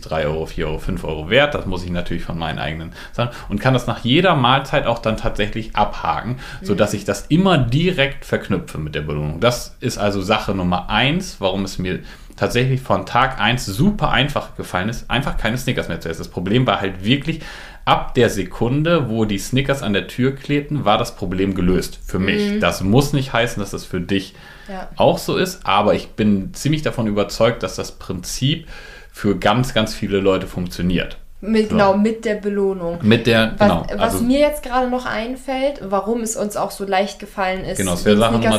3 0.00 0.26
Euro, 0.28 0.46
4 0.46 0.66
Euro, 0.66 0.78
5 0.78 1.04
Euro 1.04 1.28
wert. 1.28 1.54
Das 1.54 1.66
muss 1.66 1.84
ich 1.84 1.90
natürlich 1.90 2.22
von 2.22 2.38
meinen 2.38 2.58
eigenen 2.58 2.94
Sachen. 3.12 3.36
Und 3.50 3.60
kann 3.60 3.74
das 3.74 3.86
nach 3.86 4.02
jeder 4.02 4.34
Mahlzeit 4.34 4.86
auch 4.86 5.00
dann 5.00 5.18
tatsächlich 5.18 5.76
abhaken, 5.76 6.36
sodass 6.62 6.94
ich 6.94 7.04
das 7.04 7.26
immer 7.26 7.58
direkt 7.58 8.24
verknüpfe 8.24 8.78
mit 8.78 8.94
der 8.94 9.02
Belohnung. 9.02 9.40
Das 9.40 9.76
ist 9.80 9.98
also 9.98 10.22
Sache 10.22 10.54
Nummer 10.54 10.88
eins, 10.88 11.36
warum 11.38 11.64
es 11.64 11.78
mir 11.78 11.98
tatsächlich 12.36 12.80
von 12.80 13.04
Tag 13.04 13.38
1 13.38 13.66
super 13.66 14.10
einfach 14.10 14.56
gefallen 14.56 14.88
ist, 14.88 15.10
einfach 15.10 15.36
keine 15.36 15.58
Snickers 15.58 15.88
mehr 15.88 16.00
zu 16.00 16.08
essen. 16.08 16.22
Das 16.22 16.30
Problem 16.30 16.66
war 16.66 16.80
halt 16.80 17.04
wirklich, 17.04 17.40
ab 17.86 18.14
der 18.14 18.28
Sekunde, 18.28 19.08
wo 19.08 19.24
die 19.24 19.38
Snickers 19.38 19.82
an 19.82 19.94
der 19.94 20.08
Tür 20.08 20.34
klebten, 20.34 20.84
war 20.84 20.98
das 20.98 21.16
Problem 21.16 21.54
gelöst. 21.54 21.98
Für 22.04 22.18
mich. 22.18 22.58
Das 22.60 22.82
muss 22.82 23.12
nicht 23.14 23.32
heißen, 23.32 23.60
dass 23.60 23.70
das 23.70 23.84
für 23.86 24.00
dich 24.00 24.34
Ja. 24.68 24.90
auch 24.96 25.16
so 25.18 25.36
ist, 25.36 25.64
aber 25.64 25.94
ich 25.94 26.08
bin 26.08 26.52
ziemlich 26.52 26.82
davon 26.82 27.06
überzeugt, 27.06 27.62
dass 27.62 27.76
das 27.76 27.92
Prinzip 27.92 28.66
für 29.12 29.38
ganz, 29.38 29.72
ganz 29.72 29.94
viele 29.94 30.18
Leute 30.20 30.46
funktioniert. 30.46 31.16
Mit, 31.40 31.68
Genau, 31.68 31.96
mit 31.96 32.24
der 32.24 32.36
Belohnung. 32.36 32.98
Mit 33.02 33.26
der, 33.26 33.54
Was, 33.58 33.68
genau. 33.68 33.86
was 33.96 34.14
also, 34.14 34.24
mir 34.24 34.38
jetzt 34.38 34.62
gerade 34.62 34.88
noch 34.88 35.04
einfällt, 35.04 35.80
warum 35.82 36.22
es 36.22 36.34
uns 36.34 36.56
auch 36.56 36.70
so 36.70 36.84
leicht 36.84 37.18
gefallen 37.18 37.64
ist, 37.64 37.76
Genau, 37.76 37.94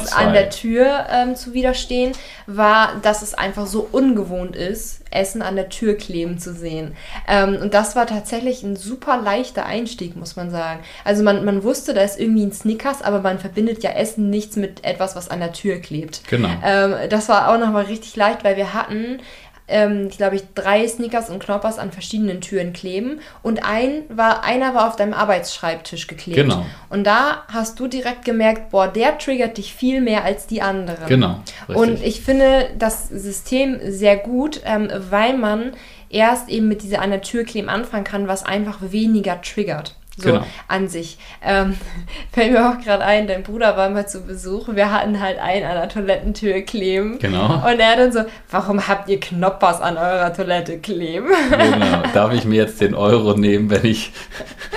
zwei. 0.06 0.26
an 0.26 0.34
der 0.34 0.52
Tür 0.52 1.06
ähm, 1.12 1.36
zu 1.36 1.54
widerstehen, 1.54 2.12
war, 2.46 2.90
dass 3.02 3.24
es 3.24 3.34
einfach 3.34 3.66
so 3.66 3.88
ungewohnt 3.92 4.56
ist, 4.56 5.02
Essen 5.10 5.42
an 5.42 5.56
der 5.56 5.70
Tür 5.70 5.96
kleben 5.96 6.38
zu 6.38 6.54
sehen. 6.54 6.96
Ähm, 7.28 7.58
und 7.62 7.74
das 7.74 7.96
war 7.96 8.06
tatsächlich 8.06 8.62
ein 8.62 8.76
super 8.76 9.20
leichter 9.22 9.66
Einstieg, 9.66 10.16
muss 10.16 10.36
man 10.36 10.52
sagen. 10.52 10.82
Also 11.04 11.24
man, 11.24 11.46
man 11.46 11.64
wusste, 11.64 11.94
da 11.94 12.02
ist 12.02 12.20
irgendwie 12.20 12.44
ein 12.44 12.52
Snickers, 12.52 13.02
aber 13.02 13.22
man 13.22 13.40
verbindet 13.40 13.84
ja 13.84 13.92
Essen 13.92 14.30
nichts 14.30 14.56
mit 14.56 14.86
etwas, 14.86 15.16
was 15.16 15.30
an 15.30 15.40
der 15.40 15.54
Tür 15.54 15.78
klebt. 15.78 16.22
Genau. 16.30 16.50
Ähm, 16.64 16.96
das 17.10 17.30
war 17.30 17.50
auch 17.50 17.58
nochmal 17.58 17.86
richtig 17.86 18.16
leicht, 18.16 18.44
weil 18.44 18.58
wir 18.58 18.74
hatten, 18.74 19.20
ähm, 19.68 20.08
ich 20.10 20.18
glaube 20.18 20.38
ich, 20.38 20.44
drei 20.56 20.88
Snickers 20.88 21.30
und 21.30 21.44
Knoppers 21.44 21.78
an 21.80 21.92
verschiedenen 21.92 22.42
Türen 22.42 22.74
kleben 22.74 23.20
und 23.44 23.64
ein 23.64 24.04
war, 24.10 24.44
einer 24.44 24.74
war 24.74 24.88
auf 24.88 24.96
deinem 24.96 25.14
Arbeitsschreibtisch 25.14 26.08
geklebt. 26.08 26.38
Genau. 26.38 26.66
Und 26.90 27.06
da 27.06 27.44
hast 27.50 27.80
du 27.80 27.88
direkt 27.88 28.24
gemerkt, 28.26 28.70
boah, 28.70 28.88
der 28.88 29.18
triggert 29.18 29.58
dich 29.58 29.74
viel 29.74 30.02
mehr 30.02 30.24
als 30.24 30.48
die 30.48 30.62
anderen. 30.62 31.08
Genau, 31.08 31.42
richtig. 31.68 31.76
Und 31.76 32.04
ich 32.04 32.22
finde 32.22 32.70
das 32.78 33.10
System 33.10 33.80
sehr 33.84 34.18
gut, 34.18 34.62
ähm, 34.66 34.90
weil 35.10 35.38
man 35.38 35.74
erst 36.10 36.50
eben 36.50 36.68
mit 36.68 36.84
dieser 36.84 37.02
an 37.02 37.10
der 37.10 37.22
Tür 37.22 37.44
kleben 37.44 37.70
anfangen 37.70 38.06
kann, 38.06 38.28
was 38.28 38.46
einfach 38.46 38.78
weniger 38.80 39.42
triggert. 39.42 39.97
So 40.18 40.32
genau. 40.32 40.46
an 40.68 40.88
sich. 40.88 41.20
Ähm, 41.44 41.78
fällt 42.32 42.52
mir 42.52 42.70
auch 42.70 42.84
gerade 42.84 43.06
ein, 43.06 43.28
dein 43.28 43.44
Bruder 43.44 43.78
war 43.78 43.90
mal 43.90 44.08
zu 44.08 44.26
Besuch. 44.26 44.68
Wir 44.70 44.92
hatten 44.92 45.22
halt 45.22 45.38
einen 45.38 45.66
an 45.66 45.76
der 45.76 45.90
Toilettentür 45.90 46.62
kleben. 46.62 47.20
Genau. 47.20 47.64
Und 47.68 47.80
er 47.80 47.96
dann 47.96 48.12
so, 48.12 48.22
warum 48.50 48.88
habt 48.88 49.10
ihr 49.10 49.20
Knoppers 49.20 49.80
an 49.80 49.98
eurer 49.98 50.34
Toilette 50.34 50.80
kleben? 50.80 51.28
Genau. 51.52 52.02
Darf 52.14 52.34
ich 52.34 52.46
mir 52.46 52.56
jetzt 52.64 52.82
den 52.82 52.96
Euro 52.96 53.38
nehmen, 53.38 53.70
wenn 53.70 53.86
ich 53.86 54.12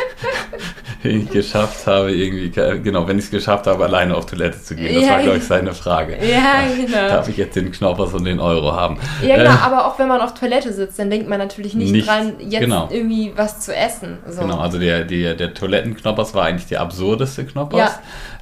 wenn 1.02 1.22
ich 1.22 1.30
geschafft 1.30 1.86
habe, 1.86 2.12
irgendwie, 2.12 2.50
genau, 2.50 3.06
wenn 3.08 3.18
ich 3.18 3.24
es 3.24 3.30
geschafft 3.30 3.66
habe, 3.66 3.84
alleine 3.84 4.14
auf 4.14 4.26
Toilette 4.26 4.62
zu 4.62 4.74
gehen. 4.74 4.94
Das 4.94 5.04
ja, 5.04 5.10
war, 5.12 5.22
glaube 5.22 5.38
ich, 5.38 5.44
seine 5.44 5.74
Frage. 5.74 6.18
Ja, 6.20 6.64
genau. 6.74 7.08
Darf 7.08 7.28
ich 7.28 7.36
jetzt 7.36 7.56
den 7.56 7.72
Knoppers 7.72 8.14
und 8.14 8.24
den 8.24 8.40
Euro 8.40 8.72
haben? 8.72 8.98
Ja, 9.22 9.36
genau, 9.36 9.50
äh, 9.50 9.62
aber 9.62 9.86
auch 9.86 9.98
wenn 9.98 10.08
man 10.08 10.20
auf 10.20 10.34
Toilette 10.34 10.72
sitzt, 10.72 10.98
dann 10.98 11.10
denkt 11.10 11.28
man 11.28 11.38
natürlich 11.38 11.74
nicht, 11.74 11.92
nicht 11.92 12.08
dran, 12.08 12.34
jetzt 12.38 12.60
genau. 12.60 12.88
irgendwie 12.90 13.32
was 13.36 13.60
zu 13.60 13.74
essen. 13.74 14.18
So. 14.26 14.42
Genau, 14.42 14.58
also 14.58 14.78
der, 14.78 15.04
der, 15.04 15.34
der 15.34 15.54
Toilettenknoppers 15.54 16.34
war 16.34 16.44
eigentlich 16.44 16.68
der 16.68 16.80
absurdeste 16.80 17.44
Knoppers. 17.44 17.78
Ja. 17.78 18.00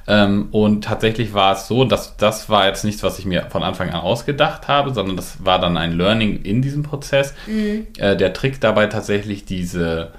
Ähm, 0.09 0.47
und 0.51 0.85
tatsächlich 0.85 1.33
war 1.35 1.53
es 1.53 1.67
so, 1.67 1.85
dass 1.85 2.17
das 2.17 2.49
war 2.49 2.65
jetzt 2.65 2.83
nichts, 2.83 3.03
was 3.03 3.19
ich 3.19 3.25
mir 3.25 3.45
von 3.49 3.61
Anfang 3.61 3.89
an 3.89 4.01
ausgedacht 4.01 4.67
habe, 4.67 4.91
sondern 4.91 5.15
das 5.15 5.45
war 5.45 5.59
dann 5.59 5.77
ein 5.77 5.91
Learning 5.91 6.41
in 6.41 6.63
diesem 6.63 6.81
Prozess. 6.81 7.35
Mhm. 7.45 7.87
Äh, 7.97 8.17
der 8.17 8.33
Trick 8.33 8.59
dabei 8.59 8.87
tatsächlich 8.87 9.45
diese 9.45 10.11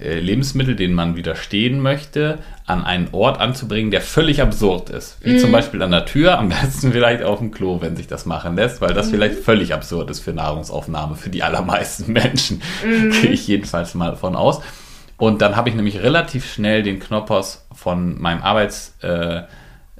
Lebensmittel, 0.00 0.76
denen 0.76 0.94
man 0.94 1.16
widerstehen 1.16 1.80
möchte, 1.80 2.38
an 2.66 2.84
einen 2.84 3.08
Ort 3.12 3.40
anzubringen, 3.40 3.90
der 3.90 4.00
völlig 4.00 4.40
absurd 4.40 4.90
ist. 4.90 5.18
Wie 5.22 5.34
mm. 5.34 5.38
zum 5.38 5.52
Beispiel 5.52 5.82
an 5.82 5.90
der 5.90 6.06
Tür, 6.06 6.38
am 6.38 6.48
besten 6.48 6.92
vielleicht 6.92 7.22
auf 7.22 7.38
dem 7.38 7.50
Klo, 7.50 7.80
wenn 7.80 7.96
sich 7.96 8.06
das 8.06 8.26
machen 8.26 8.56
lässt, 8.56 8.80
weil 8.80 8.94
das 8.94 9.08
mm. 9.08 9.10
vielleicht 9.10 9.34
völlig 9.36 9.74
absurd 9.74 10.10
ist 10.10 10.20
für 10.20 10.32
Nahrungsaufnahme 10.32 11.16
für 11.16 11.30
die 11.30 11.42
allermeisten 11.42 12.12
Menschen. 12.12 12.62
Mm. 12.84 13.10
Gehe 13.10 13.30
ich 13.30 13.46
jedenfalls 13.46 13.94
mal 13.94 14.16
von 14.16 14.36
aus. 14.36 14.60
Und 15.16 15.42
dann 15.42 15.56
habe 15.56 15.68
ich 15.68 15.74
nämlich 15.74 16.02
relativ 16.02 16.50
schnell 16.50 16.82
den 16.82 16.98
Knoppers 17.00 17.66
von 17.72 18.20
meinem 18.20 18.42
Arbeits... 18.42 18.96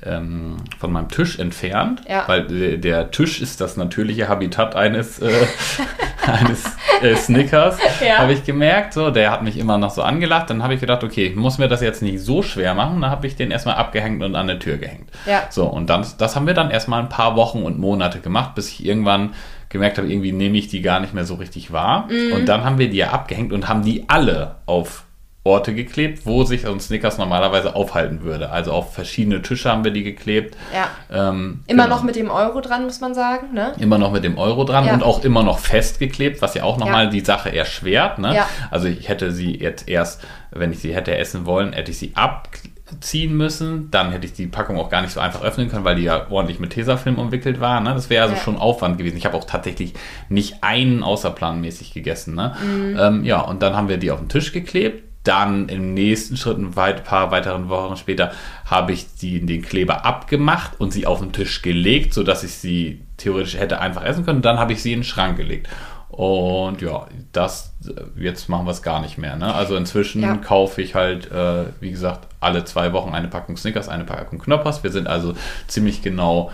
Äh, 0.03 0.11
ähm, 0.21 0.57
von 0.79 0.93
meinem 0.93 1.09
Tisch 1.09 1.39
entfernt, 1.39 2.03
ja. 2.09 2.25
weil 2.27 2.47
der, 2.47 2.77
der, 2.79 3.11
Tisch 3.11 3.41
ist 3.41 3.61
das 3.61 3.77
natürliche 3.77 4.29
Habitat 4.29 4.75
eines, 4.77 5.19
äh, 5.19 5.31
eines 6.27 6.65
äh, 7.03 7.15
Snickers, 7.17 7.79
ja. 8.05 8.19
habe 8.19 8.33
ich 8.33 8.45
gemerkt. 8.45 8.95
So, 8.95 9.11
der 9.11 9.31
hat 9.31 9.43
mich 9.43 9.59
immer 9.59 9.79
noch 9.79 9.91
so 9.91 10.03
angelacht. 10.03 10.51
Dann 10.51 10.63
habe 10.63 10.75
ich 10.75 10.81
gedacht, 10.81 11.05
okay, 11.05 11.27
ich 11.27 11.37
muss 11.37 11.59
mir 11.59 11.69
das 11.69 11.81
jetzt 11.81 12.03
nicht 12.03 12.21
so 12.21 12.43
schwer 12.43 12.75
machen. 12.75 13.01
Dann 13.01 13.11
habe 13.11 13.27
ich 13.27 13.37
den 13.37 13.51
erstmal 13.51 13.77
abgehängt 13.77 14.23
und 14.23 14.35
an 14.35 14.47
der 14.47 14.59
Tür 14.59 14.79
gehängt. 14.79 15.11
Ja. 15.27 15.45
So, 15.51 15.67
und 15.67 15.91
dann, 15.91 16.07
das 16.19 16.37
haben 16.37 16.47
wir 16.47 16.55
dann 16.55 16.71
erstmal 16.71 17.01
ein 17.01 17.09
paar 17.09 17.37
Wochen 17.37 17.63
und 17.63 17.79
Monate 17.79 18.21
gemacht, 18.21 18.55
bis 18.55 18.69
ich 18.69 18.85
irgendwann 18.85 19.35
gemerkt 19.69 19.99
habe, 19.99 20.11
irgendwie 20.11 20.33
nehme 20.33 20.59
ich 20.59 20.69
die 20.69 20.83
gar 20.83 21.01
nicht 21.01 21.15
mehr 21.15 21.25
so 21.25 21.35
richtig 21.35 21.73
wahr. 21.73 22.09
Mhm. 22.11 22.33
Und 22.33 22.47
dann 22.47 22.65
haben 22.65 22.79
wir 22.79 22.91
die 22.91 22.97
ja 22.97 23.11
abgehängt 23.11 23.53
und 23.53 23.69
haben 23.69 23.83
die 23.83 24.05
alle 24.09 24.57
auf 24.67 25.05
Orte 25.43 25.75
geklebt, 25.75 26.27
wo 26.27 26.45
sich 26.45 26.67
ein 26.67 26.81
Snickers 26.81 27.17
normalerweise 27.17 27.75
aufhalten 27.75 28.23
würde. 28.23 28.51
Also 28.51 28.73
auf 28.73 28.93
verschiedene 28.93 29.41
Tische 29.41 29.71
haben 29.71 29.85
wir 29.85 29.91
die 29.91 30.03
geklebt. 30.03 30.55
Ja. 30.75 30.91
Ähm, 31.11 31.65
immer 31.67 31.85
genau. 31.85 31.97
noch 31.97 32.03
mit 32.03 32.15
dem 32.15 32.31
Euro 32.31 32.61
dran, 32.61 32.85
muss 32.85 33.01
man 33.01 33.15
sagen. 33.15 33.55
Ne? 33.55 33.73
Immer 33.79 33.97
noch 33.97 34.13
mit 34.13 34.23
dem 34.23 34.37
Euro 34.37 34.65
dran 34.65 34.85
ja. 34.85 34.93
und 34.93 35.03
auch 35.03 35.25
immer 35.25 35.43
noch 35.43 35.59
festgeklebt, 35.59 36.43
was 36.43 36.53
ja 36.55 36.65
auch 36.65 36.77
nochmal 36.77 37.05
ja. 37.05 37.11
die 37.11 37.21
Sache 37.21 37.57
erschwert. 37.57 38.19
Ne? 38.19 38.37
Ja. 38.37 38.49
Also 38.71 38.89
ich 38.89 39.09
hätte 39.09 39.33
sie 39.33 39.59
jetzt 39.59 39.89
erst, 39.89 40.23
wenn 40.51 40.73
ich 40.73 40.81
sie 40.81 40.95
hätte 40.95 41.17
essen 41.17 41.47
wollen, 41.47 41.73
hätte 41.73 41.91
ich 41.91 41.99
sie 41.99 42.13
abziehen 42.17 43.35
müssen. 43.35 43.91
Dann 43.91 44.11
hätte 44.11 44.27
ich 44.27 44.35
die 44.35 44.47
Packung 44.47 44.77
auch 44.77 44.91
gar 44.91 45.01
nicht 45.01 45.13
so 45.13 45.21
einfach 45.21 45.43
öffnen 45.43 45.71
können, 45.71 45.87
weil 45.87 45.97
die 45.97 46.03
ja 46.03 46.31
ordentlich 46.31 46.61
mit 46.61 46.73
Tesafilm 46.73 47.19
umwickelt 47.19 47.61
war. 47.61 47.81
Ne? 47.81 47.95
Das 47.95 48.11
wäre 48.11 48.25
also 48.25 48.35
ja. 48.35 48.43
schon 48.43 48.59
Aufwand 48.59 48.99
gewesen. 48.99 49.17
Ich 49.17 49.25
habe 49.25 49.39
auch 49.39 49.45
tatsächlich 49.45 49.95
nicht 50.29 50.63
einen 50.63 51.03
außerplanmäßig 51.03 51.95
gegessen. 51.95 52.35
Ne? 52.35 52.55
Mhm. 52.63 52.99
Ähm, 53.01 53.25
ja, 53.25 53.41
und 53.41 53.63
dann 53.63 53.75
haben 53.75 53.89
wir 53.89 53.97
die 53.97 54.11
auf 54.11 54.19
den 54.19 54.29
Tisch 54.29 54.53
geklebt 54.53 55.05
dann 55.25 55.69
im 55.69 55.93
nächsten 55.93 56.37
Schritt, 56.37 56.59
ein 56.59 56.71
paar 56.73 57.31
weiteren 57.31 57.69
Wochen 57.69 57.97
später, 57.97 58.33
habe 58.65 58.93
ich 58.93 59.15
die, 59.17 59.45
den 59.45 59.63
Kleber 59.63 60.07
abgemacht 60.07 60.81
und 60.81 60.93
sie 60.93 61.07
auf 61.07 61.21
den 61.21 61.33
Tisch 61.33 61.63
gelegt, 61.63 62.15
sodass 62.15 62.43
ich 62.43 62.55
sie 62.55 63.03
theoretisch 63.19 63.59
hätte 63.59 63.81
einfach 63.81 64.05
essen 64.05 64.25
können. 64.25 64.43
Dann 64.43 64.59
habe 64.59 64.73
ich 64.73 64.83
sie 64.83 64.93
in 64.93 65.01
den 65.01 65.05
Schrank 65.05 65.37
gelegt. 65.37 65.69
Und 66.09 66.83
ja, 66.83 67.07
das, 67.33 67.73
jetzt 68.17 68.49
machen 68.49 68.67
wir 68.67 68.73
es 68.73 68.83
gar 68.83 69.01
nicht 69.01 69.17
mehr. 69.17 69.37
Ne? 69.37 69.55
Also 69.55 69.77
inzwischen 69.77 70.23
ja. 70.23 70.37
kaufe 70.37 70.83
ich 70.83 70.95
halt, 70.95 71.31
äh, 71.31 71.67
wie 71.81 71.91
gesagt, 71.91 72.27
alle 72.41 72.65
zwei 72.65 72.93
Wochen 72.93 73.15
eine 73.15 73.29
Packung 73.29 73.57
Snickers, 73.57 73.89
eine 73.89 74.05
Packung 74.05 74.39
Knoppers. 74.39 74.83
Wir 74.83 74.91
sind 74.91 75.07
also 75.07 75.35
ziemlich 75.69 76.03
genau 76.03 76.51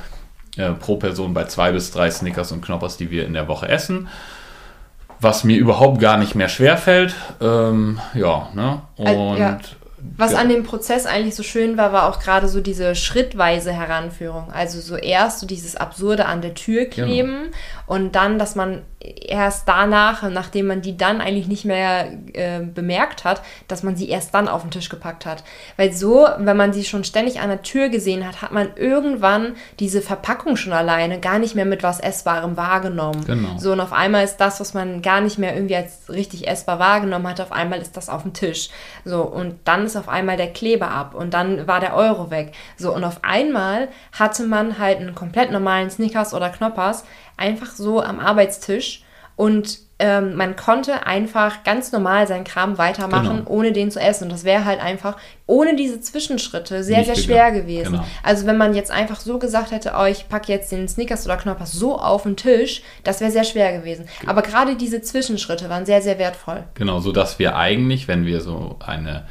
äh, 0.57 0.73
pro 0.73 0.97
Person 0.97 1.35
bei 1.35 1.45
zwei 1.45 1.73
bis 1.73 1.91
drei 1.91 2.11
Snickers 2.11 2.53
und 2.53 2.65
Knoppers, 2.65 2.97
die 2.97 3.11
wir 3.11 3.27
in 3.27 3.33
der 3.33 3.49
Woche 3.49 3.69
essen 3.69 4.09
was 5.21 5.45
mir 5.45 5.57
überhaupt 5.57 6.01
gar 6.01 6.17
nicht 6.17 6.35
mehr 6.35 6.49
schwerfällt. 6.49 7.15
Ähm, 7.41 8.01
ja, 8.15 8.49
ne? 8.55 8.83
Und 8.97 9.39
ja. 9.39 9.59
Was 10.17 10.33
ja. 10.33 10.39
an 10.39 10.49
dem 10.49 10.65
Prozess 10.65 11.07
eigentlich 11.07 11.35
so 11.35 11.43
schön 11.43 11.77
war, 11.77 11.93
war 11.93 12.09
auch 12.09 12.21
gerade 12.21 12.49
so 12.49 12.61
diese 12.61 12.95
schrittweise 12.95 13.73
Heranführung. 13.73 14.51
Also 14.53 14.81
so 14.81 14.97
erst 14.97 15.41
so 15.41 15.47
dieses 15.47 15.77
Absurde 15.77 16.27
an 16.27 16.43
der 16.43 16.55
Tür 16.55 16.85
genau. 16.85 17.07
kleben 17.07 17.37
genau. 17.45 17.57
und 17.87 18.15
dann, 18.15 18.39
dass 18.39 18.55
man 18.55 18.83
erst 19.07 19.69
danach, 19.69 20.29
nachdem 20.29 20.67
man 20.67 20.83
die 20.83 20.97
dann 20.97 21.21
eigentlich 21.21 21.47
nicht 21.47 21.65
mehr 21.65 22.13
äh, 22.33 22.61
bemerkt 22.61 23.25
hat, 23.25 23.43
dass 23.69 23.83
man 23.83 23.97
sie 23.97 24.09
erst 24.09 24.35
dann 24.35 24.49
auf 24.49 24.63
den 24.63 24.71
Tisch 24.71 24.89
gepackt 24.89 25.27
hat. 25.27 25.45
Weil 25.77 25.93
so, 25.93 26.27
wenn 26.39 26.57
man 26.57 26.73
sie 26.73 26.85
schon 26.85 27.05
ständig 27.05 27.41
an 27.41 27.49
der 27.49 27.63
Tür 27.63 27.89
gesehen 27.89 28.27
hat, 28.27 28.43
hat 28.43 28.53
man 28.53 28.71
irgendwann 28.77 29.55
diese 29.79 30.01
Verpackung 30.01 30.57
schon 30.57 30.73
alleine 30.73 31.21
gar 31.21 31.39
nicht 31.39 31.55
mehr 31.55 31.65
mit 31.65 31.83
was 31.83 32.01
Essbarem 32.01 32.57
wahrgenommen. 32.57 33.25
Genau. 33.27 33.59
So, 33.59 33.73
und 33.73 33.81
auf 33.81 33.93
einmal 33.93 34.25
ist 34.25 34.39
das, 34.39 34.61
was 34.61 34.75
man 34.75 35.03
gar 35.03 35.21
nicht 35.21 35.39
mehr 35.39 35.55
irgendwie 35.55 35.77
als 35.77 36.09
richtig 36.09 36.49
essbar 36.49 36.79
wahrgenommen 36.79 37.29
hat, 37.29 37.41
auf 37.41 37.53
einmal 37.53 37.81
ist 37.81 37.97
das 37.97 38.09
auf 38.09 38.23
dem 38.23 38.33
Tisch. 38.33 38.71
So, 39.05 39.23
und 39.23 39.57
dann 39.65 39.87
ist 39.87 39.96
auf 39.97 40.09
einmal 40.09 40.37
der 40.37 40.53
Kleber 40.53 40.91
ab 40.91 41.15
und 41.15 41.35
dann 41.35 41.67
war 41.67 41.81
der 41.81 41.95
Euro 41.95 42.31
weg. 42.31 42.53
So, 42.77 42.95
und 42.95 43.05
auf 43.05 43.21
einmal 43.23 43.89
hatte 44.13 44.45
man 44.45 44.79
halt 44.79 44.99
einen 44.99 45.15
komplett 45.15 45.51
normalen 45.51 45.91
Snickers 45.91 46.35
oder 46.35 46.51
Knoppers, 46.51 47.05
einfach 47.37 47.71
so 47.71 48.03
am 48.03 48.21
Arbeitstisch 48.21 49.03
und 49.37 49.79
ähm, 49.99 50.37
man 50.37 50.57
konnte 50.57 51.07
einfach 51.07 51.65
ganz 51.65 51.91
normal 51.91 52.27
seinen 52.27 52.45
Kram 52.45 52.77
weitermachen, 52.77 53.39
genau. 53.39 53.51
ohne 53.51 53.73
den 53.73 53.91
zu 53.91 53.99
essen. 53.99 54.25
Und 54.25 54.33
das 54.33 54.45
wäre 54.45 54.67
halt 54.67 54.79
einfach 54.81 55.17
ohne 55.47 55.75
diese 55.75 56.01
Zwischenschritte 56.01 56.85
sehr, 56.85 56.99
Nicht 56.99 57.15
sehr 57.15 57.17
schwer 57.17 57.53
gewesen. 57.53 57.93
Genau. 57.93 58.05
Also 58.23 58.47
wenn 58.47 58.59
man 58.59 58.75
jetzt 58.75 58.91
einfach 58.91 59.21
so 59.21 59.39
gesagt 59.39 59.71
hätte, 59.71 59.95
oh, 59.99 60.05
ich 60.05 60.29
packe 60.29 60.53
jetzt 60.53 60.71
den 60.71 60.87
Snickers 60.87 61.25
oder 61.25 61.39
Knoppers 61.39 61.73
so 61.73 61.99
auf 61.99 62.25
den 62.25 62.37
Tisch, 62.37 62.83
das 63.05 63.21
wäre 63.21 63.31
sehr 63.31 63.45
schwer 63.45 63.79
gewesen. 63.79 64.07
Aber 64.27 64.43
gerade 64.43 64.77
diese 64.77 65.01
Zwischenschritte 65.01 65.71
waren 65.71 65.87
sehr, 65.87 66.03
sehr 66.03 66.19
wertvoll. 66.19 66.65
Genau, 66.75 67.01
so 67.01 67.11
dass 67.11 67.39
wir 67.39 67.57
eigentlich, 67.57 68.07
wenn 68.07 68.27
wir 68.27 68.43
so 68.43 68.77
eine 68.85 69.25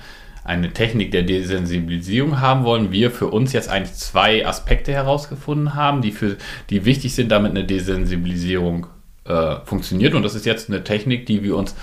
eine 0.45 0.71
Technik 0.71 1.11
der 1.11 1.23
Desensibilisierung 1.23 2.39
haben 2.39 2.63
wollen, 2.63 2.91
wir 2.91 3.09
für 3.09 3.27
uns 3.27 3.51
jetzt 3.51 3.67
eigentlich 3.67 3.95
zwei 3.95 4.45
Aspekte 4.45 4.93
herausgefunden 4.93 5.73
haben, 5.73 6.01
die, 6.01 6.11
für, 6.11 6.37
die 6.69 6.85
wichtig 6.85 7.15
sind, 7.15 7.31
damit 7.31 7.51
eine 7.51 7.65
Desensibilisierung 7.65 8.85
äh, 9.25 9.55
funktioniert. 9.65 10.13
Und 10.13 10.21
das 10.21 10.35
ist 10.35 10.45
jetzt 10.45 10.69
eine 10.69 10.83
Technik, 10.83 11.25
die 11.25 11.41
wir 11.41 11.57
uns 11.57 11.75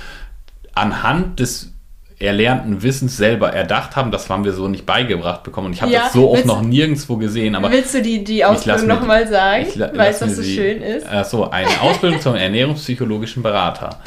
anhand 0.75 1.41
des 1.41 1.73
erlernten 2.21 2.85
Wissens 2.85 3.17
selber 3.17 3.53
erdacht 3.53 3.97
haben. 3.97 4.13
Das 4.13 4.31
haben 4.31 4.45
wir 4.45 4.53
so 4.53 4.69
nicht 4.69 4.87
beigebracht 4.87 5.43
bekommen. 5.43 5.67
Und 5.67 5.73
ich 5.73 5.83
habe 5.83 5.91
ja, 5.91 6.05
das 6.05 6.13
so 6.13 6.31
auch 6.31 6.45
noch 6.45 6.63
nirgendwo 6.63 7.17
gesehen. 7.17 7.57
Aber 7.57 7.69
willst 7.73 7.95
du 7.95 8.01
die, 8.01 8.23
die 8.23 8.45
Ausbildung 8.45 8.87
nochmal 8.87 9.27
sagen, 9.27 9.67
weil 9.95 10.13
es 10.13 10.21
das 10.21 10.37
so 10.37 10.43
sie, 10.43 10.55
schön 10.55 10.83
ist? 10.83 11.05
Achso, 11.09 11.49
eine 11.49 11.81
Ausbildung 11.81 12.21
zum 12.21 12.35
ernährungspsychologischen 12.37 13.43
Berater. 13.43 13.99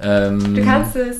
Ähm, 0.00 0.54
du 0.54 0.62
kannst 0.62 0.94
es. 0.94 1.16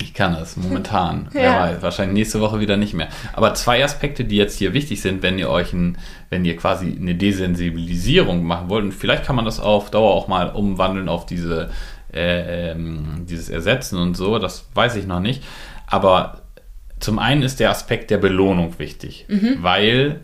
Ich 0.00 0.14
kann 0.14 0.34
es 0.34 0.56
momentan. 0.56 1.28
ja. 1.34 1.40
Wer 1.40 1.60
weiß, 1.60 1.82
wahrscheinlich 1.82 2.14
nächste 2.14 2.40
Woche 2.40 2.60
wieder 2.60 2.76
nicht 2.76 2.94
mehr. 2.94 3.08
Aber 3.32 3.54
zwei 3.54 3.84
Aspekte, 3.84 4.24
die 4.24 4.36
jetzt 4.36 4.58
hier 4.58 4.72
wichtig 4.72 5.02
sind, 5.02 5.22
wenn 5.22 5.38
ihr 5.38 5.50
euch 5.50 5.72
ein, 5.72 5.98
wenn 6.30 6.44
ihr 6.44 6.56
quasi 6.56 6.96
eine 6.98 7.14
Desensibilisierung 7.14 8.44
machen 8.44 8.68
wollt, 8.68 8.84
und 8.84 8.92
vielleicht 8.92 9.24
kann 9.24 9.36
man 9.36 9.44
das 9.44 9.60
auf 9.60 9.90
Dauer 9.90 10.14
auch 10.14 10.28
mal 10.28 10.50
umwandeln 10.50 11.08
auf 11.08 11.26
diese, 11.26 11.70
äh, 12.12 12.72
ähm, 12.72 13.26
dieses 13.28 13.48
Ersetzen 13.48 13.98
und 13.98 14.16
so, 14.16 14.38
das 14.38 14.68
weiß 14.74 14.96
ich 14.96 15.06
noch 15.06 15.20
nicht. 15.20 15.42
Aber 15.86 16.42
zum 17.00 17.18
einen 17.18 17.42
ist 17.42 17.60
der 17.60 17.70
Aspekt 17.70 18.10
der 18.10 18.18
Belohnung 18.18 18.78
wichtig, 18.78 19.26
mhm. 19.28 19.58
weil 19.60 20.20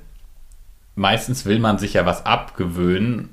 meistens 0.94 1.44
will 1.44 1.58
man 1.58 1.78
sich 1.78 1.94
ja 1.94 2.06
was 2.06 2.24
abgewöhnen 2.24 3.30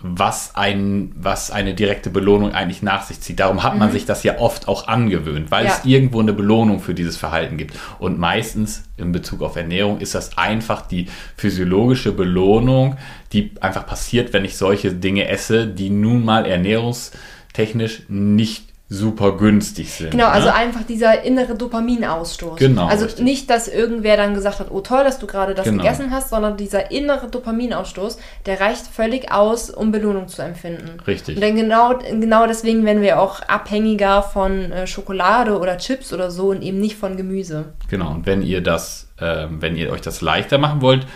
was, 0.00 0.54
ein, 0.54 1.12
was 1.16 1.50
eine 1.50 1.74
direkte 1.74 2.10
Belohnung 2.10 2.52
eigentlich 2.52 2.82
nach 2.82 3.04
sich 3.04 3.20
zieht. 3.20 3.40
Darum 3.40 3.62
hat 3.62 3.78
man 3.78 3.88
mhm. 3.88 3.92
sich 3.92 4.04
das 4.04 4.22
ja 4.22 4.38
oft 4.38 4.68
auch 4.68 4.88
angewöhnt, 4.88 5.50
weil 5.50 5.64
ja. 5.64 5.72
es 5.72 5.84
irgendwo 5.84 6.20
eine 6.20 6.32
Belohnung 6.32 6.80
für 6.80 6.94
dieses 6.94 7.16
Verhalten 7.16 7.56
gibt. 7.56 7.74
Und 7.98 8.18
meistens 8.18 8.84
in 8.96 9.12
Bezug 9.12 9.42
auf 9.42 9.56
Ernährung 9.56 9.98
ist 10.00 10.14
das 10.14 10.36
einfach 10.36 10.82
die 10.86 11.06
physiologische 11.36 12.12
Belohnung, 12.12 12.96
die 13.32 13.52
einfach 13.60 13.86
passiert, 13.86 14.32
wenn 14.32 14.44
ich 14.44 14.56
solche 14.56 14.92
Dinge 14.92 15.28
esse, 15.28 15.66
die 15.66 15.90
nun 15.90 16.24
mal 16.24 16.44
ernährungstechnisch 16.44 18.02
nicht 18.08 18.75
super 18.88 19.36
günstig 19.36 19.90
sind. 19.92 20.12
Genau, 20.12 20.26
also 20.28 20.46
ne? 20.46 20.54
einfach 20.54 20.84
dieser 20.84 21.24
innere 21.24 21.56
Dopaminausstoß. 21.56 22.56
Genau, 22.56 22.86
Also 22.86 23.06
richtig. 23.06 23.24
nicht, 23.24 23.50
dass 23.50 23.66
irgendwer 23.66 24.16
dann 24.16 24.34
gesagt 24.34 24.60
hat, 24.60 24.68
oh 24.70 24.80
toll, 24.80 25.02
dass 25.02 25.18
du 25.18 25.26
gerade 25.26 25.54
das 25.54 25.64
Genau. 25.64 25.82
gegessen 25.82 26.12
hast, 26.12 26.30
sondern 26.30 26.56
dieser 26.56 26.92
innere 26.92 27.28
Dopaminausstoß, 27.28 28.18
der 28.46 28.60
reicht 28.60 28.86
völlig 28.86 29.32
aus, 29.32 29.70
um 29.70 29.90
Belohnung 29.90 30.28
zu 30.28 30.40
empfinden. 30.42 31.00
Richtig. 31.04 31.34
Und 31.34 31.42
dann 31.42 31.56
genau, 31.56 31.98
genau 31.98 32.46
deswegen 32.46 32.84
werden 32.84 33.02
wir 33.02 33.20
auch 33.20 33.40
abhängiger 33.42 34.22
von 34.22 34.70
äh, 34.70 34.86
Schokolade 34.86 35.58
oder 35.58 35.78
Chips 35.78 36.12
oder 36.12 36.30
so 36.30 36.50
und 36.50 36.62
eben 36.62 36.78
nicht 36.78 36.96
von 36.96 37.16
Gemüse. 37.16 37.72
Genau, 37.90 38.12
und 38.12 38.24
wenn 38.24 38.40
ihr 38.42 38.60
das, 38.60 39.08
ähm, 39.20 39.60
wenn 39.60 39.74
ihr 39.74 39.90
euch 39.90 40.00
das 40.00 40.20
leichter 40.20 40.58
machen 40.58 40.80
wollt, 40.80 41.08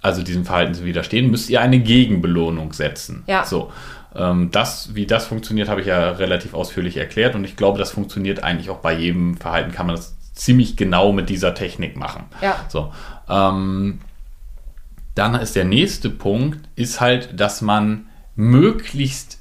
also 0.00 0.22
diesem 0.22 0.46
Verhalten 0.46 0.72
zu 0.72 0.86
widerstehen, 0.86 1.30
müsst 1.30 1.50
ihr 1.50 1.60
eine 1.60 1.80
Gegenbelohnung 1.80 2.72
setzen. 2.72 3.24
Ja. 3.26 3.44
So. 3.44 3.70
Ähm, 4.14 4.50
das, 4.50 4.94
wie 4.94 5.06
das 5.06 5.26
funktioniert, 5.26 5.68
habe 5.68 5.80
ich 5.80 5.86
ja 5.86 6.10
relativ 6.10 6.54
ausführlich 6.54 6.96
erklärt 6.96 7.34
und 7.34 7.44
ich 7.44 7.56
glaube, 7.56 7.78
das 7.78 7.92
funktioniert 7.92 8.42
eigentlich 8.42 8.70
auch 8.70 8.78
bei 8.78 8.92
jedem 8.94 9.36
Verhalten, 9.36 9.72
kann 9.72 9.86
man 9.86 9.96
das 9.96 10.16
ziemlich 10.34 10.76
genau 10.76 11.12
mit 11.12 11.28
dieser 11.28 11.54
Technik 11.54 11.96
machen. 11.96 12.24
Ja. 12.40 12.64
So. 12.68 12.92
Ähm, 13.28 14.00
dann 15.14 15.34
ist 15.34 15.56
der 15.56 15.64
nächste 15.64 16.08
Punkt, 16.10 16.68
ist 16.76 17.00
halt, 17.00 17.38
dass 17.38 17.60
man 17.60 18.06
möglichst 18.36 19.38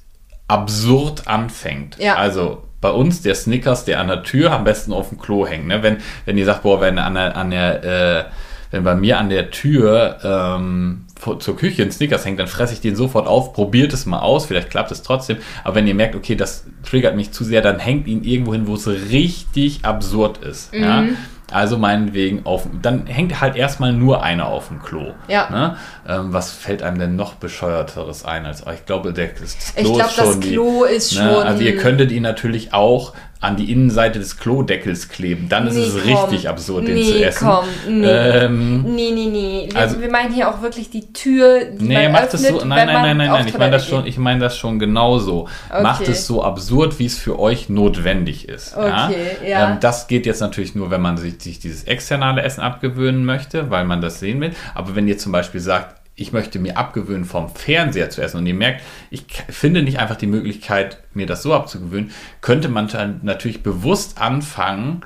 absurd 0.48 1.28
anfängt. 1.28 1.98
Ja. 2.00 2.16
Also 2.16 2.64
bei 2.82 2.90
uns 2.90 3.22
der 3.22 3.36
Snickers, 3.36 3.86
der 3.86 4.00
an 4.00 4.08
der 4.08 4.24
Tür 4.24 4.52
am 4.52 4.64
besten 4.64 4.94
auf 4.94 5.10
dem 5.10 5.20
Klo 5.20 5.46
hängt. 5.46 5.68
Ne? 5.68 5.84
Wenn, 5.84 5.98
wenn 6.26 6.38
ihr 6.38 6.46
sagt, 6.46 6.64
boah, 6.64 6.82
wenn 6.82 6.98
an 6.98 7.14
der, 7.14 7.38
an 7.38 7.52
der 7.52 7.84
äh, 7.84 8.26
wenn 8.72 8.84
bei 8.84 8.96
mir 8.96 9.18
an 9.18 9.30
der 9.30 9.52
Tür 9.52 10.20
ähm, 10.24 11.06
vor, 11.20 11.40
zur 11.40 11.56
Küche 11.58 11.84
ein 11.84 11.92
Snickers 11.92 12.26
hängt, 12.26 12.40
dann 12.40 12.48
fresse 12.48 12.74
ich 12.74 12.82
den 12.82 12.96
sofort 12.96 13.28
auf, 13.28 13.54
probiert 13.54 13.94
es 13.94 14.06
mal 14.08 14.20
aus, 14.20 14.46
vielleicht 14.48 14.70
klappt 14.72 14.90
es 14.92 15.04
trotzdem. 15.04 15.38
Aber 15.64 15.76
wenn 15.76 15.86
ihr 15.86 15.94
merkt, 15.94 16.16
okay, 16.16 16.36
das 16.36 16.64
triggert 16.84 17.16
mich 17.16 17.32
zu 17.32 17.44
sehr, 17.44 17.62
dann 17.62 17.78
hängt 17.78 18.08
ihn 18.08 18.24
irgendwo 18.24 18.54
hin, 18.54 18.66
wo 18.68 18.76
es 18.76 18.88
richtig 18.88 19.84
absurd 19.84 20.38
ist. 20.40 20.74
Ja? 20.74 21.04
Also 21.52 21.78
meinetwegen 21.80 22.46
auf, 22.46 22.68
dann 22.82 23.08
hängt 23.08 23.42
halt 23.42 23.56
erstmal 23.56 23.92
nur 23.92 24.22
einer 24.24 24.46
auf 24.48 24.68
dem 24.68 24.82
Klo. 24.84 25.14
Ja. 25.28 25.50
Ne? 25.50 25.78
Ähm, 26.08 26.32
was 26.32 26.52
fällt 26.52 26.84
einem 26.84 27.00
denn 27.00 27.16
noch 27.16 27.34
bescheuerteres 27.34 28.24
ein 28.24 28.46
als 28.46 28.66
oh, 28.66 28.70
ich 28.72 28.86
glaube, 28.86 29.14
der, 29.14 29.30
das 29.30 29.56
Ich 29.56 29.76
Klo 29.84 29.94
glaube, 29.96 30.10
ist 30.10 30.16
schon 30.16 30.26
das 30.26 30.40
die- 30.42 30.52
Klo 30.52 30.84
ist 30.84 31.16
Ne? 31.16 31.20
schon. 31.22 31.44
Also 31.44 31.64
ihr 31.64 31.76
könntet 31.78 32.12
ihn 32.12 32.22
natürlich 32.24 32.74
auch 32.74 33.14
an 33.42 33.56
die 33.56 33.72
Innenseite 33.72 34.20
des 34.20 34.38
Klodeckels 34.38 35.08
kleben. 35.08 35.48
Dann 35.48 35.66
ist 35.68 35.76
Nee, 35.76 35.84
es 35.84 35.94
komm. 35.94 36.26
richtig 36.26 36.50
absurd, 36.50 36.88
den 36.90 36.96
Nee, 36.96 37.04
zu 37.12 37.24
essen. 37.26 37.48
komm, 37.48 37.66
nee. 38.02 38.06
Ähm, 38.06 38.82
Nee, 38.84 39.12
nee, 39.14 39.28
nee. 39.32 39.70
Wir, 39.72 39.80
Also- 39.80 40.02
wir 40.02 40.12
meinen 40.12 40.34
hier 40.34 40.50
auch 40.50 40.62
wirklich 40.62 40.90
die 40.90 41.14
Tür, 41.14 41.64
die 41.64 41.86
Nee, 41.86 42.04
man 42.04 42.12
macht 42.12 42.34
es 42.34 42.44
öffnet, 42.44 42.62
so. 42.62 42.68
Nein, 42.68 42.88
nein, 42.88 43.02
nein, 43.02 43.18
nein, 43.18 43.28
nein. 43.30 43.48
Ich 43.48 43.58
meine 43.58 43.72
das 43.72 43.88
schon, 43.88 44.06
ich 44.06 44.18
meine 44.18 44.42
das 44.42 44.58
schon 44.58 44.78
genauso. 44.78 45.48
Okay. 45.70 45.82
Macht 45.84 46.08
es 46.10 46.28
so 46.28 46.44
absurd, 46.44 47.00
wie 47.00 47.06
es 47.06 47.18
für 47.18 47.40
euch 47.40 47.70
notwendig 47.70 48.50
ist. 48.50 48.76
Okay, 48.76 49.38
ja. 49.48 49.72
Ähm, 49.72 49.78
das 49.80 50.08
geht 50.08 50.26
jetzt 50.26 50.42
natürlich 50.42 50.76
nur, 50.76 50.92
wenn 50.92 51.02
man 51.02 51.16
sich, 51.16 51.42
sich 51.42 51.60
dieses 51.60 51.86
externe 51.86 52.44
Essen 52.44 52.60
abgewöhnen 52.60 53.24
möchte, 53.24 53.70
weil 53.70 53.86
man 53.86 54.02
das 54.02 54.20
sehen 54.20 54.42
will. 54.42 54.52
Aber 54.76 54.96
wenn 54.98 55.08
ihr 55.08 55.18
zum 55.18 55.32
Beispiel 55.32 55.62
sagt, 55.62 55.96
ich 56.20 56.34
möchte 56.34 56.60
mir 56.60 56.78
abgewöhnen, 56.78 57.26
vom 57.26 57.50
Fernseher 57.50 58.10
zu 58.10 58.22
essen. 58.22 58.38
Und 58.38 58.46
ihr 58.46 58.54
merkt, 58.54 58.82
ich 59.10 59.24
finde 59.50 59.82
nicht 59.82 60.00
einfach 60.00 60.18
die 60.18 60.28
Möglichkeit, 60.28 61.00
mir 61.14 61.26
das 61.26 61.44
so 61.44 61.54
abzugewöhnen, 61.54 62.12
könnte 62.42 62.70
man 62.70 62.90
natürlich 63.24 63.64
bewusst 63.64 64.20
anfangen, 64.20 65.02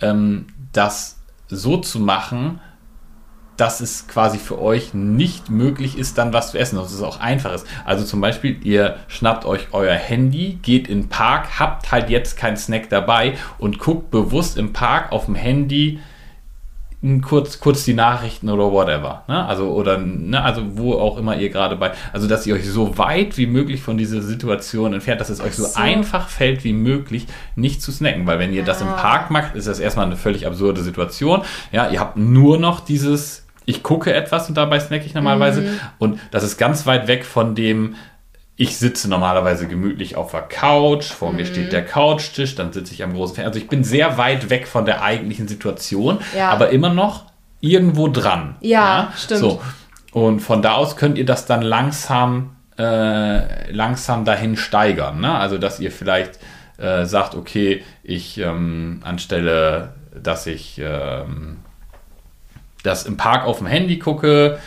ähm, 0.00 0.46
das 0.72 1.18
so 1.48 1.78
zu 1.78 2.00
machen, 2.00 2.60
dass 3.56 3.80
es 3.80 4.08
quasi 4.08 4.38
für 4.38 4.60
euch 4.60 4.94
nicht 4.94 5.48
möglich 5.48 5.96
ist, 5.96 6.18
dann 6.18 6.32
was 6.32 6.50
zu 6.50 6.58
essen, 6.58 6.76
dass 6.76 6.92
es 6.92 7.02
auch 7.02 7.20
einfach 7.20 7.52
ist. 7.52 7.66
Also 7.84 8.04
zum 8.04 8.20
Beispiel, 8.20 8.58
ihr 8.64 8.96
schnappt 9.06 9.44
euch 9.44 9.68
euer 9.72 9.94
Handy, 9.94 10.58
geht 10.62 10.88
in 10.88 11.02
den 11.02 11.08
Park, 11.08 11.60
habt 11.60 11.92
halt 11.92 12.10
jetzt 12.10 12.36
keinen 12.36 12.56
Snack 12.56 12.88
dabei 12.88 13.34
und 13.58 13.78
guckt 13.78 14.10
bewusst 14.10 14.56
im 14.56 14.72
Park 14.72 15.12
auf 15.12 15.26
dem 15.26 15.36
Handy 15.36 16.00
kurz, 17.22 17.60
kurz 17.60 17.84
die 17.84 17.92
Nachrichten 17.92 18.48
oder 18.48 18.72
whatever. 18.72 19.24
Ne? 19.28 19.44
Also, 19.44 19.70
oder, 19.70 19.98
ne? 19.98 20.42
also 20.42 20.62
wo 20.76 20.94
auch 20.94 21.18
immer 21.18 21.36
ihr 21.36 21.50
gerade 21.50 21.76
bei, 21.76 21.92
also 22.12 22.26
dass 22.26 22.46
ihr 22.46 22.54
euch 22.54 22.68
so 22.68 22.96
weit 22.96 23.36
wie 23.36 23.46
möglich 23.46 23.82
von 23.82 23.98
dieser 23.98 24.22
Situation 24.22 24.94
entfernt, 24.94 25.20
dass 25.20 25.28
es 25.28 25.40
euch 25.40 25.54
so, 25.54 25.64
so. 25.64 25.78
einfach 25.78 26.28
fällt 26.28 26.64
wie 26.64 26.72
möglich, 26.72 27.26
nicht 27.56 27.82
zu 27.82 27.92
snacken. 27.92 28.26
Weil 28.26 28.38
wenn 28.38 28.52
ihr 28.52 28.64
das 28.64 28.80
im 28.80 28.88
Ah. 28.88 28.92
Park 28.92 29.30
macht, 29.30 29.54
ist 29.54 29.66
das 29.68 29.80
erstmal 29.80 30.06
eine 30.06 30.16
völlig 30.16 30.46
absurde 30.46 30.82
Situation. 30.82 31.42
Ja, 31.72 31.90
ihr 31.90 32.00
habt 32.00 32.16
nur 32.16 32.58
noch 32.58 32.80
dieses, 32.80 33.46
ich 33.66 33.82
gucke 33.82 34.14
etwas 34.14 34.48
und 34.48 34.56
dabei 34.56 34.80
snacke 34.80 35.04
ich 35.04 35.14
normalerweise. 35.14 35.60
Mhm. 35.62 35.80
Und 35.98 36.20
das 36.30 36.42
ist 36.42 36.56
ganz 36.56 36.86
weit 36.86 37.06
weg 37.06 37.24
von 37.24 37.54
dem, 37.54 37.96
ich 38.56 38.76
sitze 38.76 39.08
normalerweise 39.08 39.66
gemütlich 39.66 40.14
auf 40.16 40.30
der 40.30 40.42
Couch, 40.42 41.06
vor 41.06 41.30
Mhm. 41.30 41.36
mir 41.36 41.46
steht 41.46 41.72
der 41.72 41.84
Couchtisch, 41.84 42.54
dann 42.54 42.72
sitze 42.72 42.94
ich 42.94 43.02
am 43.02 43.12
großen 43.14 43.34
Fernseher. 43.34 43.48
Also 43.48 43.58
ich 43.58 43.68
bin 43.68 43.82
sehr 43.82 44.16
weit 44.16 44.48
weg 44.50 44.68
von 44.68 44.84
der 44.84 45.02
eigentlichen 45.02 45.48
Situation, 45.48 46.18
Ja. 46.36 46.50
aber 46.50 46.70
immer 46.70 46.90
noch 46.94 47.24
irgendwo 47.60 48.08
dran. 48.08 48.54
Ja, 48.60 49.12
stimmt. 49.16 49.40
So. 49.40 49.60
Und 50.12 50.40
von 50.40 50.62
da 50.62 50.74
aus 50.74 50.96
könnt 50.96 51.18
ihr 51.18 51.26
das 51.26 51.46
dann 51.46 51.62
langsam, 51.62 52.54
äh, 52.78 53.72
langsam 53.72 54.24
dahin 54.24 54.56
steigern. 54.56 55.20
Ne? 55.20 55.34
Also 55.36 55.58
dass 55.58 55.80
ihr 55.80 55.90
vielleicht 55.90 56.38
äh, 56.78 57.04
sagt, 57.06 57.34
okay, 57.34 57.82
ich 58.04 58.38
ähm, 58.38 59.00
anstelle, 59.04 59.94
dass 60.20 60.46
ich 60.46 60.80
ähm, 60.80 61.58
das 62.84 63.06
im 63.06 63.16
Park 63.16 63.44
auf 63.46 63.58
dem 63.58 63.66
Handy 63.66 63.98
gucke, 63.98 64.58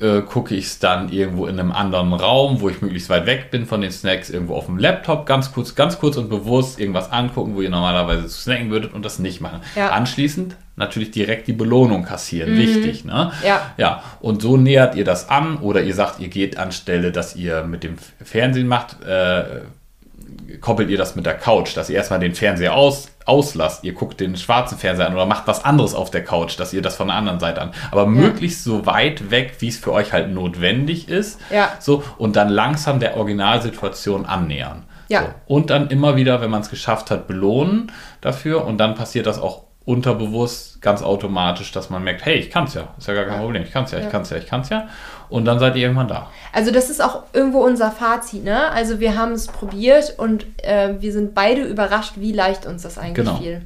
äh, 0.00 0.22
gucke 0.22 0.54
ich 0.54 0.66
es 0.66 0.78
dann 0.78 1.10
irgendwo 1.10 1.46
in 1.46 1.58
einem 1.58 1.72
anderen 1.72 2.12
Raum, 2.12 2.60
wo 2.60 2.68
ich 2.68 2.80
möglichst 2.80 3.10
weit 3.10 3.26
weg 3.26 3.50
bin 3.50 3.66
von 3.66 3.80
den 3.80 3.90
Snacks, 3.90 4.30
irgendwo 4.30 4.54
auf 4.54 4.66
dem 4.66 4.78
Laptop, 4.78 5.26
ganz 5.26 5.52
kurz, 5.52 5.74
ganz 5.74 5.98
kurz 5.98 6.16
und 6.16 6.28
bewusst 6.28 6.80
irgendwas 6.80 7.12
angucken, 7.12 7.54
wo 7.54 7.60
ihr 7.60 7.70
normalerweise 7.70 8.26
zu 8.26 8.40
snacken 8.40 8.70
würdet 8.70 8.94
und 8.94 9.04
das 9.04 9.18
nicht 9.18 9.40
machen. 9.40 9.60
Ja. 9.76 9.90
Anschließend 9.90 10.56
natürlich 10.76 11.10
direkt 11.10 11.46
die 11.46 11.52
Belohnung 11.52 12.04
kassieren, 12.04 12.56
wichtig, 12.56 13.04
ne? 13.04 13.32
Ja. 13.44 13.72
Ja, 13.76 14.02
und 14.20 14.40
so 14.40 14.56
nähert 14.56 14.94
ihr 14.94 15.04
das 15.04 15.28
an 15.28 15.58
oder 15.58 15.82
ihr 15.82 15.94
sagt, 15.94 16.20
ihr 16.20 16.28
geht 16.28 16.56
anstelle, 16.56 17.12
dass 17.12 17.36
ihr 17.36 17.64
mit 17.64 17.84
dem 17.84 17.96
Fernsehen 18.24 18.66
macht, 18.66 19.02
äh, 19.02 19.60
koppelt 20.60 20.88
ihr 20.88 20.98
das 20.98 21.16
mit 21.16 21.26
der 21.26 21.34
Couch, 21.34 21.76
dass 21.76 21.90
ihr 21.90 21.96
erstmal 21.96 22.20
den 22.20 22.34
Fernseher 22.34 22.74
aus, 22.74 23.08
auslasst, 23.30 23.84
ihr 23.84 23.94
guckt 23.94 24.18
den 24.20 24.36
schwarzen 24.36 24.76
Fernseher 24.76 25.06
an 25.06 25.14
oder 25.14 25.24
macht 25.24 25.46
was 25.46 25.64
anderes 25.64 25.94
auf 25.94 26.10
der 26.10 26.24
Couch, 26.24 26.58
dass 26.58 26.72
ihr 26.72 26.82
das 26.82 26.96
von 26.96 27.06
der 27.06 27.16
anderen 27.16 27.38
Seite 27.38 27.62
an. 27.62 27.70
Aber 27.92 28.04
möglichst 28.04 28.64
so 28.64 28.84
weit 28.86 29.30
weg, 29.30 29.54
wie 29.60 29.68
es 29.68 29.78
für 29.78 29.92
euch 29.92 30.12
halt 30.12 30.30
notwendig 30.30 31.08
ist. 31.08 31.40
Ja. 31.50 31.70
So, 31.78 32.02
und 32.18 32.34
dann 32.34 32.48
langsam 32.48 32.98
der 32.98 33.16
Originalsituation 33.16 34.26
annähern. 34.26 34.82
Ja. 35.08 35.22
So. 35.22 35.28
Und 35.46 35.70
dann 35.70 35.88
immer 35.88 36.16
wieder, 36.16 36.40
wenn 36.40 36.50
man 36.50 36.62
es 36.62 36.70
geschafft 36.70 37.10
hat, 37.12 37.28
belohnen 37.28 37.92
dafür. 38.20 38.64
Und 38.64 38.78
dann 38.78 38.96
passiert 38.96 39.26
das 39.26 39.40
auch 39.40 39.69
unterbewusst 39.84 40.80
ganz 40.82 41.02
automatisch, 41.02 41.72
dass 41.72 41.90
man 41.90 42.04
merkt, 42.04 42.24
hey, 42.24 42.36
ich 42.36 42.50
kann 42.50 42.64
es 42.64 42.74
ja, 42.74 42.88
ist 42.98 43.08
ja 43.08 43.14
gar 43.14 43.24
kein 43.24 43.40
Problem, 43.40 43.62
ich 43.62 43.72
kann 43.72 43.84
es 43.84 43.90
ja, 43.90 43.98
ich 43.98 44.08
kann 44.10 44.22
es 44.22 44.30
ja, 44.30 44.36
ich 44.36 44.46
kann 44.46 44.60
es 44.60 44.68
ja. 44.68 44.88
Und 45.28 45.44
dann 45.44 45.58
seid 45.58 45.76
ihr 45.76 45.82
irgendwann 45.82 46.08
da. 46.08 46.28
Also 46.52 46.70
das 46.70 46.90
ist 46.90 47.02
auch 47.02 47.22
irgendwo 47.32 47.60
unser 47.60 47.90
Fazit, 47.90 48.44
ne? 48.44 48.70
Also 48.72 49.00
wir 49.00 49.16
haben 49.16 49.32
es 49.32 49.46
probiert 49.46 50.14
und 50.18 50.44
äh, 50.62 50.94
wir 51.00 51.12
sind 51.12 51.34
beide 51.34 51.62
überrascht, 51.62 52.14
wie 52.16 52.32
leicht 52.32 52.66
uns 52.66 52.82
das 52.82 52.98
eigentlich 52.98 53.14
Genau. 53.26 53.36
fiel. 53.36 53.62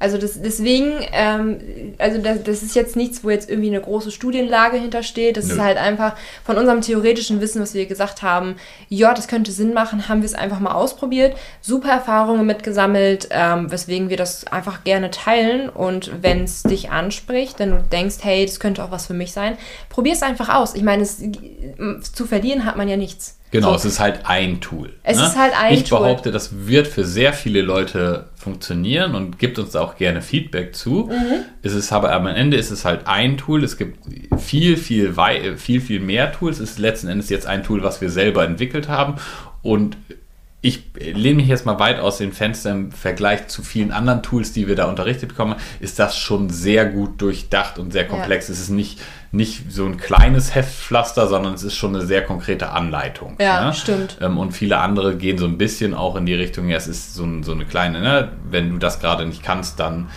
Also 0.00 0.16
das, 0.16 0.40
deswegen, 0.40 1.06
ähm, 1.12 1.58
also 1.98 2.18
das, 2.22 2.42
das 2.42 2.62
ist 2.62 2.74
jetzt 2.74 2.96
nichts, 2.96 3.22
wo 3.22 3.28
jetzt 3.28 3.50
irgendwie 3.50 3.68
eine 3.68 3.82
große 3.82 4.10
Studienlage 4.10 4.78
hintersteht. 4.78 5.36
Das 5.36 5.46
Nö. 5.46 5.52
ist 5.52 5.60
halt 5.60 5.76
einfach 5.76 6.16
von 6.42 6.56
unserem 6.56 6.80
theoretischen 6.80 7.42
Wissen, 7.42 7.60
was 7.60 7.74
wir 7.74 7.84
gesagt 7.84 8.22
haben, 8.22 8.56
ja, 8.88 9.12
das 9.12 9.28
könnte 9.28 9.52
Sinn 9.52 9.74
machen, 9.74 10.08
haben 10.08 10.22
wir 10.22 10.26
es 10.26 10.32
einfach 10.32 10.58
mal 10.58 10.72
ausprobiert, 10.72 11.36
super 11.60 11.90
Erfahrungen 11.90 12.46
mitgesammelt, 12.46 13.28
ähm, 13.30 13.70
weswegen 13.70 14.08
wir 14.08 14.16
das 14.16 14.46
einfach 14.46 14.84
gerne 14.84 15.10
teilen. 15.10 15.68
Und 15.68 16.10
wenn 16.22 16.44
es 16.44 16.62
dich 16.62 16.90
anspricht, 16.90 17.58
wenn 17.58 17.70
du 17.72 17.82
denkst, 17.82 18.16
hey, 18.22 18.46
das 18.46 18.58
könnte 18.58 18.82
auch 18.82 18.90
was 18.90 19.06
für 19.06 19.14
mich 19.14 19.32
sein, 19.32 19.58
probier 19.90 20.14
es 20.14 20.22
einfach 20.22 20.48
aus. 20.48 20.74
Ich 20.74 20.82
meine, 20.82 21.02
es, 21.02 21.22
zu 22.14 22.24
verlieren 22.24 22.64
hat 22.64 22.78
man 22.78 22.88
ja 22.88 22.96
nichts. 22.96 23.39
Genau, 23.52 23.70
So. 23.70 23.74
es 23.76 23.84
ist 23.84 24.00
halt 24.00 24.20
ein 24.24 24.60
Tool. 24.60 24.92
Es 25.02 25.18
ist 25.18 25.36
halt 25.36 25.52
ein 25.60 25.74
ich 25.74 25.84
Tool. 25.84 25.98
behaupte, 25.98 26.30
das 26.30 26.66
wird 26.68 26.86
für 26.86 27.04
sehr 27.04 27.32
viele 27.32 27.62
Leute 27.62 28.28
funktionieren 28.36 29.14
und 29.16 29.38
gibt 29.40 29.58
uns 29.58 29.70
da 29.72 29.80
auch 29.80 29.96
gerne 29.96 30.22
Feedback 30.22 30.74
zu. 30.74 31.10
Mhm. 31.10 31.44
Es 31.62 31.72
ist 31.74 31.92
aber 31.92 32.12
am 32.12 32.26
Ende 32.28 32.56
ist 32.56 32.70
es 32.70 32.84
halt 32.84 33.06
ein 33.06 33.36
Tool. 33.38 33.64
Es 33.64 33.76
gibt 33.76 33.98
viel, 34.40 34.76
viel, 34.76 35.14
viel, 35.56 35.80
viel 35.80 36.00
mehr 36.00 36.32
Tools. 36.32 36.60
Es 36.60 36.70
ist 36.72 36.78
letzten 36.78 37.08
Endes 37.08 37.28
jetzt 37.28 37.46
ein 37.46 37.64
Tool, 37.64 37.82
was 37.82 38.00
wir 38.00 38.10
selber 38.10 38.44
entwickelt 38.44 38.88
haben. 38.88 39.14
Und 39.62 39.96
ich 40.62 40.84
lehne 40.94 41.36
mich 41.36 41.46
jetzt 41.48 41.64
mal 41.64 41.78
weit 41.78 42.00
aus 42.00 42.18
dem 42.18 42.32
Fenster 42.32 42.70
im 42.72 42.92
Vergleich 42.92 43.48
zu 43.48 43.62
vielen 43.62 43.92
anderen 43.92 44.22
Tools, 44.22 44.52
die 44.52 44.68
wir 44.68 44.76
da 44.76 44.84
unterrichtet 44.86 45.30
bekommen, 45.30 45.54
ist 45.80 45.98
das 45.98 46.18
schon 46.18 46.50
sehr 46.50 46.84
gut 46.84 47.20
durchdacht 47.22 47.78
und 47.78 47.92
sehr 47.92 48.06
komplex. 48.06 48.50
Es 48.50 48.60
ist 48.60 48.68
nicht, 48.68 49.00
nicht 49.32 49.72
so 49.72 49.86
ein 49.86 49.96
kleines 49.96 50.54
Heftpflaster, 50.54 51.28
sondern 51.28 51.54
es 51.54 51.62
ist 51.62 51.76
schon 51.76 51.96
eine 51.96 52.04
sehr 52.04 52.22
konkrete 52.24 52.70
Anleitung. 52.72 53.36
Ja, 53.40 53.64
ne? 53.64 53.72
stimmt. 53.72 54.18
Ähm, 54.20 54.36
und 54.36 54.52
viele 54.52 54.78
andere 54.78 55.16
gehen 55.16 55.38
so 55.38 55.46
ein 55.46 55.56
bisschen 55.56 55.94
auch 55.94 56.14
in 56.16 56.26
die 56.26 56.34
Richtung, 56.34 56.68
ja, 56.68 56.76
es 56.76 56.88
ist 56.88 57.14
so, 57.14 57.24
ein- 57.24 57.42
so 57.42 57.52
eine 57.52 57.64
kleine, 57.64 58.00
ne? 58.02 58.32
wenn 58.50 58.68
du 58.70 58.76
das 58.76 59.00
gerade 59.00 59.24
nicht 59.24 59.42
kannst, 59.42 59.80
dann 59.80 60.08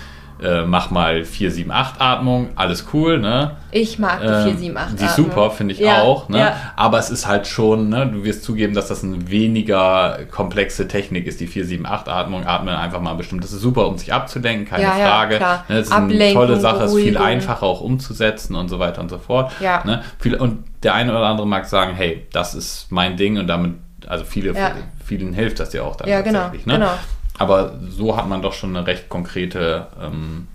äh, 0.42 0.64
mach 0.66 0.90
mal 0.92 1.24
4, 1.26 1.52
7, 1.52 1.72
8 1.72 2.02
Atmung, 2.02 2.50
alles 2.56 2.88
cool, 2.94 3.20
ne? 3.20 3.52
Ich 3.72 4.00
mag 4.00 4.22
die 4.22 4.28
Ähm, 4.28 4.44
4, 4.44 4.58
7, 4.58 4.78
8 4.78 5.00
Die 5.00 5.06
ist 5.06 5.16
super, 5.16 5.52
finde 5.52 5.74
ich 5.74 5.80
Ja, 5.80 6.02
auch. 6.02 6.28
Ne? 6.30 6.40
ja. 6.40 6.56
Aber 6.76 6.98
es 7.00 7.10
ist 7.10 7.28
halt 7.28 7.48
schon, 7.48 7.90
ne, 7.90 8.08
du 8.08 8.24
wirst 8.24 8.44
zugeben, 8.44 8.74
dass 8.74 8.88
das 8.88 9.04
eine 9.04 9.30
weniger 9.30 10.20
komplexe 10.32 10.88
Technik 10.88 11.28
ist, 11.28 11.40
die 11.40 11.48
4, 11.48 11.66
7, 11.66 11.86
8 11.86 12.10
Atmung. 12.10 12.46
Atmen 12.46 12.76
einfach 12.76 13.00
mal 13.02 13.14
bestimmt. 13.14 13.44
Das 13.44 13.52
ist 13.54 13.62
super, 13.62 13.88
um 13.88 13.98
sich 13.98 14.12
abzulenken, 14.14 14.66
keine 14.68 14.84
Ja, 14.84 14.98
ja, 14.98 15.06
Frage. 15.08 15.38
klar. 15.38 15.66
Ne, 15.68 15.76
das 15.78 15.88
ist 15.88 15.94
eine 15.94 16.06
Ablenkung, 16.06 16.34
tolle 16.48 16.60
Sache, 16.60 16.84
ist 16.86 16.96
viel 16.96 17.18
einfacher 17.18 17.64
auch 17.64 17.82
umzusetzen 17.82 18.56
und 18.56 18.70
so 18.70 18.80
weiter 18.80 19.02
und 19.02 19.10
so 19.10 19.18
fort. 19.20 19.52
Ja. 19.60 19.82
Ne? 19.86 20.02
Und 20.40 20.64
der 20.84 20.94
eine 20.96 21.12
oder 21.12 21.26
andere 21.28 21.48
mag 21.48 21.66
sagen, 21.66 21.94
hey, 21.96 22.26
das 22.34 22.56
ist 22.56 22.88
mein 22.92 23.18
Ding 23.18 23.38
und 23.38 23.48
damit, 23.48 23.74
also 24.08 24.26
viele, 24.26 24.54
Ja. 24.54 24.72
vielen 25.06 25.34
hilft 25.34 25.60
das 25.60 25.72
ja 25.74 25.84
auch 25.84 25.96
dann 25.96 26.10
Ja, 26.10 26.22
genau, 26.22 26.40
tatsächlich. 26.40 26.66
Ne? 26.66 26.74
genau. 26.74 26.92
Aber 27.40 27.80
so 27.90 28.16
hat 28.16 28.28
man 28.28 28.42
doch 28.42 28.54
schon 28.54 28.76
eine 28.76 28.86
recht 28.88 29.10
konkrete 29.10 29.88
ähm, 30.02 30.48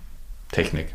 Technik. 0.51 0.93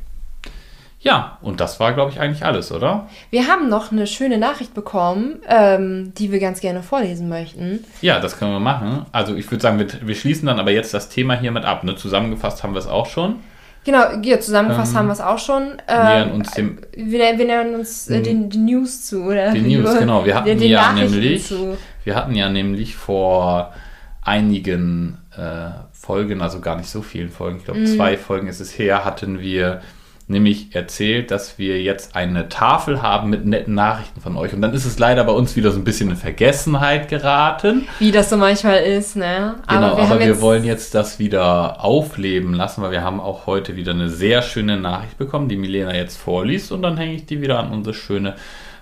Ja, 1.01 1.37
und 1.43 1.61
das 1.61 1.78
war, 1.80 1.93
glaube 1.93 2.11
ich, 2.11 2.18
eigentlich 2.20 2.47
alles, 2.47 2.72
oder? 2.72 3.09
Wir 3.28 3.47
haben 3.47 3.68
noch 3.68 3.93
eine 3.93 4.07
schöne 4.07 4.39
Nachricht 4.39 4.72
bekommen, 4.72 5.35
ähm, 5.47 6.14
die 6.16 6.32
wir 6.32 6.39
ganz 6.41 6.61
gerne 6.61 6.82
vorlesen 6.82 7.28
möchten. 7.28 7.85
Ja, 8.01 8.20
das 8.20 8.39
können 8.39 8.53
wir 8.53 8.61
machen. 8.61 9.05
Also 9.12 9.35
ich 9.35 9.51
würde 9.51 9.61
sagen, 9.61 9.78
wir, 9.78 9.87
wir 10.01 10.14
schließen 10.14 10.47
dann 10.47 10.59
aber 10.59 10.70
jetzt 10.70 10.95
das 10.95 11.11
Thema 11.11 11.35
hiermit 11.39 11.66
ab. 11.66 11.85
Ne? 11.85 11.95
Zusammengefasst 11.97 12.62
haben 12.62 12.72
wir 12.72 12.78
es 12.78 12.87
auch 12.87 13.05
schon. 13.05 13.37
Genau, 13.85 14.03
ja, 14.22 14.41
zusammengefasst 14.41 14.93
Ähm, 14.93 14.99
haben 14.99 15.07
wir 15.09 15.12
es 15.12 15.20
auch 15.20 15.39
schon. 15.39 15.62
nähern 15.87 16.28
Ähm, 16.30 16.35
uns 16.37 16.51
dem- 16.53 16.78
wir, 16.97 17.18
wir 17.39 17.45
nähern 17.45 17.74
uns 17.74 18.09
äh, 18.09 18.22
den, 18.22 18.49
die 18.49 18.57
News 18.57 19.05
zu, 19.05 19.24
oder? 19.24 19.53
Die 19.53 19.61
News, 19.61 19.99
genau. 19.99 20.24
Wir 20.24 20.35
hatten 20.37 20.47
den, 20.47 20.59
den 20.59 20.70
ja 20.70 20.91
nämlich, 20.95 21.47
Zu. 21.47 21.76
wir 22.05 22.14
hatten 22.14 22.35
ja 22.35 22.49
nämlich 22.49 22.97
vor 22.97 23.74
einigen 24.22 25.18
äh, 25.39 25.70
Folgen, 25.93 26.41
also 26.43 26.61
gar 26.61 26.76
nicht 26.76 26.89
so 26.89 27.03
vielen 27.03 27.30
Folgen, 27.30 27.59
ich 27.59 27.64
glaube 27.64 27.80
Mhm. 27.80 27.87
zwei 27.87 28.16
Folgen 28.16 28.47
ist 28.49 28.61
es 28.61 28.78
her, 28.78 29.05
hatten 29.05 29.41
wir 29.41 29.80
nämlich 30.26 30.74
erzählt, 30.74 31.30
dass 31.30 31.59
wir 31.59 31.82
jetzt 31.82 32.16
eine 32.16 32.49
Tafel 32.49 33.03
haben 33.03 33.28
mit 33.28 33.45
netten 33.45 33.74
Nachrichten 33.74 34.22
von 34.22 34.39
euch. 34.39 34.55
Und 34.55 34.62
dann 34.62 34.72
ist 34.72 34.87
es 34.87 34.99
leider 34.99 35.22
bei 35.24 35.32
uns 35.32 35.55
wieder 35.55 35.70
so 35.70 35.78
ein 35.78 35.85
bisschen 35.85 36.09
in 36.09 36.16
Vergessenheit 36.16 37.09
geraten. 37.09 37.87
Wie 37.99 38.11
das 38.11 38.30
so 38.30 38.39
manchmal 38.39 38.78
ist, 38.85 39.16
ne? 39.16 39.57
Genau, 39.68 39.87
aber 39.89 39.97
wir, 39.99 40.09
haben 40.09 40.20
jetzt- 40.22 40.41
wollen 40.41 40.64
jetzt 40.64 40.95
das 40.95 41.18
wieder 41.18 41.85
aufleben 41.85 42.55
lassen, 42.55 42.80
weil 42.80 42.93
wir 42.93 43.03
haben 43.03 43.20
auch 43.20 43.45
heute 43.47 43.76
wieder 43.76 43.93
eine 43.93 44.09
sehr 44.09 44.41
schöne 44.41 44.78
Nachricht 44.78 45.18
bekommen, 45.18 45.51
die 45.51 45.57
Milena 45.57 45.95
jetzt 45.95 46.16
vorliest 46.16 46.72
und 46.72 46.80
dann 46.80 46.97
hänge 46.97 47.12
ich 47.14 47.26
die 47.26 47.43
wieder 47.43 47.59
an 47.59 47.70
unsere 47.70 47.93
schöne 47.93 48.35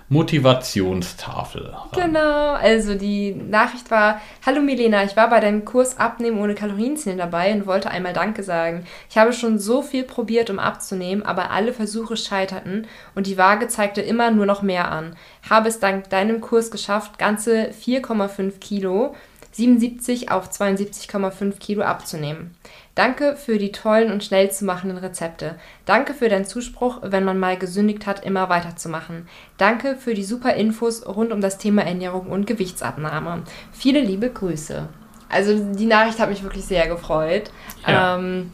Motivationstafel. 0.09 1.69
ran. 1.69 1.89
Genau, 1.93 2.53
also 2.53 2.95
die 2.95 3.33
Nachricht 3.33 3.89
war, 3.91 4.21
hallo 4.45 4.61
Milena, 4.61 5.03
ich 5.03 5.15
war 5.15 5.29
bei 5.29 5.39
deinem 5.39 5.65
Kurs 5.65 5.97
Abnehmen 5.97 6.39
ohne 6.39 6.55
Kalorienzählen 6.55 7.17
dabei 7.17 7.53
und 7.53 7.65
wollte 7.65 7.89
einmal 7.89 8.13
Danke 8.13 8.43
sagen. 8.43 8.85
Ich 9.09 9.17
habe 9.17 9.33
schon 9.33 9.59
so 9.59 9.81
viel 9.81 10.03
probiert, 10.03 10.49
um 10.49 10.59
abzunehmen, 10.59 11.23
aber 11.23 11.51
alle 11.51 11.73
Versuche 11.73 12.17
scheiterten 12.17 12.87
und 13.15 13.27
die 13.27 13.37
Waage 13.37 13.67
zeigte 13.67 14.01
immer 14.01 14.31
nur 14.31 14.45
noch 14.45 14.61
mehr 14.61 14.91
an. 14.91 15.15
Habe 15.49 15.69
es 15.69 15.79
dank 15.79 16.09
deinem 16.09 16.41
Kurs 16.41 16.71
geschafft, 16.71 17.17
ganze 17.17 17.69
4,5 17.71 18.59
Kilo, 18.59 19.15
77 19.53 20.31
auf 20.31 20.49
72,5 20.49 21.59
Kilo 21.59 21.83
abzunehmen. 21.83 22.55
Danke 22.95 23.35
für 23.35 23.57
die 23.57 23.71
tollen 23.71 24.11
und 24.11 24.23
schnell 24.23 24.51
zu 24.51 24.65
machenden 24.65 24.97
Rezepte. 24.97 25.55
Danke 25.85 26.13
für 26.13 26.29
deinen 26.29 26.45
Zuspruch, 26.45 26.99
wenn 27.01 27.23
man 27.23 27.39
mal 27.39 27.57
gesündigt 27.57 28.05
hat, 28.05 28.23
immer 28.23 28.49
weiterzumachen. 28.49 29.27
Danke 29.57 29.95
für 29.95 30.13
die 30.13 30.23
super 30.23 30.53
Infos 30.53 31.05
rund 31.07 31.31
um 31.31 31.41
das 31.41 31.57
Thema 31.57 31.83
Ernährung 31.83 32.27
und 32.27 32.45
Gewichtsabnahme. 32.45 33.43
Viele 33.71 33.99
liebe 33.99 34.29
Grüße. 34.29 34.87
Also 35.27 35.57
die 35.73 35.87
Nachricht 35.87 36.19
hat 36.19 36.29
mich 36.29 36.43
wirklich 36.43 36.65
sehr 36.65 36.87
gefreut. 36.87 37.51
Ja. 37.87 38.17
Ähm, 38.17 38.51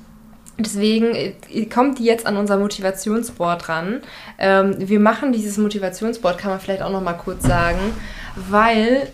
Deswegen 0.59 1.15
äh, 1.15 1.65
kommt 1.73 1.99
die 1.99 2.03
jetzt 2.03 2.25
an 2.25 2.35
unser 2.35 2.57
Motivationsboard 2.57 3.69
ran. 3.69 4.01
Ähm, 4.37 4.75
wir 4.77 4.99
machen 4.99 5.31
dieses 5.31 5.57
Motivationsboard, 5.57 6.37
kann 6.37 6.51
man 6.51 6.59
vielleicht 6.59 6.81
auch 6.81 6.91
noch 6.91 7.01
mal 7.01 7.13
kurz 7.13 7.43
sagen, 7.43 7.79
weil 8.35 9.07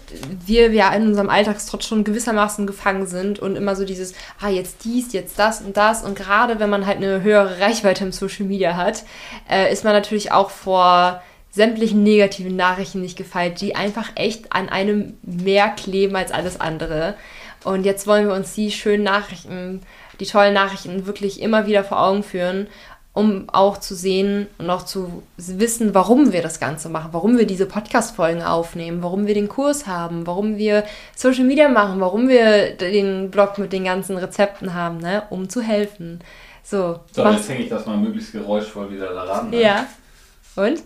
wir 0.45 0.71
ja 0.71 0.93
in 0.93 1.07
unserem 1.07 1.29
Alltagstrott 1.29 1.83
schon 1.83 2.03
gewissermaßen 2.03 2.67
gefangen 2.67 3.07
sind 3.07 3.39
und 3.39 3.55
immer 3.55 3.75
so 3.75 3.85
dieses, 3.85 4.13
ah, 4.39 4.49
jetzt 4.49 4.83
dies, 4.83 5.13
jetzt 5.13 5.39
das 5.39 5.61
und 5.61 5.77
das. 5.77 6.03
Und 6.03 6.15
gerade 6.15 6.59
wenn 6.59 6.69
man 6.69 6.85
halt 6.85 6.97
eine 6.97 7.21
höhere 7.21 7.59
Reichweite 7.59 8.03
im 8.03 8.11
Social 8.11 8.45
Media 8.45 8.75
hat, 8.75 9.03
äh, 9.49 9.71
ist 9.71 9.83
man 9.83 9.93
natürlich 9.93 10.31
auch 10.31 10.49
vor 10.49 11.21
sämtlichen 11.51 12.03
negativen 12.03 12.55
Nachrichten 12.55 13.01
nicht 13.01 13.17
gefeit, 13.17 13.61
die 13.61 13.75
einfach 13.75 14.09
echt 14.15 14.51
an 14.51 14.67
einem 14.67 15.17
mehr 15.21 15.69
kleben 15.69 16.15
als 16.15 16.31
alles 16.31 16.59
andere. 16.59 17.15
Und 17.63 17.85
jetzt 17.85 18.07
wollen 18.07 18.27
wir 18.27 18.35
uns 18.35 18.53
die 18.53 18.71
schönen 18.71 19.03
Nachrichten, 19.03 19.81
die 20.19 20.25
tollen 20.25 20.53
Nachrichten 20.53 21.05
wirklich 21.07 21.41
immer 21.41 21.65
wieder 21.65 21.83
vor 21.83 22.01
Augen 22.01 22.23
führen, 22.23 22.67
um 23.15 23.45
auch 23.47 23.77
zu 23.77 23.95
sehen 23.95 24.47
und 24.57 24.69
auch 24.69 24.83
zu 24.83 25.23
wissen, 25.37 25.95
warum 25.95 26.33
wir 26.33 26.41
das 26.41 26.59
Ganze 26.59 26.89
machen, 26.89 27.09
warum 27.13 27.37
wir 27.37 27.47
diese 27.47 27.65
Podcast-Folgen 27.65 28.43
aufnehmen, 28.43 29.01
warum 29.01 29.25
wir 29.25 29.33
den 29.33 29.47
Kurs 29.47 29.87
haben, 29.87 30.27
warum 30.27 30.57
wir 30.57 30.83
Social 31.15 31.45
Media 31.45 31.69
machen, 31.69 32.01
warum 32.01 32.27
wir 32.27 32.75
den 32.75 33.31
Blog 33.31 33.57
mit 33.57 33.71
den 33.71 33.85
ganzen 33.85 34.17
Rezepten 34.17 34.73
haben, 34.73 34.97
ne, 34.97 35.23
um 35.29 35.47
zu 35.47 35.61
helfen. 35.61 36.19
So, 36.61 36.99
So, 37.13 37.25
jetzt 37.25 37.47
hänge 37.49 37.63
ich 37.63 37.69
das 37.69 37.85
mal 37.85 37.95
möglichst 37.95 38.33
geräuschvoll 38.33 38.91
wieder 38.91 39.13
daran. 39.13 39.49
ne? 39.49 39.61
ja. 39.61 39.85
Und? 40.57 40.83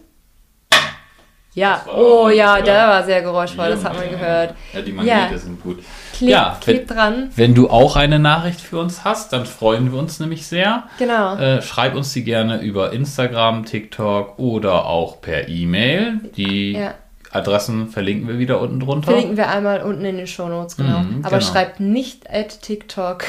Ja, 1.56 1.84
oh 1.94 2.30
ja, 2.30 2.62
der 2.62 2.74
ja. 2.76 2.90
war 2.90 3.04
sehr 3.04 3.22
geräuschvoll, 3.22 3.70
das 3.70 3.84
hat 3.84 3.96
man 3.96 4.10
gehört. 4.10 4.54
Ja, 4.74 4.82
die 4.82 4.92
Magnete 4.92 5.32
Ja. 5.34 5.38
sind 5.38 5.62
gut. 5.64 5.80
Klebt, 6.14 6.32
Ja, 6.32 6.58
klebt 6.62 6.92
dran. 6.92 7.32
Wenn 7.36 7.56
du 7.56 7.70
auch 7.70 7.96
eine 7.96 8.20
Nachricht 8.20 8.62
für 8.62 8.78
uns 8.80 9.04
hast, 9.04 9.34
dann 9.34 9.46
freuen 9.46 9.92
wir 9.92 9.98
uns 10.00 10.20
nämlich 10.20 10.46
sehr. 10.46 10.84
Genau. 11.00 11.36
Äh, 11.38 11.62
schreib 11.62 11.96
uns 11.96 12.14
die 12.14 12.24
gerne 12.24 12.62
über 12.62 12.94
Instagram, 12.94 13.66
TikTok 13.66 14.38
oder 14.38 14.86
auch 14.86 15.22
per 15.22 15.48
E-Mail. 15.50 16.20
Die 16.36 16.74
Ja. 16.74 16.94
Adressen 17.32 17.90
verlinken 17.90 18.28
wir 18.28 18.40
wieder 18.40 18.60
unten 18.60 18.80
drunter. 18.80 19.12
Verlinken 19.12 19.38
wir 19.38 19.50
einmal 19.50 19.82
unten 19.84 20.04
in 20.06 20.18
den 20.18 20.28
Shownotes, 20.28 20.78
genau. 20.78 21.00
Mhm, 21.00 21.20
Aber 21.24 21.38
genau. 21.38 21.52
schreibt 21.52 21.80
nicht 21.80 22.30
at 22.30 22.62
TikTok. 22.62 23.24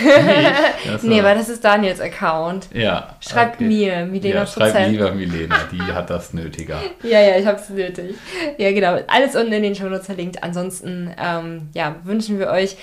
das 0.87 1.03
nee, 1.03 1.19
war- 1.19 1.25
weil 1.31 1.37
das 1.39 1.49
ist 1.49 1.65
Daniels 1.65 2.01
Account. 2.01 2.69
Ja. 2.73 3.17
Schreibt 3.21 3.57
okay. 3.57 3.65
mir, 3.65 4.07
Milena 4.07 4.37
Ja, 4.41 4.47
schreib 4.47 4.73
Prozent. 4.73 4.93
lieber 4.93 5.13
Milena, 5.13 5.57
die 5.71 5.83
hat 5.83 6.09
das 6.11 6.33
nötiger. 6.33 6.79
Ja, 7.03 7.21
ja, 7.21 7.37
ich 7.39 7.47
hab's 7.47 7.69
nötig. 7.71 8.15
Ja, 8.59 8.73
genau. 8.73 8.99
Alles 9.07 9.35
unten 9.35 9.53
in 9.53 9.63
den 9.63 9.75
Shownotes 9.75 10.07
verlinkt. 10.07 10.43
Ansonsten, 10.43 11.11
ähm, 11.19 11.69
ja, 11.75 11.97
wünschen 12.05 12.39
wir 12.39 12.49
euch 12.49 12.77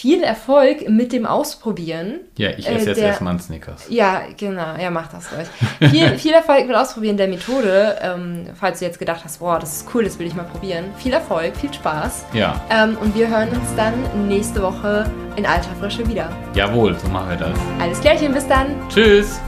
viel 0.00 0.22
Erfolg 0.22 0.88
mit 0.88 1.12
dem 1.12 1.26
Ausprobieren. 1.26 2.20
Ja, 2.36 2.50
ich 2.56 2.68
Äh, 2.68 2.74
esse 2.76 2.86
jetzt 2.90 2.98
der- 2.98 3.08
erstmal 3.08 3.32
einen 3.32 3.40
Snickers. 3.40 3.86
Ja, 3.88 4.22
genau. 4.36 4.76
Ja, 4.80 4.90
macht 4.90 5.10
das 5.12 5.26
ruhig. 5.32 5.90
viel, 5.90 6.16
viel 6.18 6.32
Erfolg 6.32 6.68
mit 6.68 6.76
Ausprobieren 6.76 7.16
der 7.16 7.26
Methode. 7.26 7.96
Ähm, 8.00 8.46
falls 8.54 8.78
du 8.78 8.84
jetzt 8.84 9.00
gedacht 9.00 9.22
hast, 9.24 9.40
boah, 9.40 9.58
das 9.58 9.78
ist 9.78 9.86
cool, 9.92 10.04
das 10.04 10.16
will 10.20 10.26
ich 10.28 10.34
mal 10.36 10.44
probieren. 10.44 10.84
Viel 10.98 11.12
Erfolg, 11.12 11.56
viel 11.56 11.72
Spaß. 11.74 12.26
Ja, 12.32 12.60
Ähm, 12.70 12.96
und 13.00 13.14
wir 13.16 13.28
hören 13.28 13.48
uns 13.48 13.74
dann 13.76 13.94
nächste 14.28 14.62
Woche 14.62 15.10
in 15.36 15.44
alter 15.44 15.74
Frische 15.80 16.06
wieder. 16.08 16.28
jawohl, 16.54 16.96
so 16.98 17.08
machen 17.08 17.30
wir 17.30 17.36
das. 17.36 17.58
Alles 17.80 18.00
Klärchen, 18.00 18.32
bis 18.32 18.46
dann. 18.46 18.66
Tschüss! 18.88 19.40